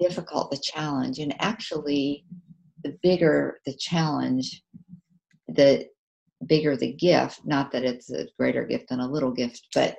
difficult 0.00 0.50
the 0.50 0.58
challenge 0.58 1.18
and 1.18 1.34
actually 1.40 2.24
the 2.82 2.96
bigger 3.02 3.60
the 3.66 3.74
challenge 3.74 4.62
the 5.48 5.86
bigger 6.46 6.76
the 6.76 6.92
gift 6.92 7.40
not 7.44 7.70
that 7.70 7.84
it's 7.84 8.10
a 8.10 8.26
greater 8.38 8.64
gift 8.64 8.88
than 8.88 9.00
a 9.00 9.10
little 9.10 9.30
gift 9.30 9.66
but 9.74 9.96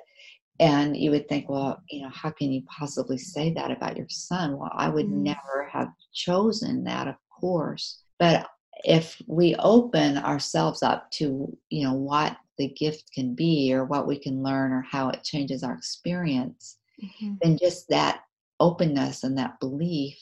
and 0.60 0.96
you 0.96 1.10
would 1.10 1.28
think 1.28 1.48
well 1.48 1.80
you 1.88 2.02
know 2.02 2.10
how 2.10 2.30
can 2.30 2.50
you 2.52 2.62
possibly 2.62 3.16
say 3.16 3.52
that 3.52 3.70
about 3.70 3.96
your 3.96 4.08
son 4.08 4.58
well 4.58 4.72
i 4.74 4.88
would 4.88 5.06
mm. 5.06 5.22
never 5.22 5.68
have 5.70 5.88
chosen 6.12 6.84
that 6.84 7.06
of 7.06 7.14
course 7.40 8.02
but 8.18 8.46
if 8.84 9.20
we 9.28 9.54
open 9.56 10.18
ourselves 10.18 10.82
up 10.82 11.10
to 11.10 11.56
you 11.70 11.84
know 11.84 11.94
what 11.94 12.36
the 12.58 12.68
gift 12.68 13.10
can 13.14 13.34
be 13.34 13.72
or 13.72 13.84
what 13.84 14.06
we 14.06 14.18
can 14.18 14.42
learn 14.42 14.72
or 14.72 14.82
how 14.82 15.08
it 15.08 15.22
changes 15.22 15.62
our 15.62 15.74
experience 15.74 16.78
mm-hmm. 17.02 17.34
then 17.40 17.56
just 17.56 17.88
that 17.88 18.21
openness 18.62 19.24
and 19.24 19.36
that 19.36 19.58
belief 19.58 20.16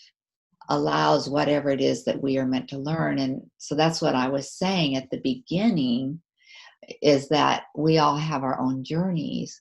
allows 0.70 1.28
whatever 1.28 1.70
it 1.70 1.80
is 1.80 2.04
that 2.04 2.22
we 2.22 2.38
are 2.38 2.46
meant 2.46 2.68
to 2.68 2.78
learn 2.78 3.18
and 3.18 3.42
so 3.58 3.74
that's 3.74 4.00
what 4.00 4.14
i 4.14 4.28
was 4.28 4.52
saying 4.52 4.96
at 4.96 5.10
the 5.10 5.20
beginning 5.20 6.20
is 7.02 7.28
that 7.28 7.64
we 7.76 7.98
all 7.98 8.16
have 8.16 8.42
our 8.42 8.58
own 8.58 8.82
journeys 8.82 9.60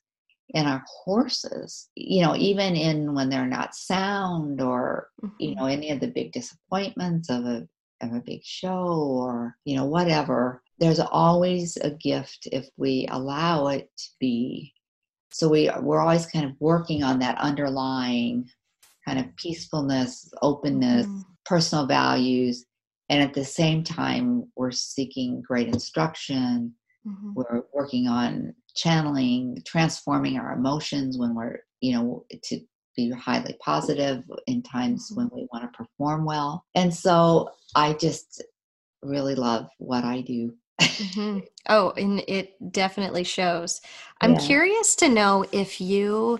and 0.55 0.67
our 0.67 0.83
horses 1.03 1.89
you 1.95 2.23
know 2.23 2.35
even 2.35 2.75
in 2.75 3.13
when 3.13 3.29
they're 3.29 3.47
not 3.47 3.75
sound 3.75 4.61
or 4.61 5.09
mm-hmm. 5.21 5.35
you 5.39 5.55
know 5.55 5.65
any 5.65 5.91
of 5.91 5.99
the 5.99 6.07
big 6.07 6.31
disappointments 6.31 7.29
of 7.29 7.45
a 7.45 7.67
of 8.01 8.13
a 8.13 8.23
big 8.25 8.41
show 8.43 8.87
or 8.87 9.57
you 9.65 9.75
know 9.75 9.85
whatever 9.85 10.61
there's 10.79 10.99
always 10.99 11.77
a 11.77 11.91
gift 11.91 12.47
if 12.51 12.69
we 12.77 13.05
allow 13.11 13.67
it 13.67 13.89
to 13.97 14.07
be 14.19 14.73
so 15.31 15.49
we 15.49 15.69
we're 15.81 15.99
always 15.99 16.25
kind 16.25 16.45
of 16.45 16.55
working 16.59 17.03
on 17.03 17.19
that 17.19 17.37
underlying 17.39 18.49
kind 19.07 19.19
of 19.19 19.35
peacefulness, 19.35 20.31
openness, 20.41 21.05
mm-hmm. 21.05 21.21
personal 21.45 21.85
values. 21.85 22.65
And 23.09 23.23
at 23.23 23.33
the 23.33 23.45
same 23.45 23.83
time, 23.83 24.51
we're 24.55 24.71
seeking 24.71 25.41
great 25.41 25.67
instruction. 25.67 26.73
Mm-hmm. 27.07 27.31
We're 27.35 27.63
working 27.73 28.07
on 28.07 28.53
channeling, 28.75 29.57
transforming 29.65 30.37
our 30.37 30.53
emotions 30.53 31.17
when 31.17 31.33
we're, 31.33 31.57
you 31.81 31.93
know, 31.93 32.25
to 32.43 32.59
be 32.95 33.11
highly 33.11 33.55
positive 33.63 34.23
in 34.47 34.61
times 34.61 35.09
mm-hmm. 35.09 35.21
when 35.21 35.29
we 35.33 35.47
want 35.51 35.63
to 35.63 35.77
perform 35.77 36.25
well. 36.25 36.65
And 36.75 36.93
so 36.93 37.49
I 37.75 37.93
just 37.93 38.43
really 39.01 39.35
love 39.35 39.67
what 39.77 40.03
I 40.03 40.21
do. 40.21 40.53
mm-hmm. 40.81 41.39
Oh, 41.67 41.91
and 41.91 42.23
it 42.27 42.53
definitely 42.71 43.23
shows. 43.23 43.81
I'm 44.21 44.33
yeah. 44.33 44.39
curious 44.39 44.95
to 44.97 45.09
know 45.09 45.45
if 45.51 45.79
you 45.79 46.39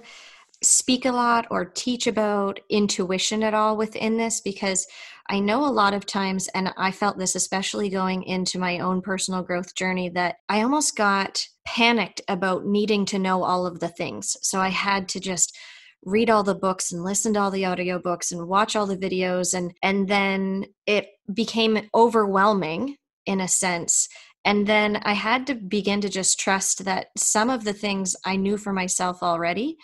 speak 0.61 1.05
a 1.05 1.11
lot 1.11 1.47
or 1.49 1.65
teach 1.65 2.07
about 2.07 2.59
intuition 2.69 3.43
at 3.43 3.53
all 3.53 3.77
within 3.77 4.17
this 4.17 4.41
because 4.41 4.85
I 5.29 5.39
know 5.39 5.63
a 5.63 5.69
lot 5.69 5.93
of 5.93 6.07
times, 6.07 6.47
and 6.49 6.73
I 6.75 6.91
felt 6.91 7.19
this 7.19 7.35
especially 7.35 7.89
going 7.89 8.23
into 8.23 8.57
my 8.57 8.79
own 8.79 9.01
personal 9.01 9.43
growth 9.43 9.75
journey, 9.75 10.09
that 10.09 10.37
I 10.49 10.61
almost 10.61 10.95
got 10.95 11.45
panicked 11.65 12.19
about 12.27 12.65
needing 12.65 13.05
to 13.05 13.19
know 13.19 13.43
all 13.43 13.67
of 13.67 13.79
the 13.79 13.89
things. 13.89 14.35
So 14.41 14.59
I 14.59 14.69
had 14.69 15.07
to 15.09 15.19
just 15.19 15.55
read 16.03 16.29
all 16.31 16.43
the 16.43 16.55
books 16.55 16.91
and 16.91 17.03
listen 17.03 17.33
to 17.33 17.39
all 17.41 17.51
the 17.51 17.63
audiobooks 17.63 18.31
and 18.31 18.47
watch 18.47 18.75
all 18.75 18.85
the 18.85 18.97
videos 18.97 19.53
and 19.53 19.73
and 19.83 20.07
then 20.07 20.65
it 20.85 21.09
became 21.33 21.89
overwhelming 21.93 22.95
in 23.25 23.41
a 23.41 23.47
sense 23.49 24.07
and 24.45 24.65
then 24.65 24.95
I 25.03 25.13
had 25.13 25.45
to 25.47 25.55
begin 25.55 25.99
to 26.01 26.09
just 26.09 26.39
trust 26.39 26.85
that 26.85 27.07
some 27.17 27.49
of 27.49 27.65
the 27.65 27.73
things 27.73 28.15
I 28.25 28.37
knew 28.37 28.57
for 28.57 28.71
myself 28.71 29.21
already 29.21 29.77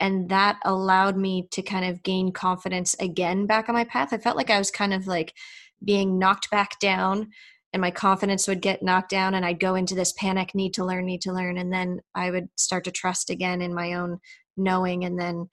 and 0.00 0.28
that 0.30 0.58
allowed 0.64 1.16
me 1.16 1.46
to 1.52 1.62
kind 1.62 1.84
of 1.84 2.02
gain 2.02 2.32
confidence 2.32 2.94
again 2.98 3.46
back 3.46 3.68
on 3.68 3.74
my 3.74 3.84
path. 3.84 4.12
I 4.12 4.18
felt 4.18 4.36
like 4.36 4.50
i 4.50 4.58
was 4.58 4.70
kind 4.70 4.94
of 4.94 5.06
like 5.06 5.34
being 5.84 6.18
knocked 6.18 6.50
back 6.50 6.78
down 6.80 7.28
and 7.72 7.80
my 7.80 7.90
confidence 7.90 8.48
would 8.48 8.60
get 8.60 8.82
knocked 8.82 9.10
down 9.10 9.34
and 9.34 9.46
i'd 9.46 9.60
go 9.60 9.74
into 9.74 9.94
this 9.94 10.12
panic 10.12 10.54
need 10.54 10.74
to 10.74 10.84
learn 10.84 11.06
need 11.06 11.22
to 11.22 11.32
learn 11.32 11.56
and 11.56 11.72
then 11.72 12.00
i 12.14 12.30
would 12.30 12.48
start 12.56 12.84
to 12.84 12.90
trust 12.90 13.30
again 13.30 13.62
in 13.62 13.72
my 13.72 13.94
own 13.94 14.18
knowing 14.58 15.04
and 15.04 15.18
then 15.18 15.48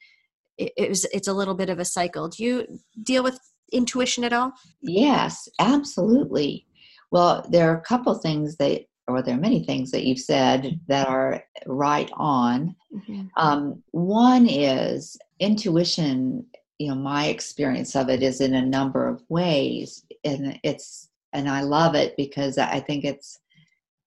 it, 0.57 0.71
it 0.77 0.89
was 0.89 1.05
it's 1.05 1.27
a 1.27 1.33
little 1.33 1.55
bit 1.55 1.69
of 1.69 1.79
a 1.79 1.85
cycle. 1.85 2.29
Do 2.29 2.43
you 2.43 2.79
deal 3.03 3.23
with 3.23 3.39
intuition 3.71 4.23
at 4.23 4.33
all? 4.33 4.53
Yes 4.81 5.47
absolutely. 5.59 6.65
Well 7.11 7.45
there 7.49 7.71
are 7.71 7.77
a 7.77 7.81
couple 7.81 8.13
things 8.15 8.57
that 8.57 8.83
or 9.07 9.21
there 9.21 9.35
are 9.35 9.39
many 9.39 9.63
things 9.63 9.91
that 9.91 10.03
you've 10.03 10.19
said 10.19 10.79
that 10.87 11.07
are 11.07 11.43
right 11.65 12.09
on. 12.13 12.75
Mm-hmm. 12.93 13.27
Um, 13.37 13.81
one 13.91 14.47
is 14.47 15.17
intuition. 15.39 16.45
You 16.77 16.89
know, 16.89 16.95
my 16.95 17.27
experience 17.27 17.95
of 17.95 18.09
it 18.09 18.21
is 18.21 18.41
in 18.41 18.53
a 18.53 18.65
number 18.65 19.07
of 19.07 19.23
ways, 19.29 20.05
and 20.23 20.59
it's 20.63 21.09
and 21.33 21.49
I 21.49 21.61
love 21.61 21.95
it 21.95 22.15
because 22.17 22.57
I 22.57 22.79
think 22.79 23.05
it's 23.05 23.39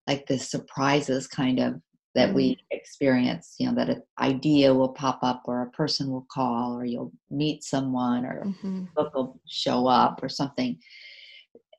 like 0.07 0.27
the 0.27 0.39
surprises 0.39 1.27
kind 1.27 1.61
of 1.61 1.81
that 2.15 2.29
mm-hmm. 2.29 2.37
we 2.37 2.59
experience. 2.71 3.55
You 3.59 3.69
know, 3.69 3.75
that 3.77 3.89
an 3.89 4.03
idea 4.21 4.75
will 4.75 4.91
pop 4.91 5.21
up, 5.23 5.43
or 5.47 5.63
a 5.63 5.71
person 5.71 6.11
will 6.11 6.27
call, 6.31 6.77
or 6.77 6.85
you'll 6.85 7.13
meet 7.31 7.65
someone, 7.65 8.25
or 8.27 8.45
mm-hmm. 8.45 8.85
a 8.85 9.03
book 9.03 9.15
will 9.15 9.41
show 9.49 9.87
up, 9.87 10.23
or 10.23 10.29
something. 10.29 10.79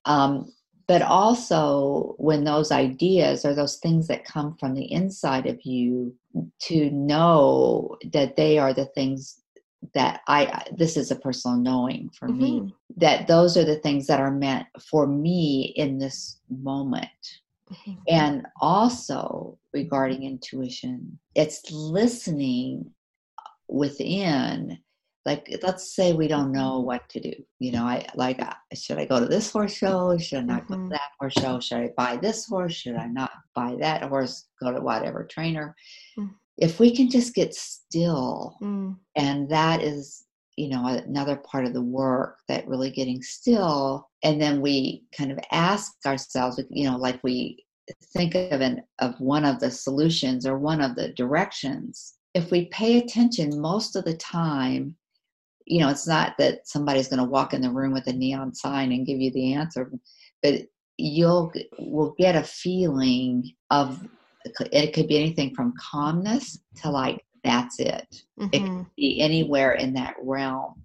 Um, 0.05 0.51
but 0.91 1.01
also 1.03 2.15
when 2.17 2.43
those 2.43 2.69
ideas 2.69 3.45
or 3.45 3.55
those 3.55 3.77
things 3.77 4.07
that 4.07 4.25
come 4.25 4.57
from 4.57 4.73
the 4.73 4.91
inside 4.91 5.45
of 5.45 5.57
you 5.63 6.13
to 6.59 6.91
know 6.91 7.95
that 8.11 8.35
they 8.35 8.57
are 8.57 8.73
the 8.73 8.87
things 8.87 9.39
that 9.93 10.19
i 10.27 10.65
this 10.75 10.97
is 10.97 11.09
a 11.09 11.15
personal 11.15 11.55
knowing 11.55 12.09
for 12.09 12.27
mm-hmm. 12.27 12.65
me 12.65 12.75
that 12.97 13.25
those 13.25 13.55
are 13.55 13.63
the 13.63 13.77
things 13.77 14.05
that 14.05 14.19
are 14.19 14.31
meant 14.31 14.67
for 14.81 15.07
me 15.07 15.73
in 15.77 15.97
this 15.97 16.41
moment 16.49 17.07
mm-hmm. 17.71 17.93
and 18.09 18.45
also 18.59 19.57
regarding 19.71 20.23
intuition 20.23 21.17
it's 21.35 21.71
listening 21.71 22.91
within 23.69 24.77
like 25.25 25.59
let's 25.61 25.95
say 25.95 26.13
we 26.13 26.27
don't 26.27 26.51
know 26.51 26.77
mm-hmm. 26.77 26.87
what 26.87 27.07
to 27.09 27.19
do 27.19 27.33
you 27.59 27.71
know 27.71 27.83
i 27.83 28.05
like 28.15 28.41
uh, 28.41 28.53
should 28.73 28.97
i 28.97 29.05
go 29.05 29.19
to 29.19 29.27
this 29.27 29.51
horse 29.51 29.73
show 29.73 30.17
should 30.17 30.39
i 30.39 30.41
not 30.41 30.63
mm-hmm. 30.63 30.73
go 30.73 30.75
to 30.75 30.81
mm-hmm. 30.81 30.89
that 30.89 31.11
horse 31.19 31.33
show 31.33 31.59
should 31.59 31.77
i 31.77 31.89
buy 31.97 32.17
this 32.17 32.47
horse 32.47 32.73
should 32.73 32.95
i 32.95 33.07
not 33.07 33.31
buy 33.55 33.75
that 33.79 34.03
horse 34.03 34.47
go 34.61 34.71
to 34.71 34.81
whatever 34.81 35.23
trainer 35.23 35.75
mm. 36.17 36.29
if 36.57 36.79
we 36.79 36.95
can 36.95 37.09
just 37.09 37.33
get 37.33 37.53
still 37.53 38.57
mm. 38.61 38.95
and 39.15 39.49
that 39.49 39.81
is 39.81 40.25
you 40.57 40.69
know 40.69 40.87
another 40.87 41.37
part 41.37 41.65
of 41.65 41.73
the 41.73 41.81
work 41.81 42.39
that 42.47 42.67
really 42.67 42.89
getting 42.89 43.21
still 43.21 44.09
and 44.23 44.41
then 44.41 44.61
we 44.61 45.03
kind 45.15 45.31
of 45.31 45.39
ask 45.51 45.93
ourselves 46.05 46.59
you 46.69 46.89
know 46.89 46.97
like 46.97 47.19
we 47.23 47.63
think 48.13 48.35
of 48.35 48.61
an 48.61 48.81
of 48.99 49.19
one 49.19 49.45
of 49.45 49.59
the 49.59 49.71
solutions 49.71 50.45
or 50.45 50.57
one 50.57 50.81
of 50.81 50.95
the 50.95 51.09
directions 51.13 52.15
if 52.33 52.51
we 52.51 52.65
pay 52.65 52.97
attention 52.97 53.59
most 53.59 53.95
of 53.95 54.05
the 54.05 54.15
time 54.15 54.95
you 55.65 55.79
know, 55.79 55.89
it's 55.89 56.07
not 56.07 56.37
that 56.37 56.67
somebody's 56.67 57.07
going 57.07 57.19
to 57.19 57.29
walk 57.29 57.53
in 57.53 57.61
the 57.61 57.69
room 57.69 57.93
with 57.93 58.07
a 58.07 58.13
neon 58.13 58.53
sign 58.53 58.91
and 58.91 59.05
give 59.05 59.19
you 59.19 59.31
the 59.31 59.53
answer, 59.53 59.91
but 60.41 60.61
you'll 60.97 61.51
will 61.79 62.13
get 62.17 62.35
a 62.35 62.43
feeling 62.43 63.51
of 63.69 64.05
it 64.71 64.93
could 64.93 65.07
be 65.07 65.17
anything 65.17 65.53
from 65.53 65.73
calmness 65.79 66.59
to 66.81 66.89
like 66.89 67.23
that's 67.43 67.79
it. 67.79 68.23
Mm-hmm. 68.39 68.49
It 68.51 68.59
could 68.59 68.95
be 68.95 69.21
anywhere 69.21 69.73
in 69.73 69.93
that 69.93 70.15
realm. 70.21 70.83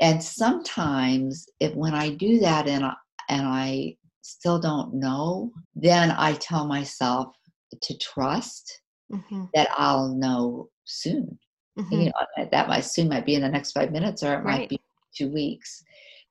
And 0.00 0.22
sometimes, 0.22 1.46
if 1.60 1.74
when 1.74 1.94
I 1.94 2.10
do 2.10 2.38
that 2.40 2.68
and 2.68 2.84
I, 2.84 2.94
and 3.28 3.46
I 3.46 3.96
still 4.22 4.58
don't 4.58 4.94
know, 4.94 5.52
then 5.74 6.10
I 6.10 6.34
tell 6.34 6.66
myself 6.66 7.34
to 7.80 7.98
trust 7.98 8.82
mm-hmm. 9.10 9.44
that 9.54 9.68
I'll 9.76 10.08
know 10.08 10.68
soon. 10.84 11.38
Mm-hmm. 11.78 11.94
You 11.94 12.04
know, 12.06 12.48
that 12.50 12.68
might 12.68 12.84
soon 12.84 13.08
might 13.08 13.26
be 13.26 13.34
in 13.34 13.42
the 13.42 13.48
next 13.48 13.72
five 13.72 13.92
minutes 13.92 14.22
or 14.22 14.32
it 14.34 14.36
right. 14.38 14.60
might 14.60 14.68
be 14.68 14.80
two 15.14 15.30
weeks. 15.30 15.84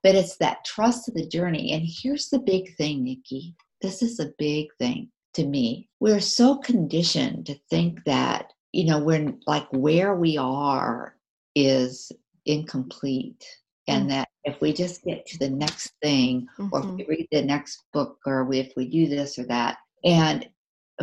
But 0.04 0.16
it's 0.16 0.38
that 0.38 0.66
trust 0.66 1.08
of 1.08 1.16
the 1.16 1.28
journey. 1.28 1.74
And 1.74 1.84
here's 1.86 2.30
the 2.30 2.40
big 2.40 2.76
thing, 2.76 3.04
Nikki. 3.04 3.56
This 3.82 4.02
is 4.02 4.20
a 4.20 4.32
big 4.38 4.68
thing 4.80 5.10
to 5.34 5.46
me. 5.46 5.90
We're 6.00 6.20
so 6.20 6.58
conditioned 6.58 7.48
to 7.48 7.56
think 7.70 8.04
that, 8.06 8.54
you 8.72 8.86
know, 8.86 9.00
we're 9.00 9.34
like 9.48 9.68
where 9.72 10.16
we 10.16 10.38
are 10.38 11.16
is 11.56 12.12
incomplete. 12.46 13.46
And 13.88 14.04
mm-hmm. 14.04 14.10
that 14.10 14.30
if 14.44 14.60
we 14.62 14.74
just 14.74 15.04
get 15.04 15.26
to 15.28 15.38
the 15.38 15.50
next 15.50 15.94
thing, 16.02 16.48
mm-hmm. 16.58 16.70
or 16.72 16.80
if 16.80 16.86
mm-hmm. 16.86 16.96
we 16.98 17.06
read 17.08 17.28
the 17.32 17.44
next 17.44 17.84
book, 17.94 18.18
or 18.26 18.46
we, 18.46 18.60
if 18.60 18.74
we 18.76 18.88
do 18.88 19.08
this 19.08 19.38
or 19.38 19.46
that, 19.46 19.78
and 20.04 20.48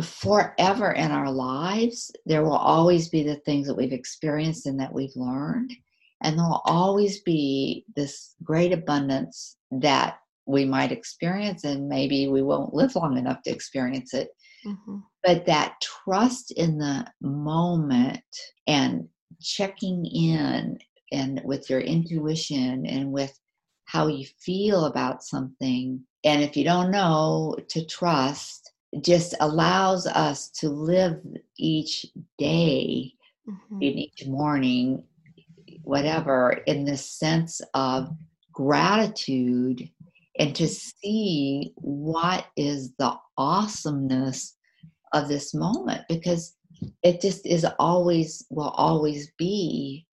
forever 0.01 0.91
in 0.91 1.11
our 1.11 1.31
lives, 1.31 2.11
there 2.25 2.43
will 2.43 2.57
always 2.57 3.09
be 3.09 3.23
the 3.23 3.35
things 3.37 3.67
that 3.67 3.77
we've 3.77 3.93
experienced 3.93 4.65
and 4.65 4.79
that 4.79 4.93
we've 4.93 5.15
learned. 5.15 5.73
And 6.23 6.37
there 6.37 6.45
will 6.45 6.61
always 6.65 7.21
be 7.21 7.85
this 7.95 8.35
great 8.43 8.71
abundance 8.71 9.57
that 9.71 10.17
we 10.45 10.65
might 10.65 10.91
experience, 10.91 11.63
and 11.63 11.87
maybe 11.87 12.27
we 12.27 12.41
won't 12.41 12.73
live 12.73 12.95
long 12.95 13.17
enough 13.17 13.41
to 13.43 13.51
experience 13.51 14.13
it. 14.13 14.29
Mm-hmm. 14.65 14.97
But 15.23 15.45
that 15.45 15.75
trust 15.81 16.51
in 16.51 16.77
the 16.77 17.05
moment 17.21 18.21
and 18.67 19.07
checking 19.41 20.05
in 20.05 20.79
and 21.11 21.41
with 21.43 21.69
your 21.69 21.81
intuition 21.81 22.85
and 22.85 23.11
with 23.11 23.37
how 23.85 24.07
you 24.07 24.25
feel 24.39 24.85
about 24.85 25.23
something. 25.23 26.01
And 26.23 26.41
if 26.41 26.57
you 26.57 26.63
don't 26.63 26.91
know, 26.91 27.55
to 27.69 27.85
trust 27.85 28.62
just 29.01 29.35
allows 29.39 30.05
us 30.07 30.49
to 30.49 30.69
live 30.69 31.19
each 31.57 32.05
day 32.37 33.13
mm-hmm. 33.47 33.81
in 33.81 33.97
each 33.97 34.25
morning 34.27 35.03
whatever 35.83 36.61
in 36.65 36.85
the 36.85 36.97
sense 36.97 37.61
of 37.73 38.09
gratitude 38.51 39.89
and 40.39 40.55
to 40.55 40.67
see 40.67 41.73
what 41.75 42.45
is 42.55 42.93
the 42.97 43.13
awesomeness 43.37 44.57
of 45.13 45.27
this 45.27 45.53
moment 45.53 46.01
because 46.07 46.55
it 47.03 47.21
just 47.21 47.45
is 47.45 47.65
always 47.79 48.45
will 48.49 48.69
always 48.69 49.31
be 49.37 50.05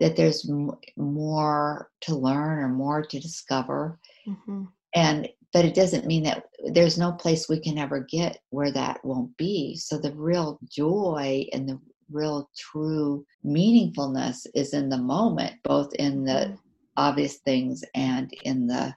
that 0.00 0.16
there's 0.16 0.48
m- 0.48 0.70
more 0.96 1.90
to 2.00 2.14
learn 2.14 2.58
or 2.58 2.68
more 2.68 3.02
to 3.02 3.18
discover 3.18 3.98
mm-hmm. 4.26 4.64
and 4.94 5.28
but 5.52 5.64
it 5.64 5.74
doesn't 5.74 6.06
mean 6.06 6.22
that 6.24 6.44
there's 6.72 6.98
no 6.98 7.12
place 7.12 7.48
we 7.48 7.60
can 7.60 7.78
ever 7.78 8.00
get 8.00 8.38
where 8.50 8.70
that 8.72 9.04
won't 9.04 9.36
be. 9.36 9.76
So 9.76 9.98
the 9.98 10.12
real 10.14 10.58
joy 10.70 11.46
and 11.52 11.68
the 11.68 11.80
real 12.10 12.50
true 12.56 13.24
meaningfulness 13.44 14.46
is 14.54 14.74
in 14.74 14.88
the 14.88 14.98
moment, 14.98 15.54
both 15.64 15.94
in 15.94 16.24
the 16.24 16.32
mm-hmm. 16.32 16.54
obvious 16.96 17.38
things 17.38 17.82
and 17.94 18.30
in 18.44 18.66
the 18.66 18.94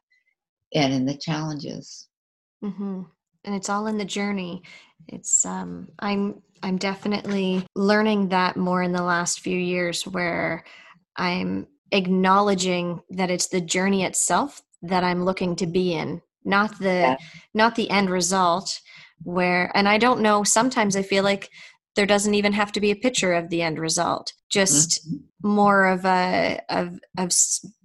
and 0.75 0.93
in 0.93 1.05
the 1.05 1.17
challenges. 1.17 2.07
Mm-hmm. 2.63 3.03
And 3.45 3.55
it's 3.55 3.69
all 3.69 3.87
in 3.87 3.97
the 3.97 4.05
journey. 4.05 4.63
It's 5.07 5.45
um, 5.45 5.89
I'm 5.99 6.41
I'm 6.61 6.77
definitely 6.77 7.65
learning 7.75 8.29
that 8.29 8.57
more 8.57 8.83
in 8.83 8.91
the 8.91 9.03
last 9.03 9.39
few 9.39 9.57
years, 9.57 10.05
where 10.05 10.65
I'm 11.15 11.67
acknowledging 11.91 13.01
that 13.11 13.31
it's 13.31 13.47
the 13.47 13.61
journey 13.61 14.03
itself 14.03 14.61
that 14.81 15.03
I'm 15.03 15.25
looking 15.25 15.55
to 15.57 15.67
be 15.67 15.93
in 15.93 16.21
not 16.45 16.77
the 16.79 16.85
yeah. 16.85 17.17
not 17.53 17.75
the 17.75 17.89
end 17.89 18.09
result 18.09 18.79
where 19.23 19.71
and 19.75 19.87
i 19.87 19.97
don't 19.97 20.21
know 20.21 20.43
sometimes 20.43 20.95
i 20.95 21.01
feel 21.01 21.23
like 21.23 21.49
there 21.95 22.05
doesn't 22.05 22.35
even 22.35 22.53
have 22.53 22.71
to 22.71 22.79
be 22.79 22.91
a 22.91 22.95
picture 22.95 23.33
of 23.33 23.49
the 23.49 23.61
end 23.61 23.79
result 23.79 24.33
just 24.49 25.05
mm-hmm. 25.05 25.49
more 25.49 25.85
of 25.85 26.05
a 26.05 26.59
of 26.69 26.99
of 27.17 27.31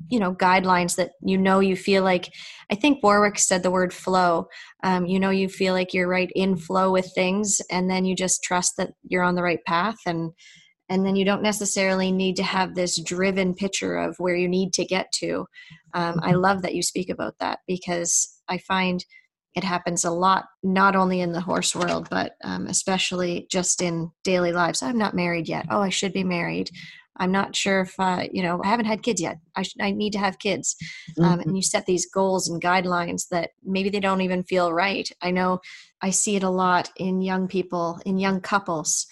you 0.09 0.19
know 0.19 0.35
guidelines 0.35 0.97
that 0.97 1.13
you 1.23 1.37
know 1.37 1.61
you 1.61 1.77
feel 1.77 2.03
like 2.03 2.31
i 2.71 2.75
think 2.75 3.03
warwick 3.03 3.39
said 3.39 3.63
the 3.63 3.71
word 3.71 3.93
flow 3.93 4.47
um, 4.83 5.07
you 5.07 5.19
know 5.19 5.31
you 5.31 5.49
feel 5.49 5.75
like 5.75 5.93
you're 5.93 6.09
right 6.09 6.31
in 6.35 6.57
flow 6.57 6.93
with 6.93 7.11
things 7.15 7.61
and 7.71 7.91
then 7.91 8.05
you 8.05 8.15
just 8.15 8.43
trust 8.43 8.77
that 8.77 8.91
you're 9.03 9.23
on 9.23 9.35
the 9.35 9.43
right 9.43 9.65
path 9.67 9.97
and 10.07 10.33
and 10.91 11.05
then 11.07 11.17
you 11.17 11.25
don't 11.25 11.43
necessarily 11.43 12.13
need 12.13 12.37
to 12.37 12.43
have 12.43 12.75
this 12.75 13.01
driven 13.01 13.55
picture 13.55 13.97
of 13.97 14.15
where 14.19 14.37
you 14.37 14.49
need 14.49 14.73
to 14.73 14.85
get 14.85 15.11
to 15.13 15.47
um, 15.95 16.21
i 16.23 16.31
mm-hmm. 16.31 16.41
love 16.41 16.63
that 16.63 16.75
you 16.75 16.83
speak 16.83 17.09
about 17.09 17.35
that 17.41 17.61
because 17.67 18.34
I 18.49 18.59
find 18.59 19.05
it 19.55 19.65
happens 19.65 20.05
a 20.05 20.11
lot, 20.11 20.47
not 20.63 20.97
only 20.97 21.21
in 21.21 21.33
the 21.33 21.41
horse 21.41 21.75
world, 21.77 22.09
but 22.11 22.33
um, 22.43 22.67
especially 22.67 23.47
just 23.51 23.81
in 23.81 24.11
daily 24.25 24.53
lives. 24.53 24.83
I'm 24.83 24.99
not 24.99 25.15
married 25.15 25.49
yet. 25.49 25.67
Oh, 25.71 25.81
I 25.81 25.91
should 25.91 26.13
be 26.13 26.25
married. 26.25 26.71
I'm 27.17 27.31
not 27.31 27.55
sure 27.55 27.83
if, 27.83 27.95
uh, 28.01 28.25
you 28.33 28.43
know, 28.43 28.61
I 28.65 28.69
haven't 28.69 28.87
had 28.87 29.05
kids 29.05 29.21
yet. 29.21 29.39
I, 29.57 29.65
I 29.81 29.93
need 29.93 30.13
to 30.15 30.19
have 30.19 30.41
kids. 30.41 30.75
Um, 31.21 31.25
mm-hmm. 31.25 31.41
And 31.41 31.57
you 31.57 31.63
set 31.63 31.87
these 31.87 32.11
goals 32.11 32.49
and 32.49 32.61
guidelines 32.61 33.29
that 33.31 33.51
maybe 33.63 33.89
they 33.89 34.01
don't 34.01 34.23
even 34.23 34.43
feel 34.43 34.73
right. 34.73 35.09
I 35.23 35.31
know 35.31 35.61
I 36.03 36.11
see 36.11 36.35
it 36.35 36.43
a 36.43 36.51
lot 36.51 36.91
in 36.97 37.23
young 37.23 37.47
people, 37.47 38.01
in 38.05 38.19
young 38.19 38.41
couples 38.41 39.07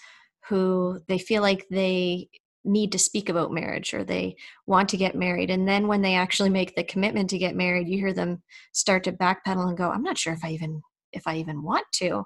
who 0.49 0.99
they 1.07 1.19
feel 1.19 1.43
like 1.43 1.67
they 1.71 2.29
need 2.65 2.93
to 2.93 2.99
speak 2.99 3.29
about 3.29 3.53
marriage 3.53 3.93
or 3.95 4.05
they 4.05 4.37
want 4.67 4.89
to 4.91 4.97
get 4.97 5.15
married. 5.15 5.51
And 5.51 5.67
then 5.67 5.89
when 5.89 6.03
they 6.03 6.15
actually 6.15 6.51
make 6.51 6.75
the 6.75 6.85
commitment 6.85 7.31
to 7.31 7.39
get 7.39 7.57
married 7.57 7.89
you 7.89 7.99
hear 7.99 8.13
them 8.13 8.43
start 8.73 9.05
to 9.05 9.13
backpedal 9.13 9.69
and 9.69 9.77
go 9.77 9.91
i'm 9.91 10.03
not 10.03 10.19
sure 10.19 10.33
if 10.33 10.45
i 10.45 10.51
even 10.51 10.83
if 11.13 11.27
i 11.27 11.37
even 11.37 11.63
want 11.63 11.87
to. 11.95 12.25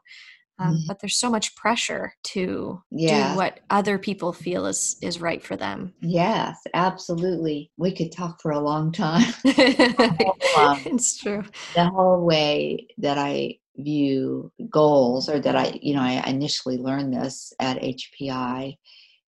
Um, 0.58 0.68
mm-hmm. 0.68 0.86
but 0.88 1.00
there's 1.00 1.18
so 1.18 1.28
much 1.28 1.54
pressure 1.54 2.14
to 2.28 2.82
yeah. 2.90 3.32
do 3.32 3.36
what 3.36 3.60
other 3.68 3.98
people 3.98 4.32
feel 4.32 4.64
is 4.64 4.96
is 5.02 5.20
right 5.20 5.42
for 5.44 5.54
them. 5.54 5.92
Yes 6.00 6.58
absolutely. 6.72 7.70
We 7.76 7.92
could 7.92 8.10
talk 8.10 8.40
for 8.40 8.52
a 8.52 8.60
long 8.60 8.92
time. 8.92 9.32
Um, 10.56 10.80
it's 10.86 11.18
true. 11.18 11.44
the 11.74 11.90
whole 11.90 12.24
way 12.24 12.86
that 12.96 13.18
i 13.18 13.58
view 13.76 14.50
goals 14.70 15.28
or 15.28 15.38
that 15.38 15.54
i 15.54 15.78
you 15.82 15.94
know 15.94 16.00
i 16.00 16.22
initially 16.26 16.78
learned 16.78 17.12
this 17.12 17.52
at 17.60 17.76
hpi 17.76 18.78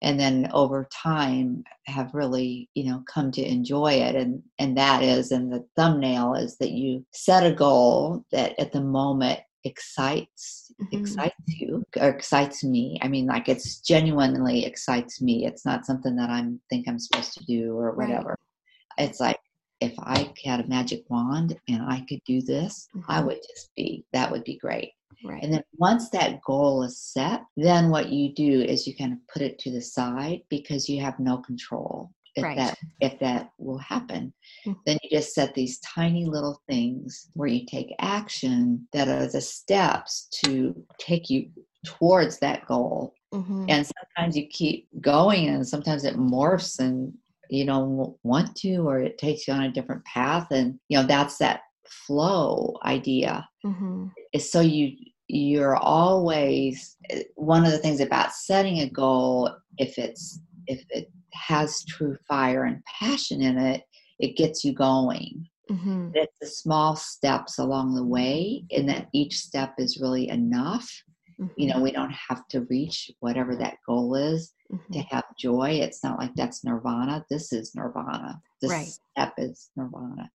and 0.03 0.18
then 0.18 0.49
over 0.53 0.88
time 0.92 1.64
have 1.86 2.14
really 2.14 2.68
you 2.74 2.84
know 2.84 3.03
come 3.12 3.30
to 3.30 3.42
enjoy 3.42 3.92
it 3.92 4.14
and 4.14 4.42
and 4.59 4.76
that 4.76 5.03
is 5.03 5.32
and 5.32 5.53
the 5.53 5.64
thumbnail 5.76 6.34
is 6.34 6.57
that 6.59 6.72
you 6.72 7.05
set 7.12 7.46
a 7.46 7.55
goal 7.55 8.24
that 8.32 8.59
at 8.59 8.72
the 8.72 8.80
moment 8.80 9.40
excites 9.64 10.72
mm-hmm. 10.80 11.01
excites 11.01 11.34
you 11.46 11.82
or 11.99 12.09
excites 12.09 12.62
me 12.62 12.99
i 13.03 13.09
mean 13.09 13.26
like 13.26 13.49
it's 13.49 13.80
genuinely 13.80 14.64
excites 14.64 15.20
me 15.20 15.46
it's 15.46 15.64
not 15.64 15.84
something 15.84 16.14
that 16.14 16.30
i'm 16.30 16.61
think 16.70 16.86
i'm 16.88 16.99
supposed 16.99 17.34
to 17.34 17.44
do 17.44 17.76
or 17.76 17.92
whatever 17.92 18.36
right. 18.99 19.09
it's 19.09 19.20
like 19.20 19.38
if 19.80 19.92
i 19.99 20.32
had 20.44 20.61
a 20.61 20.68
magic 20.68 21.03
wand 21.09 21.57
and 21.68 21.82
i 21.82 22.05
could 22.09 22.20
do 22.24 22.40
this 22.40 22.88
mm-hmm. 22.94 23.11
i 23.11 23.20
would 23.20 23.38
just 23.49 23.70
be 23.74 24.05
that 24.12 24.30
would 24.30 24.44
be 24.44 24.57
great 24.59 24.92
Right. 25.24 25.42
And 25.42 25.52
then 25.52 25.64
once 25.76 26.11
that 26.11 26.40
goal 26.42 26.82
is 26.84 27.00
set, 27.00 27.42
then 27.56 27.90
what 27.90 28.11
you 28.11 28.32
do 28.34 28.62
is 28.62 28.86
you 28.86 28.96
kind 28.96 29.12
of 29.12 29.18
put 29.32 29.42
it 29.42 29.59
to 29.61 29.70
the 29.70 29.80
side 29.80 30.42
because 30.48 30.88
you 30.88 31.00
have 31.00 31.18
no 31.18 31.38
control 31.38 32.11
if 32.36 32.44
right. 32.44 32.56
that 32.56 32.78
if 33.00 33.18
that 33.18 33.50
will 33.59 33.78
happen. 33.78 34.32
Mm-hmm. 34.66 34.80
Then 34.86 34.98
you 35.02 35.18
just 35.18 35.34
set 35.34 35.54
these 35.54 35.80
tiny 35.80 36.24
little 36.24 36.62
things 36.68 37.30
where 37.34 37.48
you 37.48 37.66
take 37.66 37.94
action 37.98 38.86
that 38.92 39.09
are 39.09 39.26
the 39.26 39.40
steps 39.40 40.28
to 40.44 40.74
take 40.98 41.28
you 41.28 41.50
towards 41.84 42.38
that 42.38 42.66
goal. 42.66 43.14
Mm-hmm. 43.34 43.66
And 43.68 43.86
sometimes 43.86 44.36
you 44.36 44.46
keep 44.46 44.88
going 45.00 45.48
and 45.48 45.66
sometimes 45.66 46.04
it 46.04 46.16
morphs 46.16 46.78
and 46.78 47.12
you 47.50 47.64
don't 47.64 48.14
want 48.22 48.54
to 48.56 48.76
or 48.78 49.00
it 49.00 49.18
takes 49.18 49.48
you 49.48 49.54
on 49.54 49.62
a 49.62 49.72
different 49.72 50.04
path 50.04 50.48
and 50.50 50.78
you 50.88 50.98
know 50.98 51.06
that's 51.06 51.38
that 51.38 51.62
flow 51.91 52.76
idea 52.84 53.49
mm-hmm. 53.64 54.07
is 54.32 54.51
so 54.51 54.61
you 54.61 54.93
you're 55.28 55.76
always 55.76 56.97
one 57.34 57.64
of 57.64 57.70
the 57.70 57.78
things 57.78 58.01
about 58.01 58.32
setting 58.32 58.80
a 58.80 58.89
goal 58.89 59.55
if 59.76 59.99
it's 59.99 60.41
if 60.66 60.84
it 60.91 61.11
has 61.32 61.84
true 61.84 62.16
fire 62.26 62.64
and 62.64 62.82
passion 62.84 63.43
in 63.43 63.59
it 63.59 63.82
it 64.18 64.36
gets 64.36 64.64
you 64.64 64.72
going 64.72 65.47
mm-hmm. 65.70 66.11
it's 66.14 66.39
the 66.41 66.47
small 66.47 66.97
steps 66.97 67.59
along 67.59 67.95
the 67.95 68.05
way 68.05 68.64
and 68.70 68.89
that 68.89 69.09
each 69.12 69.36
step 69.36 69.74
is 69.78 70.01
really 70.01 70.28
enough 70.28 70.91
mm-hmm. 71.41 71.53
you 71.57 71.68
know 71.68 71.80
we 71.80 71.93
don't 71.93 72.12
have 72.12 72.47
to 72.49 72.61
reach 72.62 73.11
whatever 73.20 73.57
that 73.57 73.76
goal 73.86 74.14
is 74.14 74.53
mm-hmm. 74.72 74.93
to 74.93 75.01
have 75.01 75.24
joy 75.39 75.70
it's 75.70 76.03
not 76.03 76.18
like 76.18 76.34
that's 76.34 76.64
nirvana 76.64 77.24
this 77.30 77.53
is 77.53 77.74
nirvana 77.74 78.41
this 78.61 78.70
right. 78.70 78.86
step 78.86 79.34
is 79.39 79.70
nirvana 79.76 80.30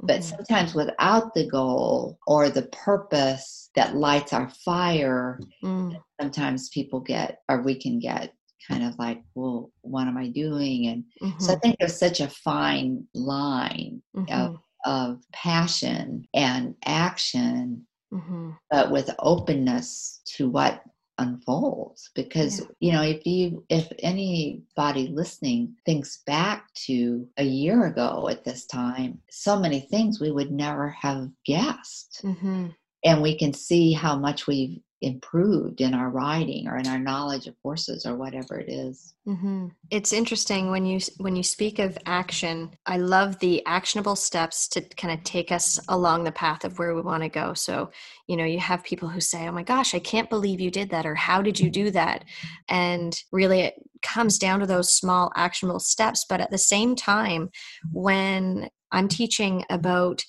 but 0.00 0.20
mm-hmm. 0.20 0.36
sometimes 0.36 0.74
without 0.74 1.34
the 1.34 1.48
goal 1.48 2.18
or 2.26 2.48
the 2.48 2.62
purpose 2.66 3.70
that 3.74 3.96
lights 3.96 4.32
our 4.32 4.50
fire 4.64 5.40
mm. 5.64 5.96
sometimes 6.20 6.68
people 6.70 7.00
get 7.00 7.38
or 7.48 7.62
we 7.62 7.74
can 7.74 7.98
get 7.98 8.32
kind 8.68 8.84
of 8.84 8.96
like 8.98 9.22
well 9.34 9.70
what 9.80 10.06
am 10.06 10.16
i 10.16 10.28
doing 10.28 10.86
and 10.86 11.04
mm-hmm. 11.22 11.38
so 11.38 11.52
i 11.52 11.54
mm-hmm. 11.54 11.60
think 11.60 11.76
there's 11.78 11.98
such 11.98 12.20
a 12.20 12.28
fine 12.28 13.04
line 13.14 14.02
mm-hmm. 14.16 14.32
of, 14.32 14.58
of 14.84 15.22
passion 15.32 16.26
and 16.34 16.74
action 16.84 17.86
mm-hmm. 18.12 18.50
but 18.70 18.90
with 18.90 19.10
openness 19.18 20.20
to 20.24 20.48
what 20.48 20.82
unfolds 21.18 22.10
because 22.14 22.60
yeah. 22.60 22.66
you 22.80 22.92
know 22.92 23.02
if 23.02 23.26
you 23.26 23.64
if 23.68 23.92
anybody 23.98 25.08
listening 25.08 25.74
thinks 25.84 26.22
back 26.26 26.72
to 26.74 27.28
a 27.36 27.44
year 27.44 27.86
ago 27.86 28.28
at 28.28 28.44
this 28.44 28.66
time 28.66 29.20
so 29.30 29.58
many 29.58 29.80
things 29.80 30.20
we 30.20 30.30
would 30.30 30.50
never 30.50 30.88
have 30.88 31.28
guessed 31.44 32.22
mm-hmm. 32.24 32.68
and 33.04 33.22
we 33.22 33.36
can 33.36 33.52
see 33.52 33.92
how 33.92 34.16
much 34.16 34.46
we've 34.46 34.80
improved 35.02 35.80
in 35.80 35.94
our 35.94 36.08
riding 36.08 36.68
or 36.68 36.76
in 36.76 36.86
our 36.86 36.98
knowledge 36.98 37.46
of 37.46 37.54
horses 37.62 38.06
or 38.06 38.14
whatever 38.14 38.58
it 38.58 38.68
is. 38.68 39.14
Mm-hmm. 39.26 39.68
It's 39.90 40.12
interesting 40.12 40.70
when 40.70 40.86
you 40.86 41.00
when 41.18 41.36
you 41.36 41.42
speak 41.42 41.78
of 41.78 41.98
action. 42.06 42.70
I 42.86 42.98
love 42.98 43.38
the 43.38 43.64
actionable 43.66 44.16
steps 44.16 44.68
to 44.68 44.80
kind 44.80 45.12
of 45.12 45.24
take 45.24 45.52
us 45.52 45.78
along 45.88 46.24
the 46.24 46.32
path 46.32 46.64
of 46.64 46.78
where 46.78 46.94
we 46.94 47.02
want 47.02 47.22
to 47.22 47.28
go. 47.28 47.54
So, 47.54 47.90
you 48.26 48.36
know, 48.36 48.44
you 48.44 48.58
have 48.58 48.84
people 48.84 49.08
who 49.08 49.20
say, 49.20 49.46
"Oh 49.46 49.52
my 49.52 49.62
gosh, 49.62 49.94
I 49.94 49.98
can't 49.98 50.30
believe 50.30 50.60
you 50.60 50.70
did 50.70 50.90
that," 50.90 51.06
or 51.06 51.14
"How 51.14 51.42
did 51.42 51.60
you 51.60 51.70
do 51.70 51.90
that?" 51.90 52.24
And 52.68 53.16
really, 53.32 53.60
it 53.60 53.74
comes 54.02 54.38
down 54.38 54.60
to 54.60 54.66
those 54.66 54.94
small 54.94 55.32
actionable 55.36 55.80
steps. 55.80 56.24
But 56.28 56.40
at 56.40 56.50
the 56.50 56.58
same 56.58 56.96
time, 56.96 57.50
when 57.92 58.68
I'm 58.92 59.08
teaching 59.08 59.64
about 59.70 60.24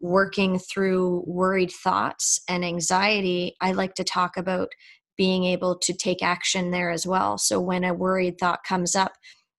working 0.00 0.58
through 0.58 1.24
worried 1.26 1.70
thoughts 1.70 2.40
and 2.48 2.64
anxiety, 2.64 3.56
I 3.60 3.72
like 3.72 3.94
to 3.94 4.04
talk 4.04 4.36
about 4.36 4.68
being 5.16 5.44
able 5.44 5.78
to 5.78 5.94
take 5.94 6.22
action 6.22 6.70
there 6.70 6.90
as 6.90 7.06
well. 7.06 7.38
So 7.38 7.60
when 7.60 7.84
a 7.84 7.94
worried 7.94 8.38
thought 8.38 8.64
comes 8.64 8.94
up, 8.94 9.12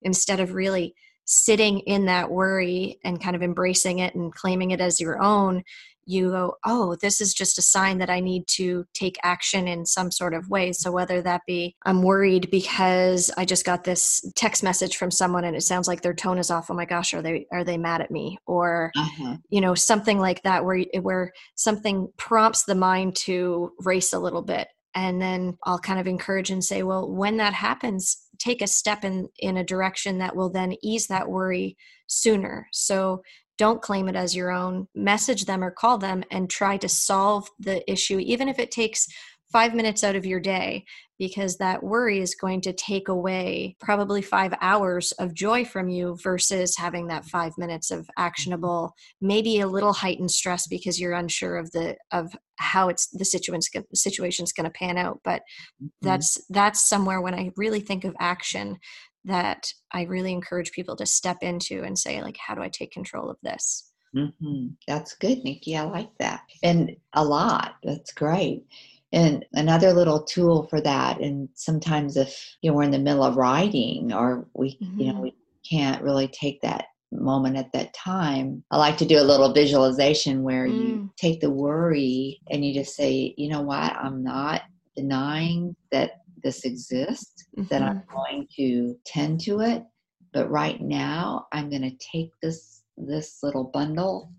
instead 0.03 0.39
of 0.39 0.53
really 0.53 0.93
sitting 1.25 1.79
in 1.79 2.05
that 2.05 2.31
worry 2.31 2.99
and 3.03 3.21
kind 3.21 3.35
of 3.35 3.43
embracing 3.43 3.99
it 3.99 4.15
and 4.15 4.33
claiming 4.33 4.71
it 4.71 4.79
as 4.79 5.01
your 5.01 5.21
own, 5.21 5.63
you 6.07 6.31
go, 6.31 6.55
oh, 6.65 6.95
this 7.01 7.21
is 7.21 7.33
just 7.33 7.57
a 7.57 7.61
sign 7.61 7.97
that 7.99 8.09
I 8.09 8.19
need 8.19 8.47
to 8.55 8.85
take 8.93 9.17
action 9.23 9.67
in 9.67 9.85
some 9.85 10.11
sort 10.11 10.33
of 10.33 10.49
way. 10.49 10.71
So 10.71 10.91
whether 10.91 11.21
that 11.21 11.41
be 11.45 11.75
I'm 11.85 12.01
worried 12.01 12.49
because 12.49 13.31
I 13.37 13.45
just 13.45 13.65
got 13.65 13.83
this 13.83 14.21
text 14.35 14.63
message 14.63 14.97
from 14.97 15.11
someone 15.11 15.43
and 15.43 15.55
it 15.55 15.63
sounds 15.63 15.87
like 15.87 16.01
their 16.01 16.13
tone 16.13 16.37
is 16.37 16.49
off. 16.49 16.71
Oh 16.71 16.73
my 16.73 16.85
gosh, 16.85 17.13
are 17.13 17.21
they 17.21 17.45
are 17.51 17.63
they 17.63 17.77
mad 17.77 18.01
at 18.01 18.11
me? 18.11 18.37
Or 18.47 18.91
uh-huh. 18.95 19.37
you 19.49 19.61
know 19.61 19.75
something 19.75 20.19
like 20.19 20.43
that 20.43 20.65
where 20.65 20.83
where 21.01 21.33
something 21.55 22.07
prompts 22.17 22.63
the 22.63 22.75
mind 22.75 23.15
to 23.15 23.71
race 23.79 24.13
a 24.13 24.19
little 24.19 24.41
bit 24.43 24.67
and 24.95 25.21
then 25.21 25.57
I'll 25.63 25.77
kind 25.77 25.99
of 25.99 26.07
encourage 26.07 26.49
and 26.49 26.63
say, 26.63 26.81
well, 26.81 27.07
when 27.07 27.37
that 27.37 27.53
happens, 27.53 28.17
take 28.39 28.63
a 28.63 28.67
step 28.67 29.03
in 29.03 29.29
in 29.37 29.57
a 29.57 29.63
direction 29.63 30.17
that 30.19 30.35
will 30.35 30.49
then 30.49 30.75
ease 30.81 31.07
that 31.07 31.29
worry 31.29 31.77
sooner. 32.07 32.67
So 32.71 33.21
don't 33.57 33.81
claim 33.81 34.07
it 34.07 34.15
as 34.15 34.35
your 34.35 34.51
own 34.51 34.87
message 34.95 35.45
them 35.45 35.63
or 35.63 35.71
call 35.71 35.97
them 35.97 36.23
and 36.31 36.49
try 36.49 36.77
to 36.77 36.89
solve 36.89 37.47
the 37.59 37.89
issue 37.91 38.19
even 38.19 38.47
if 38.47 38.59
it 38.59 38.71
takes 38.71 39.07
five 39.51 39.73
minutes 39.73 40.03
out 40.03 40.15
of 40.15 40.25
your 40.25 40.39
day 40.39 40.83
because 41.19 41.57
that 41.57 41.81
worry 41.81 42.19
is 42.19 42.35
going 42.35 42.61
to 42.61 42.73
take 42.73 43.07
away 43.07 43.75
probably 43.79 44.21
five 44.21 44.53
hours 44.61 45.11
of 45.13 45.33
joy 45.33 45.65
from 45.65 45.89
you 45.89 46.17
versus 46.21 46.77
having 46.77 47.07
that 47.07 47.25
five 47.25 47.53
minutes 47.57 47.91
of 47.91 48.07
actionable 48.17 48.93
maybe 49.21 49.59
a 49.59 49.67
little 49.67 49.93
heightened 49.93 50.31
stress 50.31 50.67
because 50.67 50.99
you're 50.99 51.13
unsure 51.13 51.57
of 51.57 51.71
the 51.71 51.95
of 52.11 52.35
how 52.57 52.89
it's 52.89 53.07
the 53.13 53.25
situation's 53.25 53.69
situation's 53.93 54.51
going 54.51 54.65
to 54.65 54.71
pan 54.71 54.97
out 54.97 55.19
but 55.23 55.41
mm-hmm. 55.81 55.87
that's 56.01 56.39
that's 56.49 56.87
somewhere 56.87 57.21
when 57.21 57.33
i 57.33 57.51
really 57.55 57.79
think 57.79 58.03
of 58.03 58.15
action 58.19 58.77
that 59.27 59.71
I 59.91 60.03
really 60.03 60.31
encourage 60.31 60.71
people 60.71 60.95
to 60.97 61.05
step 61.05 61.37
into 61.41 61.83
and 61.83 61.97
say, 61.97 62.21
like, 62.21 62.37
how 62.37 62.55
do 62.55 62.61
I 62.61 62.69
take 62.69 62.91
control 62.91 63.29
of 63.29 63.37
this? 63.43 63.91
Mm-hmm. 64.15 64.67
That's 64.87 65.15
good, 65.15 65.43
Nikki. 65.43 65.77
I 65.77 65.83
like 65.83 66.09
that. 66.19 66.41
And 66.63 66.95
a 67.13 67.23
lot. 67.23 67.75
That's 67.83 68.13
great. 68.13 68.65
And 69.13 69.45
another 69.53 69.93
little 69.93 70.23
tool 70.23 70.67
for 70.69 70.81
that, 70.81 71.21
and 71.21 71.47
sometimes 71.53 72.17
if 72.17 72.57
you 72.61 72.69
know 72.69 72.75
we're 72.75 72.83
in 72.83 72.91
the 72.91 72.99
middle 72.99 73.23
of 73.23 73.37
writing 73.37 74.11
or 74.11 74.45
we 74.53 74.77
mm-hmm. 74.81 74.99
you 74.99 75.07
know 75.07 75.13
mm-hmm. 75.13 75.21
we 75.23 75.35
can't 75.69 76.03
really 76.03 76.27
take 76.27 76.61
that 76.61 76.85
moment 77.11 77.55
at 77.55 77.71
that 77.71 77.93
time. 77.93 78.63
I 78.69 78.77
like 78.77 78.97
to 78.97 79.05
do 79.05 79.19
a 79.19 79.23
little 79.23 79.53
visualization 79.53 80.43
where 80.43 80.67
mm. 80.67 80.77
you 80.77 81.13
take 81.15 81.39
the 81.39 81.49
worry 81.49 82.41
and 82.49 82.65
you 82.65 82.73
just 82.73 82.95
say, 82.95 83.33
you 83.37 83.49
know 83.49 83.61
what, 83.61 83.93
I'm 83.95 84.23
not 84.23 84.63
denying 84.95 85.75
that 85.91 86.21
this 86.43 86.65
exists, 86.65 87.45
mm-hmm. 87.57 87.67
that 87.69 87.81
I'm 87.81 87.99
mm-hmm. 87.99 88.15
going 88.15 88.47
to 88.55 88.97
tend 89.05 89.41
to 89.41 89.61
it. 89.61 89.83
But 90.33 90.49
right 90.51 90.81
now, 90.81 91.47
I'm 91.51 91.69
going 91.69 91.83
to 91.83 91.97
take 92.11 92.31
this 92.41 92.83
this 92.97 93.39
little 93.43 93.65
bundle 93.65 94.33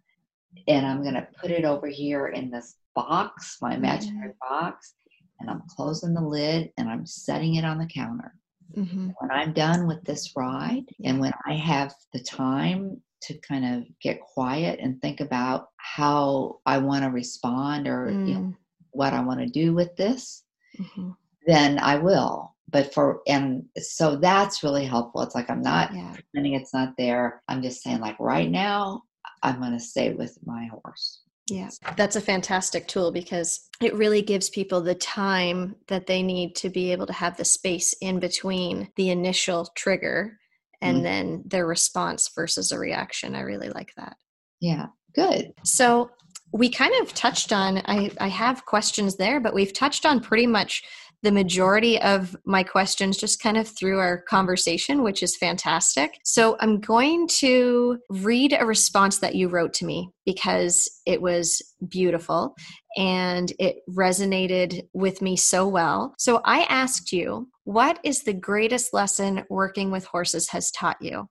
and 0.67 0.85
I'm 0.85 1.03
going 1.03 1.15
to 1.15 1.29
put 1.41 1.51
it 1.51 1.65
over 1.65 1.87
here 1.87 2.29
in 2.29 2.51
this 2.51 2.77
box, 2.95 3.59
my 3.61 3.75
imaginary 3.75 4.31
mm-hmm. 4.31 4.55
box, 4.55 4.95
and 5.41 5.49
I'm 5.49 5.63
closing 5.69 6.15
the 6.15 6.21
lid 6.21 6.73
and 6.77 6.89
I'm 6.89 7.07
setting 7.07 7.55
it 7.55 7.65
on 7.65 7.79
the 7.79 7.87
counter. 7.87 8.35
Mm-hmm. 8.77 9.11
When 9.19 9.31
I'm 9.31 9.53
done 9.53 9.87
with 9.87 10.03
this 10.05 10.33
ride 10.37 10.85
and 11.05 11.21
when 11.21 11.33
I 11.47 11.55
have 11.55 11.95
the 12.13 12.21
time 12.21 13.01
to 13.23 13.35
kind 13.39 13.65
of 13.65 13.85
get 14.03 14.21
quiet 14.21 14.79
and 14.83 15.01
think 15.01 15.21
about 15.21 15.69
how 15.77 16.59
I 16.67 16.79
want 16.79 17.05
to 17.05 17.11
respond 17.11 17.89
or 17.89 18.07
mm. 18.07 18.29
you 18.29 18.35
know, 18.35 18.41
mm. 18.41 18.57
what 18.91 19.15
I 19.15 19.21
want 19.21 19.41
to 19.41 19.47
do 19.47 19.75
with 19.75 19.97
this, 19.97 20.45
mm-hmm 20.79 21.11
then 21.49 21.79
I 21.81 21.97
will. 21.97 22.55
but 22.71 22.93
for 22.95 23.23
and 23.27 23.65
so 23.79 24.17
that's 24.17 24.63
really 24.63 24.85
helpful 24.85 25.23
it's 25.23 25.35
like 25.35 25.49
i'm 25.49 25.63
not 25.63 25.87
Yeah. 25.95 26.13
pretending 26.13 26.53
it's 26.61 26.75
not 26.75 26.91
there 26.99 27.43
i'm 27.49 27.63
just 27.63 27.83
saying 27.83 28.01
like 28.01 28.19
right 28.21 28.51
now 28.51 29.03
i'm 29.43 29.59
going 29.59 29.73
to 29.73 29.81
stay 29.93 30.13
with 30.13 30.37
my 30.45 30.67
horse 30.67 31.23
Yeah, 31.51 31.71
that's 31.97 32.17
a 32.17 32.21
fantastic 32.33 32.87
tool 32.87 33.11
because 33.11 33.51
it 33.81 33.95
really 33.95 34.21
gives 34.21 34.51
people 34.51 34.81
the 34.83 34.95
time 34.95 35.77
that 35.87 36.07
they 36.07 36.23
need 36.23 36.51
to 36.57 36.69
be 36.69 36.93
able 36.93 37.07
to 37.07 37.13
have 37.25 37.39
the 37.39 37.45
space 37.47 37.95
in 38.09 38.21
between 38.21 38.91
the 38.97 39.09
initial 39.09 39.61
trigger 39.75 40.39
and 40.83 40.99
Mhm. 40.99 41.03
then 41.09 41.43
their 41.47 41.67
response 41.67 42.29
versus 42.39 42.71
a 42.71 42.79
reaction. 42.79 43.35
I 43.35 43.41
really 43.53 43.71
like 43.79 43.93
that. 43.97 44.17
yeah 44.61 44.87
good 45.15 45.43
So 45.65 46.11
we 46.53 46.69
kind 46.83 46.95
of 47.03 47.13
touched 47.15 47.51
on, 47.53 47.79
I, 47.97 48.11
I 48.21 48.29
have 48.29 48.65
questions 48.75 49.17
there, 49.17 49.39
but 49.41 49.55
we've 49.59 49.73
touched 49.85 50.05
on 50.07 50.21
pretty 50.21 50.47
much 50.47 50.83
the 51.23 51.33
majority 51.33 52.01
of 52.01 52.37
my 52.45 52.63
questions 52.63 53.17
just 53.17 53.43
kind 53.43 53.57
of 53.57 53.67
through 53.67 53.99
our 53.99 54.23
conversation, 54.23 55.03
which 55.03 55.23
is 55.23 55.37
fantastic. 55.37 56.19
So 56.25 56.57
I'm 56.61 56.81
going 56.81 57.27
to 57.39 57.99
read 58.09 58.57
a 58.59 58.65
response 58.65 59.19
that 59.19 59.35
you 59.35 59.49
wrote 59.49 59.75
to 59.75 59.85
me 59.85 60.11
because 60.25 60.89
it 61.07 61.21
was 61.21 61.61
beautiful 61.89 62.55
and 62.97 63.53
it 63.59 63.79
resonated 63.91 64.87
with 64.93 65.21
me 65.21 65.37
so 65.37 65.67
well. 65.67 66.15
So 66.19 66.41
I 66.45 66.61
asked 66.69 67.13
you, 67.13 67.49
what 67.65 67.99
is 68.05 68.23
the 68.23 68.33
greatest 68.33 68.95
lesson 68.95 69.45
working 69.51 69.91
with 69.91 70.05
horses 70.05 70.49
has 70.51 70.71
taught 70.71 70.99
you? 71.01 71.29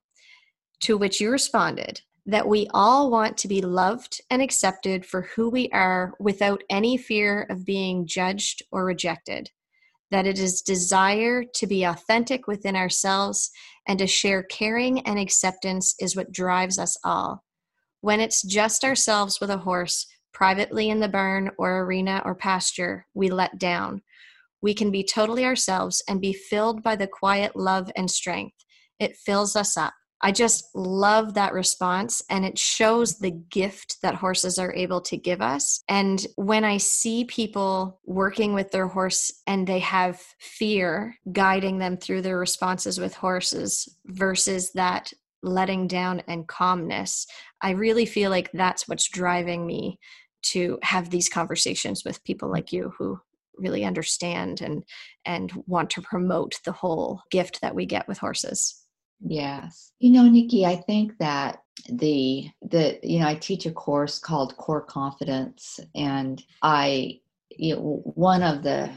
To 0.82 0.96
which 0.96 1.20
you 1.20 1.30
responded, 1.30 2.02
that 2.26 2.46
we 2.46 2.68
all 2.74 3.10
want 3.10 3.38
to 3.38 3.48
be 3.48 3.62
loved 3.62 4.20
and 4.30 4.42
accepted 4.42 5.06
for 5.06 5.22
who 5.22 5.48
we 5.48 5.70
are 5.70 6.12
without 6.20 6.62
any 6.68 6.96
fear 6.98 7.46
of 7.48 7.64
being 7.64 8.06
judged 8.06 8.62
or 8.70 8.84
rejected. 8.84 9.50
That 10.10 10.26
it 10.26 10.38
is 10.38 10.62
desire 10.62 11.44
to 11.54 11.66
be 11.66 11.84
authentic 11.84 12.46
within 12.46 12.76
ourselves 12.76 13.50
and 13.86 13.98
to 13.98 14.06
share 14.06 14.42
caring 14.42 15.00
and 15.00 15.18
acceptance 15.18 15.94
is 16.00 16.16
what 16.16 16.32
drives 16.32 16.78
us 16.78 16.96
all. 17.04 17.44
When 18.00 18.20
it's 18.20 18.42
just 18.42 18.84
ourselves 18.84 19.38
with 19.40 19.50
a 19.50 19.58
horse, 19.58 20.06
privately 20.32 20.88
in 20.88 21.00
the 21.00 21.08
barn 21.08 21.50
or 21.58 21.80
arena 21.80 22.22
or 22.24 22.34
pasture, 22.34 23.06
we 23.12 23.28
let 23.28 23.58
down. 23.58 24.02
We 24.62 24.74
can 24.74 24.90
be 24.90 25.04
totally 25.04 25.44
ourselves 25.44 26.02
and 26.08 26.20
be 26.20 26.32
filled 26.32 26.82
by 26.82 26.96
the 26.96 27.08
quiet 27.08 27.56
love 27.56 27.90
and 27.96 28.10
strength. 28.10 28.56
It 28.98 29.16
fills 29.16 29.56
us 29.56 29.76
up. 29.76 29.94
I 30.20 30.32
just 30.32 30.74
love 30.74 31.34
that 31.34 31.52
response, 31.52 32.22
and 32.28 32.44
it 32.44 32.58
shows 32.58 33.18
the 33.18 33.30
gift 33.30 33.98
that 34.02 34.16
horses 34.16 34.58
are 34.58 34.74
able 34.74 35.00
to 35.02 35.16
give 35.16 35.40
us. 35.40 35.82
And 35.88 36.26
when 36.36 36.64
I 36.64 36.78
see 36.78 37.24
people 37.24 38.00
working 38.04 38.52
with 38.52 38.72
their 38.72 38.88
horse 38.88 39.32
and 39.46 39.66
they 39.66 39.78
have 39.78 40.20
fear 40.40 41.16
guiding 41.30 41.78
them 41.78 41.96
through 41.96 42.22
their 42.22 42.38
responses 42.38 42.98
with 42.98 43.14
horses 43.14 43.88
versus 44.06 44.72
that 44.72 45.12
letting 45.42 45.86
down 45.86 46.22
and 46.26 46.48
calmness, 46.48 47.26
I 47.62 47.70
really 47.70 48.06
feel 48.06 48.30
like 48.30 48.50
that's 48.52 48.88
what's 48.88 49.08
driving 49.08 49.66
me 49.66 50.00
to 50.40 50.78
have 50.82 51.10
these 51.10 51.28
conversations 51.28 52.04
with 52.04 52.24
people 52.24 52.50
like 52.50 52.72
you 52.72 52.92
who 52.98 53.20
really 53.56 53.84
understand 53.84 54.60
and 54.60 54.84
and 55.24 55.52
want 55.66 55.90
to 55.90 56.02
promote 56.02 56.60
the 56.64 56.72
whole 56.72 57.22
gift 57.30 57.60
that 57.60 57.74
we 57.74 57.86
get 57.86 58.06
with 58.06 58.18
horses. 58.18 58.84
Yes. 59.20 59.92
You 59.98 60.12
know, 60.12 60.28
Nikki, 60.28 60.64
I 60.64 60.76
think 60.76 61.18
that 61.18 61.62
the 61.88 62.48
the 62.62 62.98
you 63.02 63.20
know, 63.20 63.26
I 63.26 63.34
teach 63.34 63.66
a 63.66 63.72
course 63.72 64.18
called 64.18 64.56
Core 64.56 64.82
Confidence 64.82 65.80
and 65.94 66.42
I 66.62 67.20
you 67.50 67.74
know, 67.74 68.02
one 68.14 68.42
of 68.42 68.62
the 68.62 68.90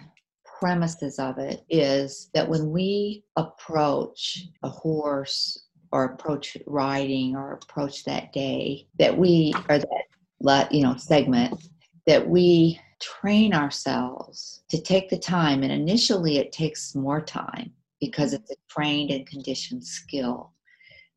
premises 0.59 1.17
of 1.17 1.39
it 1.39 1.65
is 1.69 2.29
that 2.33 2.47
when 2.47 2.69
we 2.71 3.23
approach 3.35 4.45
a 4.61 4.69
horse 4.69 5.65
or 5.91 6.05
approach 6.05 6.55
riding 6.67 7.35
or 7.35 7.53
approach 7.53 8.03
that 8.05 8.31
day 8.31 8.87
that 8.99 9.17
we 9.17 9.53
or 9.69 9.79
that 9.79 10.03
let 10.39 10.71
you 10.71 10.83
know 10.83 10.95
segment 10.95 11.67
that 12.05 12.27
we 12.27 12.79
train 12.99 13.53
ourselves 13.53 14.61
to 14.69 14.79
take 14.79 15.09
the 15.09 15.17
time 15.17 15.63
and 15.63 15.71
initially 15.71 16.37
it 16.37 16.51
takes 16.51 16.93
more 16.95 17.21
time 17.21 17.71
because 18.01 18.33
it's 18.33 18.51
a 18.51 18.55
trained 18.69 19.11
and 19.11 19.25
conditioned 19.25 19.85
skill. 19.85 20.51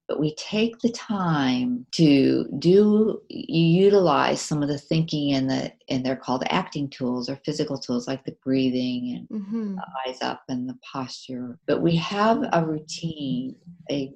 But 0.06 0.20
we 0.20 0.34
take 0.34 0.78
the 0.80 0.92
time 0.92 1.86
to 1.92 2.46
do 2.58 3.22
you 3.30 3.84
utilize 3.84 4.42
some 4.42 4.62
of 4.62 4.68
the 4.68 4.76
thinking 4.78 5.32
and 5.32 5.50
the 5.50 5.72
and 5.88 6.04
they're 6.04 6.14
called 6.14 6.44
acting 6.50 6.90
tools 6.90 7.30
or 7.30 7.40
physical 7.44 7.78
tools 7.78 8.06
like 8.06 8.22
the 8.24 8.36
breathing 8.44 9.14
and 9.16 9.28
Mm-hmm. 9.32 9.76
eyes 10.06 10.18
up 10.22 10.42
and 10.48 10.68
the 10.68 10.76
posture. 10.92 11.58
But 11.66 11.82
we 11.82 11.96
have 11.96 12.44
a 12.52 12.64
routine, 12.64 13.56
a 13.90 14.12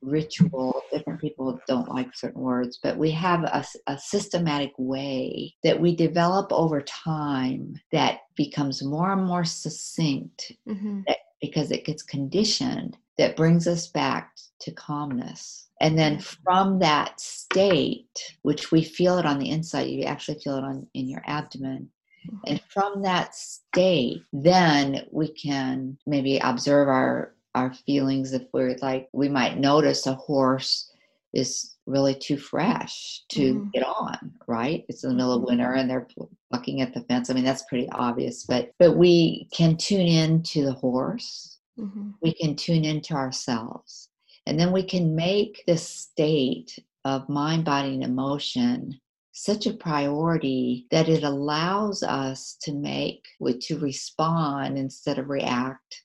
ritual. 0.00 0.82
Different 0.92 1.20
people 1.20 1.60
don't 1.66 1.88
like 1.88 2.14
certain 2.14 2.40
words, 2.40 2.78
but 2.82 2.96
we 2.96 3.10
have 3.10 3.42
a, 3.42 3.64
a 3.88 3.98
systematic 3.98 4.72
way 4.78 5.54
that 5.64 5.80
we 5.80 5.94
develop 5.94 6.52
over 6.52 6.80
time 6.82 7.74
that 7.90 8.20
becomes 8.36 8.82
more 8.82 9.12
and 9.12 9.24
more 9.24 9.44
succinct 9.44 10.52
Mm-hmm. 10.68 11.00
Because 11.42 11.70
it 11.70 11.84
gets 11.84 12.02
conditioned 12.02 12.96
that 13.18 13.36
brings 13.36 13.68
us 13.68 13.88
back 13.88 14.32
to 14.60 14.70
calmness. 14.70 15.68
And 15.80 15.98
then 15.98 16.16
mm-hmm. 16.16 16.42
from 16.44 16.78
that 16.78 17.20
state, 17.20 18.36
which 18.42 18.70
we 18.72 18.82
feel 18.82 19.18
it 19.18 19.26
on 19.26 19.38
the 19.38 19.50
inside, 19.50 19.88
you 19.88 20.04
actually 20.04 20.38
feel 20.38 20.56
it 20.56 20.64
on 20.64 20.86
in 20.94 21.08
your 21.08 21.22
abdomen. 21.26 21.90
Mm-hmm. 22.26 22.36
And 22.46 22.60
from 22.72 23.02
that 23.02 23.34
state, 23.34 24.22
then 24.32 25.04
we 25.10 25.28
can 25.32 25.98
maybe 26.06 26.38
observe 26.38 26.88
our 26.88 27.34
our 27.54 27.74
feelings 27.74 28.32
if 28.32 28.44
we're 28.54 28.76
like 28.80 29.10
we 29.12 29.28
might 29.28 29.58
notice 29.58 30.06
a 30.06 30.14
horse 30.14 30.90
is 31.34 31.74
really 31.92 32.14
too 32.14 32.36
fresh 32.38 33.22
to 33.28 33.54
Mhm. 33.54 33.72
get 33.72 33.84
on, 33.84 34.32
right? 34.48 34.84
It's 34.88 35.04
in 35.04 35.10
the 35.10 35.16
middle 35.16 35.34
of 35.34 35.42
Mhm. 35.42 35.46
winter 35.46 35.74
and 35.74 35.88
they're 35.88 36.08
plucking 36.50 36.80
at 36.80 36.94
the 36.94 37.02
fence. 37.02 37.30
I 37.30 37.34
mean, 37.34 37.44
that's 37.44 37.64
pretty 37.64 37.88
obvious, 37.90 38.44
but 38.44 38.72
but 38.78 38.96
we 38.96 39.48
can 39.52 39.76
tune 39.76 40.06
in 40.06 40.42
to 40.44 40.64
the 40.64 40.72
horse 40.72 41.58
Mm-hmm. 41.78 42.10
we 42.20 42.34
can 42.34 42.54
tune 42.54 42.84
into 42.84 43.14
ourselves. 43.14 44.10
And 44.46 44.60
then 44.60 44.72
we 44.72 44.82
can 44.82 45.14
make 45.14 45.64
this 45.66 45.88
state 45.88 46.78
of 47.04 47.28
mind, 47.28 47.64
body, 47.64 47.94
and 47.94 48.04
emotion 48.04 49.00
such 49.32 49.66
a 49.66 49.72
priority 49.72 50.86
that 50.90 51.08
it 51.08 51.24
allows 51.24 52.02
us 52.02 52.56
to 52.62 52.74
make, 52.74 53.24
to 53.60 53.78
respond 53.78 54.76
instead 54.76 55.18
of 55.18 55.30
react 55.30 56.02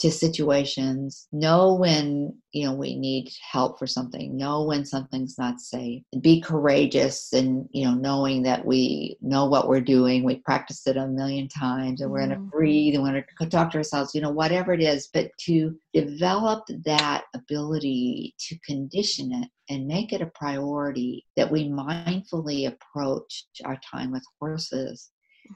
to 0.00 0.10
situations, 0.10 1.28
know 1.32 1.74
when, 1.74 2.34
you 2.50 2.66
know, 2.66 2.74
we 2.74 2.96
need 2.96 3.30
help 3.52 3.78
for 3.78 3.86
something, 3.86 4.36
know 4.36 4.64
when 4.64 4.84
something's 4.84 5.38
not 5.38 5.60
safe, 5.60 6.02
be 6.20 6.40
courageous 6.40 7.32
and, 7.32 7.68
you 7.70 7.84
know, 7.84 7.94
knowing 7.94 8.42
that 8.42 8.64
we 8.64 9.16
know 9.20 9.46
what 9.46 9.68
we're 9.68 9.80
doing. 9.80 10.24
We 10.24 10.36
practiced 10.36 10.88
it 10.88 10.96
a 10.96 11.06
million 11.06 11.46
times 11.46 12.00
and 12.00 12.10
we're 12.10 12.26
going 12.26 12.30
Mhm. 12.30 12.50
to 12.50 12.50
breathe 12.50 12.94
and 12.94 13.04
we're 13.04 13.12
going 13.12 13.24
to 13.38 13.46
talk 13.48 13.70
to 13.72 13.78
ourselves, 13.78 14.14
you 14.14 14.20
know, 14.20 14.30
whatever 14.30 14.72
it 14.72 14.82
is, 14.82 15.08
but 15.12 15.30
to 15.42 15.78
develop 15.92 16.64
that 16.84 17.24
ability 17.34 18.34
to 18.48 18.58
condition 18.66 19.32
it 19.32 19.48
and 19.68 19.86
make 19.86 20.12
it 20.12 20.20
a 20.20 20.26
priority 20.34 21.24
that 21.36 21.50
we 21.50 21.68
mindfully 21.68 22.66
approach 22.66 23.46
our 23.64 23.78
time 23.88 24.10
with 24.10 24.24
horses 24.40 25.10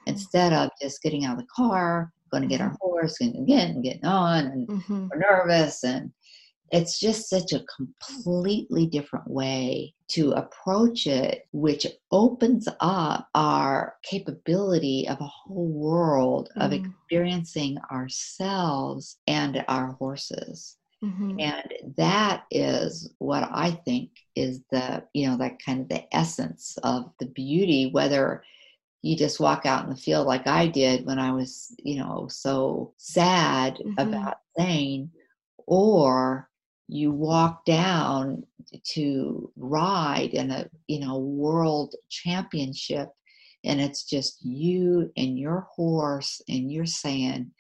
instead 0.07 0.53
of 0.53 0.70
just 0.80 1.03
getting 1.03 1.24
out 1.24 1.32
of 1.32 1.39
the 1.39 1.47
car, 1.55 2.12
going 2.37 2.49
to 2.49 2.55
get 2.55 2.61
our 2.64 2.76
horse 2.80 3.16
and 3.20 3.34
again 3.37 3.70
and 3.70 3.84
getting 3.84 4.05
on 4.05 4.47
and 4.47 4.68
Mm-hmm. 4.68 5.09
we're 5.11 5.18
nervous 5.18 5.82
and 5.84 6.12
it's 6.72 6.99
just 6.99 7.30
such 7.30 7.53
a 7.53 7.64
completely 7.76 8.87
different 8.87 9.28
way 9.30 9.95
to 10.09 10.32
approach 10.32 11.07
it 11.07 11.47
which 11.53 11.87
opens 12.11 12.68
up 12.80 13.28
our 13.34 13.95
capability 14.03 15.07
of 15.09 15.20
a 15.20 15.24
whole 15.39 15.68
world 15.68 16.51
of 16.57 16.72
Mm. 16.72 16.84
experiencing 16.84 17.78
ourselves 17.91 19.18
and 19.26 19.64
our 19.68 19.93
horses 19.93 20.76
Mm-hmm. 21.05 21.39
and 21.41 21.72
that 21.99 22.45
is 22.51 23.12
what 23.18 23.47
i 23.53 23.70
think 23.84 24.09
is 24.34 24.62
the 24.70 25.05
you 25.12 25.28
know 25.28 25.37
that 25.37 25.62
kind 25.64 25.80
of 25.82 25.89
the 25.91 26.03
essence 26.16 26.78
of 26.82 27.11
the 27.20 27.26
beauty 27.26 27.91
whether 27.93 28.43
you 29.03 29.16
just 29.16 29.40
walk 29.40 29.66
out 29.66 29.84
in 29.84 29.90
the 29.90 29.97
field 29.97 30.26
like 30.26 30.47
i 30.47 30.66
did 30.66 31.07
when 31.07 31.18
i 31.18 31.32
was 31.32 31.74
you 31.78 31.97
know 31.99 32.26
so 32.30 32.92
sad 32.97 33.78
Mhm. 33.84 33.94
about 33.99 34.38
Zane, 34.59 35.11
or 35.66 36.49
you 36.88 37.11
walk 37.12 37.64
down 37.64 38.44
to 38.94 39.53
ride 39.57 40.30
in 40.34 40.51
a 40.51 40.68
you 40.88 41.01
know 41.01 41.18
world 41.18 41.94
championship 42.09 43.09
and 43.64 43.80
it's 43.80 44.05
just 44.05 44.44
you 44.44 45.11
and 45.16 45.38
your 45.38 45.66
horse 45.74 46.40
and 46.49 46.70
you're 46.70 46.86
saying 46.86 47.51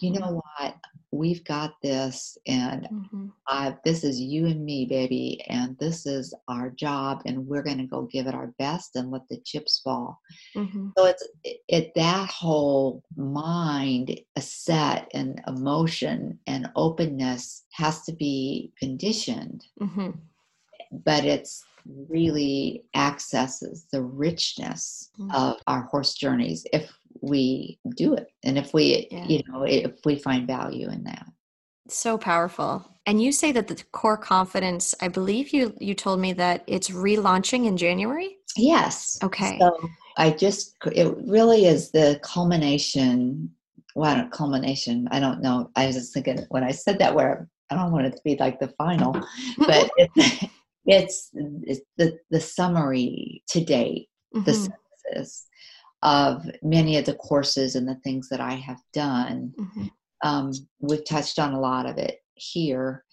you 0.00 0.10
know 0.12 0.40
what 0.58 0.74
we've 1.10 1.44
got 1.44 1.74
this 1.82 2.36
and 2.46 2.88
Mm-hmm. 2.92 3.26
uh, 3.48 3.72
this 3.84 4.02
is 4.04 4.20
you 4.20 4.46
and 4.46 4.64
me 4.64 4.86
baby 4.86 5.42
and 5.48 5.76
this 5.78 6.06
is 6.06 6.32
our 6.48 6.70
job 6.70 7.22
and 7.26 7.46
we're 7.46 7.62
going 7.62 7.78
to 7.78 7.86
go 7.86 8.02
give 8.02 8.26
it 8.26 8.34
our 8.34 8.54
best 8.58 8.96
and 8.96 9.10
let 9.10 9.22
the 9.28 9.38
chips 9.44 9.80
fall 9.84 10.18
Mm-hmm. 10.56 10.88
so 10.96 11.06
it's 11.06 11.26
it, 11.44 11.58
it 11.68 11.92
that 11.96 12.28
whole 12.30 13.02
mind 13.16 14.18
a 14.36 14.40
set 14.40 15.10
and 15.14 15.40
emotion 15.46 16.38
and 16.46 16.70
openness 16.76 17.64
has 17.72 18.02
to 18.02 18.12
be 18.12 18.72
conditioned 18.78 19.64
Mm-hmm. 19.80 20.10
but 21.04 21.24
it's 21.24 21.64
really 22.08 22.84
accesses 22.94 23.86
the 23.92 24.02
richness 24.02 25.10
Mm. 25.20 25.34
of 25.34 25.56
our 25.66 25.82
horse 25.82 26.14
journeys 26.14 26.64
if 26.72 26.90
we 27.22 27.78
do 27.96 28.14
it 28.14 28.26
and 28.44 28.58
if 28.58 28.74
we 28.74 29.08
Yeah. 29.10 29.26
you 29.26 29.40
know 29.48 29.62
if 29.62 29.92
we 30.04 30.16
find 30.16 30.46
value 30.46 30.88
in 30.90 31.04
that 31.04 31.26
So 31.88 32.16
powerful. 32.16 32.88
And 33.06 33.20
you 33.20 33.32
say 33.32 33.50
that 33.52 33.66
the 33.66 33.82
core 33.90 34.16
confidence, 34.16 34.94
I 35.00 35.08
believe 35.08 35.52
you 35.52 35.74
you 35.80 35.94
told 35.94 36.20
me 36.20 36.32
that 36.34 36.62
it's 36.66 36.90
relaunching 36.90 37.66
in 37.66 37.76
January. 37.76 38.38
yes 38.56 39.18
Okay. 39.22 39.58
so 39.58 39.90
i 40.18 40.30
just 40.30 40.76
it 40.94 41.16
really 41.26 41.64
is 41.64 41.90
the 41.90 42.20
culmination 42.22 43.50
well 43.94 44.14
not 44.16 44.30
culmination 44.30 45.08
i 45.10 45.18
don't 45.18 45.40
know 45.40 45.70
i 45.74 45.86
was 45.86 45.96
just 45.96 46.12
thinking 46.12 46.38
when 46.50 46.62
i 46.62 46.70
said 46.70 46.98
that 46.98 47.14
where 47.14 47.48
i 47.70 47.74
don't 47.74 47.92
want 47.92 48.06
it 48.06 48.12
to 48.14 48.20
be 48.24 48.36
like 48.38 48.60
the 48.60 48.68
final 48.76 49.12
but 49.66 49.90
it's, 49.96 50.50
it's 50.86 51.30
it's 51.64 51.80
the 51.96 52.18
the 52.30 52.40
summary 52.40 53.42
to 53.48 53.64
date 53.64 54.08
the 54.34 54.52
Mhm, 54.52 54.68
synthesis 55.06 55.46
of 56.02 56.44
many 56.62 56.96
of 56.96 57.04
the 57.04 57.14
courses 57.14 57.76
and 57.76 57.86
the 57.86 58.00
things 58.02 58.28
that 58.28 58.40
I 58.40 58.54
have 58.54 58.80
done. 58.92 59.54
mhm, 59.58 59.90
Um, 60.24 60.52
we've 60.80 61.04
touched 61.04 61.38
on 61.38 61.52
a 61.52 61.60
lot 61.60 61.86
of 61.86 61.98
it 61.98 62.20
here. 62.34 63.04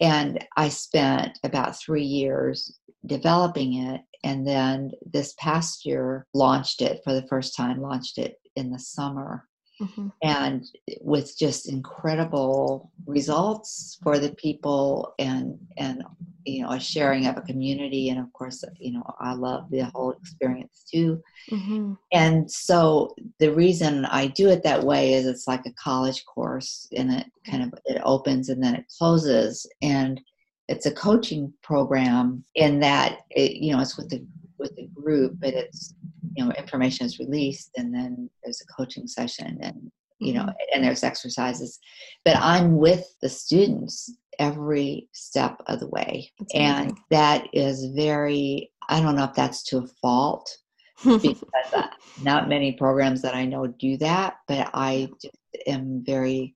And 0.00 0.44
I 0.56 0.68
spent 0.68 1.38
about 1.44 1.78
three 1.78 2.04
years 2.04 2.78
developing 3.06 3.74
it. 3.74 4.02
And 4.22 4.46
then 4.46 4.92
this 5.04 5.34
past 5.38 5.84
year, 5.84 6.26
launched 6.32 6.80
it 6.80 7.00
for 7.04 7.12
the 7.12 7.26
first 7.28 7.56
time, 7.56 7.80
launched 7.80 8.18
it 8.18 8.40
in 8.56 8.70
the 8.70 8.78
summer. 8.78 9.48
Mhm. 9.84 10.12
And 10.22 10.64
with 11.00 11.36
just 11.38 11.68
incredible 11.68 12.90
results 13.06 13.98
for 14.02 14.18
the 14.18 14.32
people 14.34 15.14
and, 15.18 15.58
and, 15.76 16.02
you 16.44 16.62
know, 16.62 16.70
a 16.70 16.80
sharing 16.80 17.26
of 17.26 17.36
a 17.36 17.42
community. 17.42 18.08
And 18.10 18.18
of 18.20 18.32
course, 18.32 18.64
you 18.78 18.92
know, 18.92 19.04
I 19.20 19.34
love 19.34 19.70
the 19.70 19.84
whole 19.94 20.12
experience 20.12 20.84
too 20.90 21.22
Mhm. 21.50 21.98
and 22.12 22.50
so 22.50 23.14
the 23.38 23.52
reason 23.52 24.04
i 24.06 24.26
do 24.26 24.48
it 24.48 24.62
that 24.62 24.82
way 24.82 25.12
is 25.12 25.26
it's 25.26 25.46
like 25.46 25.64
a 25.66 25.72
college 25.72 26.24
course 26.24 26.88
and 26.96 27.12
it 27.12 27.26
kind 27.44 27.62
of 27.62 27.74
it 27.84 28.00
opens 28.04 28.48
and 28.48 28.62
then 28.62 28.74
it 28.74 28.86
closes 28.98 29.66
and 29.82 30.20
it's 30.68 30.86
a 30.86 30.90
coaching 30.90 31.52
program 31.62 32.42
in 32.54 32.80
that 32.80 33.18
it 33.30 33.52
you 33.56 33.72
know 33.72 33.80
it's 33.80 33.96
with 33.98 34.08
the 34.08 34.24
with 34.64 34.74
the 34.76 34.88
group 35.00 35.32
but 35.42 35.52
it's 35.62 35.94
you 36.36 36.44
know 36.44 36.50
information 36.52 37.04
is 37.06 37.18
released 37.18 37.70
and 37.76 37.94
then 37.94 38.28
there's 38.42 38.62
a 38.62 38.72
coaching 38.76 39.06
session 39.06 39.58
and 39.60 39.78
you 40.18 40.32
know 40.32 40.44
Mhm. 40.44 40.54
and 40.72 40.84
there's 40.84 41.04
exercises 41.04 41.78
but 42.24 42.36
i'm 42.38 42.68
with 42.86 43.04
the 43.22 43.28
students 43.28 43.94
every 44.38 45.08
step 45.12 45.54
of 45.66 45.78
the 45.80 45.88
way 45.88 46.12
That's 46.38 46.54
and 46.54 46.86
amazing. 46.90 46.98
that 47.10 47.40
is 47.52 47.76
very 47.94 48.46
i 48.88 49.00
don't 49.00 49.16
know 49.16 49.24
if 49.30 49.34
that's 49.34 49.62
to 49.68 49.78
a 49.78 49.86
fault 50.02 50.46
because 51.04 51.70
uh, 51.74 51.88
not 52.22 52.48
many 52.48 52.72
programs 52.72 53.20
that 53.22 53.34
I 53.34 53.44
know 53.44 53.66
do 53.66 53.96
that, 53.98 54.34
but 54.46 54.70
I 54.72 55.08
just 55.20 55.36
am 55.66 56.02
very 56.06 56.54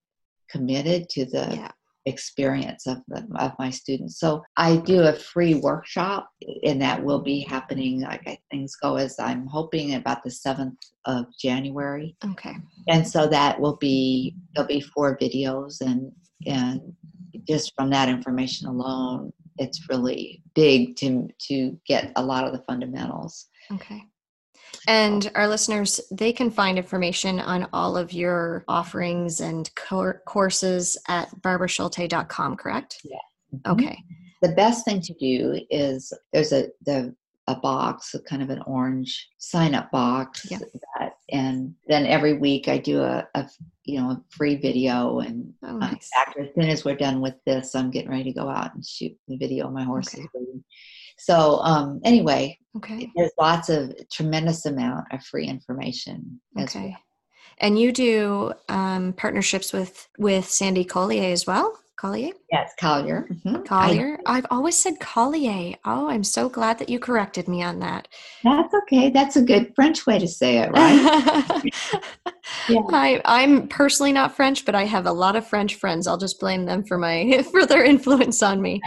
committed 0.48 1.08
to 1.10 1.24
the 1.24 1.46
yeah. 1.54 1.70
Experience 2.08 2.86
of 2.86 2.98
the, 3.08 3.26
of 3.36 3.52
my 3.58 3.70
students. 3.70 4.18
So 4.18 4.42
I 4.56 4.76
do 4.76 5.02
a 5.02 5.12
free 5.12 5.54
workshop, 5.54 6.28
and 6.64 6.80
that 6.82 7.02
will 7.02 7.20
be 7.20 7.40
happening. 7.40 8.00
Like 8.00 8.22
I, 8.26 8.38
things 8.50 8.74
go 8.76 8.96
as 8.96 9.18
I'm 9.18 9.46
hoping 9.46 9.94
about 9.94 10.22
the 10.24 10.30
seventh 10.30 10.78
of 11.04 11.26
January, 11.40 12.16
Okay. 12.24 12.54
and 12.88 13.06
so 13.06 13.26
that 13.28 13.60
will 13.60 13.76
be 13.76 14.34
there'll 14.54 14.68
be 14.68 14.80
four 14.80 15.16
videos, 15.18 15.80
and 15.80 16.10
and 16.46 16.80
just 17.46 17.72
from 17.76 17.90
that 17.90 18.08
information 18.08 18.68
alone, 18.68 19.32
it's 19.58 19.88
really 19.88 20.42
big 20.54 20.96
to 20.96 21.28
to 21.48 21.78
get 21.86 22.12
a 22.16 22.22
lot 22.24 22.44
of 22.44 22.52
the 22.52 22.62
fundamentals. 22.66 23.46
Okay. 23.72 24.02
And 24.86 25.30
our 25.34 25.48
listeners, 25.48 26.00
they 26.10 26.32
can 26.32 26.50
find 26.50 26.78
information 26.78 27.40
on 27.40 27.68
all 27.72 27.96
of 27.96 28.12
your 28.12 28.64
offerings 28.68 29.40
and 29.40 29.72
cour 29.74 30.22
courses 30.26 30.96
at 31.08 31.28
barbaraschulte.com, 31.42 32.56
correct? 32.56 33.00
Mhm. 33.54 33.72
Okay. 33.72 33.98
the 34.40 34.50
best 34.50 34.84
thing 34.84 35.00
to 35.00 35.12
do 35.14 35.60
is 35.68 36.12
there's 36.32 36.52
a 36.52 36.68
the 36.86 37.14
a 37.48 37.56
box, 37.56 38.14
a 38.14 38.20
kind 38.20 38.42
of 38.42 38.50
an 38.50 38.60
orange 38.66 39.26
sign 39.38 39.74
up 39.74 39.90
box, 39.90 40.46
Yeah. 40.50 40.58
that, 40.98 41.14
and 41.32 41.74
then 41.86 42.04
every 42.06 42.34
week 42.34 42.68
I 42.68 42.76
do 42.76 43.00
a, 43.00 43.26
a 43.34 43.48
you 43.84 43.98
know 43.98 44.10
a 44.10 44.22
free 44.28 44.54
video. 44.56 45.20
And 45.20 45.54
Oh, 45.62 45.78
nice. 45.78 46.10
after 46.16 46.42
as 46.42 46.54
soon 46.54 46.68
as 46.68 46.84
we're 46.84 46.94
done 46.94 47.20
with 47.22 47.34
this, 47.46 47.74
I'm 47.74 47.90
getting 47.90 48.10
ready 48.10 48.24
to 48.24 48.32
go 48.38 48.48
out 48.50 48.74
and 48.74 48.84
shoot 48.86 49.18
the 49.26 49.36
video. 49.38 49.70
My 49.70 49.82
horse 49.82 50.14
Okay. 50.14 50.26
So 51.18 51.58
um, 51.60 52.00
anyway, 52.04 52.58
Okay. 52.76 53.10
there's 53.16 53.32
lots 53.40 53.68
of 53.68 53.92
tremendous 54.10 54.64
amount 54.66 55.06
of 55.12 55.22
free 55.24 55.46
information. 55.46 56.40
As 56.56 56.64
Okay. 56.74 56.88
well. 56.90 56.98
And 57.60 57.78
you 57.78 57.90
do 57.92 58.52
um, 58.68 59.12
partnerships 59.14 59.72
with 59.72 60.08
with 60.18 60.48
Sandy 60.48 60.84
Collier 60.84 61.32
as 61.32 61.46
well? 61.46 61.76
Collier? 61.96 62.30
Yes, 62.52 62.70
Collier. 62.78 63.26
Mhm. 63.44 63.58
I- 63.58 63.66
Collier? 63.66 64.20
I've 64.24 64.46
always 64.52 64.76
said 64.80 65.00
Collier. 65.00 65.74
Oh, 65.84 66.08
I'm 66.08 66.22
so 66.22 66.48
glad 66.48 66.78
that 66.78 66.88
you 66.88 67.00
corrected 67.00 67.48
me 67.48 67.60
on 67.64 67.80
that. 67.80 68.06
that's 68.44 68.72
okay. 68.82 69.10
That's 69.10 69.34
a 69.34 69.42
good 69.42 69.72
French 69.74 70.06
way 70.06 70.20
to 70.20 70.28
say 70.28 70.58
it, 70.58 70.70
right? 70.70 71.62
Yeah. 72.68 72.80
I, 72.92 73.20
I'm 73.24 73.68
personally 73.68 74.12
not 74.12 74.34
French, 74.36 74.64
but 74.64 74.74
I 74.74 74.84
have 74.84 75.06
a 75.06 75.12
lot 75.12 75.36
of 75.36 75.46
French 75.46 75.74
friends. 75.76 76.06
I'll 76.06 76.18
just 76.18 76.38
blame 76.40 76.64
them 76.66 76.82
for 76.84 76.96
my 76.98 77.42
for 77.50 77.64
their 77.66 77.84
influence 77.84 78.42
on 78.42 78.60
me. 78.62 78.80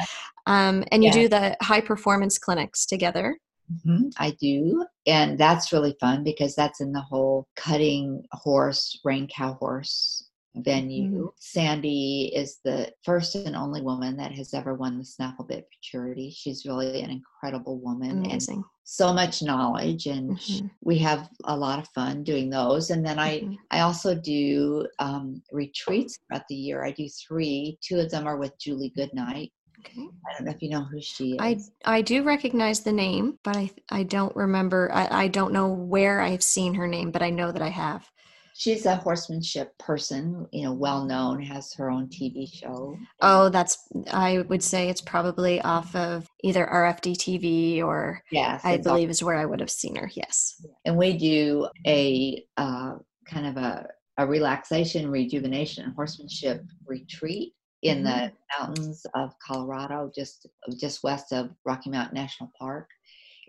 Um, 0.48 0.84
and 0.92 1.04
you 1.04 1.10
Yeah. 1.10 1.14
do 1.22 1.30
the 1.30 1.58
high 1.62 1.82
performance 1.82 2.38
clinics 2.38 2.86
together. 2.86 3.38
Mhm, 3.86 4.12
I 4.18 4.32
do. 4.32 4.86
And 5.06 5.38
that's 5.38 5.72
really 5.72 5.96
fun 6.00 6.24
because 6.24 6.56
that's 6.56 6.82
in 6.82 6.92
the 6.92 7.02
whole 7.02 7.48
cutting 7.56 8.26
horse, 8.34 9.00
rein 9.04 9.28
cow 9.28 9.54
horse 9.54 10.28
venue. 10.56 11.28
Mhm. 11.28 11.32
Sandy 11.40 12.32
is 12.36 12.60
the 12.66 12.92
first 13.04 13.36
and 13.36 13.56
only 13.56 13.82
woman 13.82 14.18
that 14.18 14.34
has 14.34 14.54
ever 14.54 14.74
won 14.74 14.98
the 14.98 15.06
Snaffle 15.06 15.46
Bit 15.46 15.66
Futurity. 15.72 16.30
She's 16.32 16.66
really 16.66 17.02
an 17.02 17.10
incredible 17.10 17.78
woman 17.80 18.26
and 18.26 18.42
so 18.84 19.14
much 19.14 19.42
knowledge 19.42 20.08
and 20.08 20.32
Mhm. 20.38 20.70
we 20.82 20.98
have 20.98 21.30
a 21.46 21.56
lot 21.56 21.80
of 21.80 21.88
fun 21.90 22.24
doing 22.26 22.50
those 22.50 22.90
and 22.90 23.06
then 23.06 23.18
i 23.20 23.40
Mhm. 23.40 23.58
i 23.70 23.80
also 23.82 24.14
do 24.14 24.86
um, 25.00 25.42
retreats 25.54 26.18
throughout 26.28 26.46
the 26.50 26.56
year 26.56 26.84
i 26.84 26.92
do 26.92 27.08
three 27.08 27.78
two 27.82 28.00
of 28.00 28.10
them 28.12 28.28
are 28.28 28.36
with 28.38 28.58
julie 28.60 28.90
goodnight 28.90 29.54
Okay. 29.82 30.08
i 30.28 30.34
don't 30.38 30.46
know 30.46 30.52
if 30.52 30.62
you 30.62 30.70
know 30.70 30.84
who 30.84 31.02
she 31.02 31.32
is 31.34 31.38
I 31.40 31.58
I 31.98 32.02
do 32.02 32.24
recognize 32.24 32.82
the 32.82 32.92
name, 32.94 33.40
but 33.44 33.56
I 33.58 33.72
I 33.90 34.04
don't 34.04 34.36
remember. 34.36 34.90
I, 34.94 35.24
I 35.24 35.28
don't 35.28 35.54
know 35.54 35.68
where 35.70 36.22
I've 36.22 36.44
seen 36.44 36.74
her 36.76 36.88
name, 36.88 37.12
but 37.12 37.22
I 37.24 37.30
know 37.32 37.52
that 37.52 37.62
I 37.62 37.70
have. 37.70 38.08
she's 38.54 38.86
a 38.86 38.96
horsemanship 38.98 39.70
person 39.78 40.46
you 40.52 40.64
know 40.66 40.74
well 40.74 41.06
known 41.06 41.42
has 41.42 41.74
her 41.74 41.90
own 41.90 42.08
tv 42.10 42.48
show 42.54 42.96
Oh, 43.22 43.50
that's 43.50 43.78
I 44.12 44.40
would 44.50 44.62
say 44.62 44.90
it's 44.90 45.02
probably 45.02 45.62
off 45.62 45.96
of 45.96 46.28
either 46.44 46.66
RFD 46.66 47.16
TV 47.26 47.82
or 47.84 48.22
yes 48.32 48.62
I 48.64 48.78
believe 48.78 49.10
is 49.10 49.24
where 49.24 49.38
I 49.38 49.46
would 49.46 49.62
have 49.62 49.72
seen 49.72 49.96
her. 49.96 50.10
Yes. 50.14 50.64
and 50.86 50.98
we 50.98 51.18
do 51.18 51.68
a 51.88 52.44
uh, 52.58 52.94
kind 53.26 53.48
of 53.48 53.56
a, 53.58 53.88
a 54.18 54.28
relaxation 54.28 55.10
rejuvenation 55.10 55.94
horsemanship 55.96 56.62
retreat 56.86 57.54
in 57.84 58.04
the 58.04 58.32
mountains 58.60 59.06
of 59.16 59.34
colorado 59.46 60.12
just 60.14 60.48
just 60.78 61.04
west 61.04 61.32
of 61.34 61.50
rocky 61.66 61.90
mountain 61.90 62.16
national 62.16 62.52
park 62.60 62.88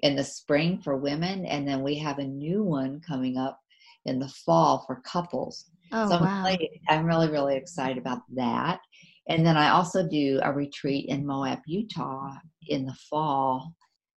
in 0.03 0.17
the 0.17 0.25
spring 0.25 0.81
for 0.83 0.97
women 0.97 1.45
and 1.47 1.67
then 1.67 1.83
we 1.83 1.97
have 1.99 2.19
a 2.19 2.25
new 2.25 2.63
one 2.63 3.01
coming 3.07 3.37
up 3.37 3.59
in 4.05 4.19
the 4.19 4.29
fall 4.29 4.85
for 4.87 5.01
couples. 5.05 5.67
Oh 5.93 6.09
so 6.09 6.17
I'm, 6.17 6.23
wow. 6.23 6.45
really, 6.45 6.71
I'm 6.89 7.07
really 7.07 7.31
really 7.31 7.57
excited 7.57 7.99
about 7.99 8.23
that. 8.35 8.81
And 9.29 9.47
then 9.47 9.57
i 9.57 9.71
also 9.71 10.07
do 10.07 10.41
a 10.43 10.53
retreat 10.53 11.07
in 11.09 11.27
moab 11.27 11.61
utah 11.67 12.33
in 12.69 12.85
the 12.85 12.97
fall 13.09 13.75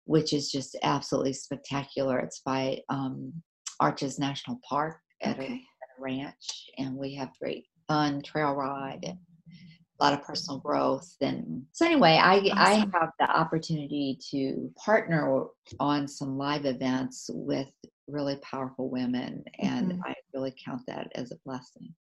which 0.06 0.34
is 0.34 0.52
just 0.52 0.76
absolutely 0.82 1.32
spectacular. 1.32 2.18
It's 2.18 2.40
by 2.44 2.78
um, 2.90 3.32
arches 3.80 4.18
national 4.18 4.60
park 4.68 4.98
at, 5.22 5.38
a, 5.38 5.44
at 5.44 5.48
a 5.48 6.02
ranch 6.02 6.68
and 6.76 6.94
we 6.94 7.14
have 7.14 7.30
great 7.40 7.64
fun 7.88 8.20
trail 8.22 8.52
ride 8.52 9.00
and 9.02 9.18
a 10.00 10.04
lot 10.04 10.12
of 10.12 10.22
personal 10.22 10.58
growth 10.58 11.14
and 11.20 11.62
so 11.72 11.86
anyway 11.86 12.18
i 12.20 12.50
i 12.56 12.74
have 12.92 13.10
the 13.18 13.30
opportunity 13.30 14.18
to 14.30 14.70
partner 14.76 15.44
on 15.80 16.08
some 16.08 16.36
live 16.36 16.64
events 16.64 17.30
with 17.32 17.68
really 18.08 18.36
powerful 18.42 18.90
women 18.90 19.44
and 19.60 19.92
Mhm. 19.92 20.00
i 20.04 20.14
really 20.34 20.54
count 20.64 20.82
that 20.86 21.10
as 21.14 21.30
a 21.32 21.36
blessing 21.44 21.94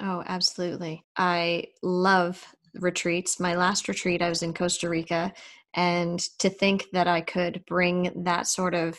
Oh, 0.00 0.22
absolutely. 0.26 1.04
I 1.16 1.68
love 1.82 2.44
retreats. 2.74 3.40
My 3.40 3.56
last 3.56 3.88
retreat, 3.88 4.20
I 4.20 4.28
was 4.28 4.42
in 4.42 4.52
Costa 4.52 4.90
Rica, 4.90 5.32
and 5.72 6.20
to 6.38 6.50
think 6.50 6.86
that 6.92 7.08
I 7.08 7.22
could 7.22 7.64
bring 7.66 8.24
that 8.24 8.46
sort 8.46 8.74
of 8.74 8.98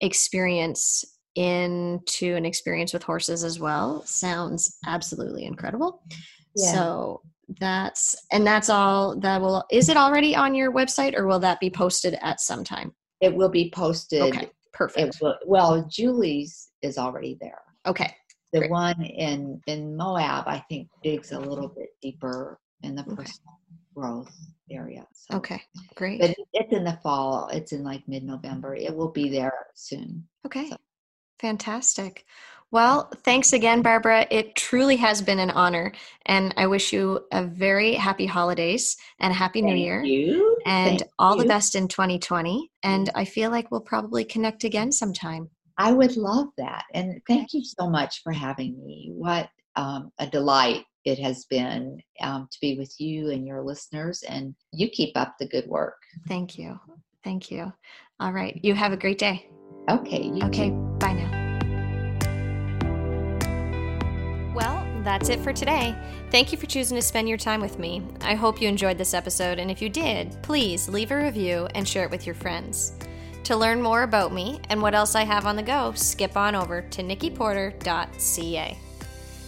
experience 0.00 1.04
into 1.34 2.34
an 2.34 2.44
experience 2.44 2.92
with 2.92 3.02
horses 3.04 3.44
as 3.44 3.58
well 3.60 4.04
sounds 4.04 4.78
absolutely 4.86 5.44
incredible. 5.44 6.02
Yeah. 6.56 6.72
So 6.72 7.22
that's 7.60 8.16
and 8.30 8.46
that's 8.46 8.70
all 8.70 9.18
that 9.20 9.40
will 9.40 9.64
is 9.70 9.88
it 9.88 9.96
already 9.96 10.34
on 10.34 10.54
your 10.54 10.72
website 10.72 11.16
or 11.16 11.26
will 11.26 11.40
that 11.40 11.60
be 11.60 11.70
posted 11.70 12.16
at 12.22 12.40
some 12.40 12.64
time? 12.64 12.92
It 13.20 13.34
will 13.34 13.48
be 13.48 13.70
posted. 13.70 14.22
Okay, 14.22 14.50
perfect. 14.72 15.18
Will, 15.20 15.36
well, 15.46 15.86
Julie's 15.88 16.70
is 16.82 16.98
already 16.98 17.38
there. 17.40 17.60
Okay. 17.86 18.14
The 18.52 18.60
great. 18.60 18.70
one 18.70 19.02
in 19.02 19.60
in 19.66 19.96
Moab, 19.96 20.44
I 20.46 20.62
think, 20.68 20.88
digs 21.02 21.32
a 21.32 21.38
little 21.38 21.68
bit 21.68 21.90
deeper 22.02 22.58
in 22.82 22.94
the 22.94 23.02
personal 23.04 23.22
okay. 23.24 23.76
growth 23.94 24.34
area. 24.70 25.06
So. 25.14 25.38
Okay, 25.38 25.62
great. 25.94 26.20
But 26.20 26.34
it's 26.52 26.72
in 26.72 26.84
the 26.84 26.98
fall. 27.02 27.48
It's 27.48 27.72
in 27.72 27.82
like 27.82 28.06
mid 28.08 28.24
November. 28.24 28.74
It 28.74 28.94
will 28.94 29.10
be 29.10 29.28
there 29.28 29.54
soon. 29.74 30.26
Okay. 30.44 30.68
So. 30.68 30.76
Fantastic. 31.40 32.24
Well, 32.72 33.10
thanks 33.22 33.52
again, 33.52 33.82
Barbara. 33.82 34.26
It 34.30 34.56
truly 34.56 34.96
has 34.96 35.20
been 35.20 35.38
an 35.38 35.50
honor. 35.50 35.92
And 36.24 36.54
I 36.56 36.66
wish 36.66 36.90
you 36.90 37.20
a 37.30 37.44
very 37.44 37.92
happy 37.92 38.24
holidays 38.24 38.96
and 39.20 39.30
a 39.30 39.34
happy 39.36 39.60
Thank 39.60 39.74
new 39.74 39.78
year. 39.78 40.02
You. 40.02 40.58
And 40.64 41.00
Thank 41.00 41.10
all 41.18 41.36
you. 41.36 41.42
the 41.42 41.48
best 41.48 41.74
in 41.74 41.86
2020. 41.86 42.70
And 42.82 43.10
I 43.14 43.26
feel 43.26 43.50
like 43.50 43.70
we'll 43.70 43.82
probably 43.82 44.24
connect 44.24 44.64
again 44.64 44.90
sometime. 44.90 45.50
I 45.76 45.92
would 45.92 46.16
love 46.16 46.48
that. 46.56 46.84
And 46.94 47.20
thank 47.28 47.52
you 47.52 47.62
so 47.62 47.90
much 47.90 48.22
for 48.22 48.32
having 48.32 48.82
me. 48.84 49.10
What 49.12 49.50
um, 49.76 50.10
a 50.18 50.26
delight 50.26 50.84
it 51.04 51.18
has 51.18 51.44
been 51.46 52.00
um, 52.22 52.48
to 52.50 52.58
be 52.62 52.78
with 52.78 52.94
you 52.98 53.30
and 53.30 53.46
your 53.46 53.62
listeners. 53.62 54.22
And 54.22 54.54
you 54.72 54.88
keep 54.88 55.14
up 55.14 55.34
the 55.38 55.46
good 55.46 55.66
work. 55.66 55.96
Thank 56.26 56.56
you. 56.56 56.80
Thank 57.22 57.50
you. 57.50 57.70
All 58.18 58.32
right. 58.32 58.58
You 58.62 58.74
have 58.74 58.92
a 58.92 58.96
great 58.96 59.18
day. 59.18 59.46
Okay. 59.90 60.32
okay. 60.42 60.70
Too. 60.70 60.96
Bye 60.98 61.12
now. 61.12 61.31
That's 65.04 65.28
it 65.28 65.40
for 65.40 65.52
today. 65.52 65.94
Thank 66.30 66.52
you 66.52 66.58
for 66.58 66.66
choosing 66.66 66.96
to 66.96 67.02
spend 67.02 67.28
your 67.28 67.38
time 67.38 67.60
with 67.60 67.78
me. 67.78 68.02
I 68.20 68.34
hope 68.34 68.60
you 68.60 68.68
enjoyed 68.68 68.98
this 68.98 69.14
episode, 69.14 69.58
and 69.58 69.70
if 69.70 69.82
you 69.82 69.88
did, 69.88 70.36
please 70.42 70.88
leave 70.88 71.10
a 71.10 71.16
review 71.16 71.68
and 71.74 71.86
share 71.86 72.04
it 72.04 72.10
with 72.10 72.26
your 72.26 72.34
friends. 72.34 72.92
To 73.44 73.56
learn 73.56 73.82
more 73.82 74.02
about 74.02 74.32
me 74.32 74.60
and 74.68 74.80
what 74.80 74.94
else 74.94 75.14
I 75.14 75.24
have 75.24 75.46
on 75.46 75.56
the 75.56 75.62
go, 75.62 75.92
skip 75.92 76.36
on 76.36 76.54
over 76.54 76.82
to 76.82 77.02
nikkiporter.ca. 77.02 78.78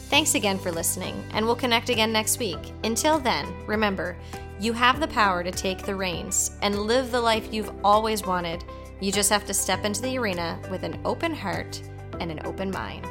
Thanks 0.09 0.35
again 0.35 0.59
for 0.59 0.71
listening, 0.71 1.25
and 1.33 1.47
we'll 1.47 1.57
connect 1.57 1.89
again 1.89 2.13
next 2.13 2.39
week. 2.39 2.73
Until 2.85 3.19
then, 3.19 3.47
remember, 3.67 4.17
you 4.61 4.73
have 4.73 5.01
the 5.01 5.09
power 5.09 5.43
to 5.43 5.51
take 5.51 5.83
the 5.83 5.95
reins 5.95 6.57
and 6.63 6.81
live 6.81 7.11
the 7.11 7.21
life 7.21 7.53
you've 7.53 7.73
always 7.85 8.25
wanted. 8.25 8.65
You 9.01 9.11
just 9.11 9.31
have 9.31 9.47
to 9.47 9.55
step 9.55 9.85
into 9.85 10.03
the 10.03 10.17
arena 10.19 10.59
with 10.71 10.83
an 10.83 11.01
open 11.05 11.35
heart 11.35 11.83
and 12.21 12.31
an 12.31 12.41
open 12.45 12.71
mind. 12.71 13.07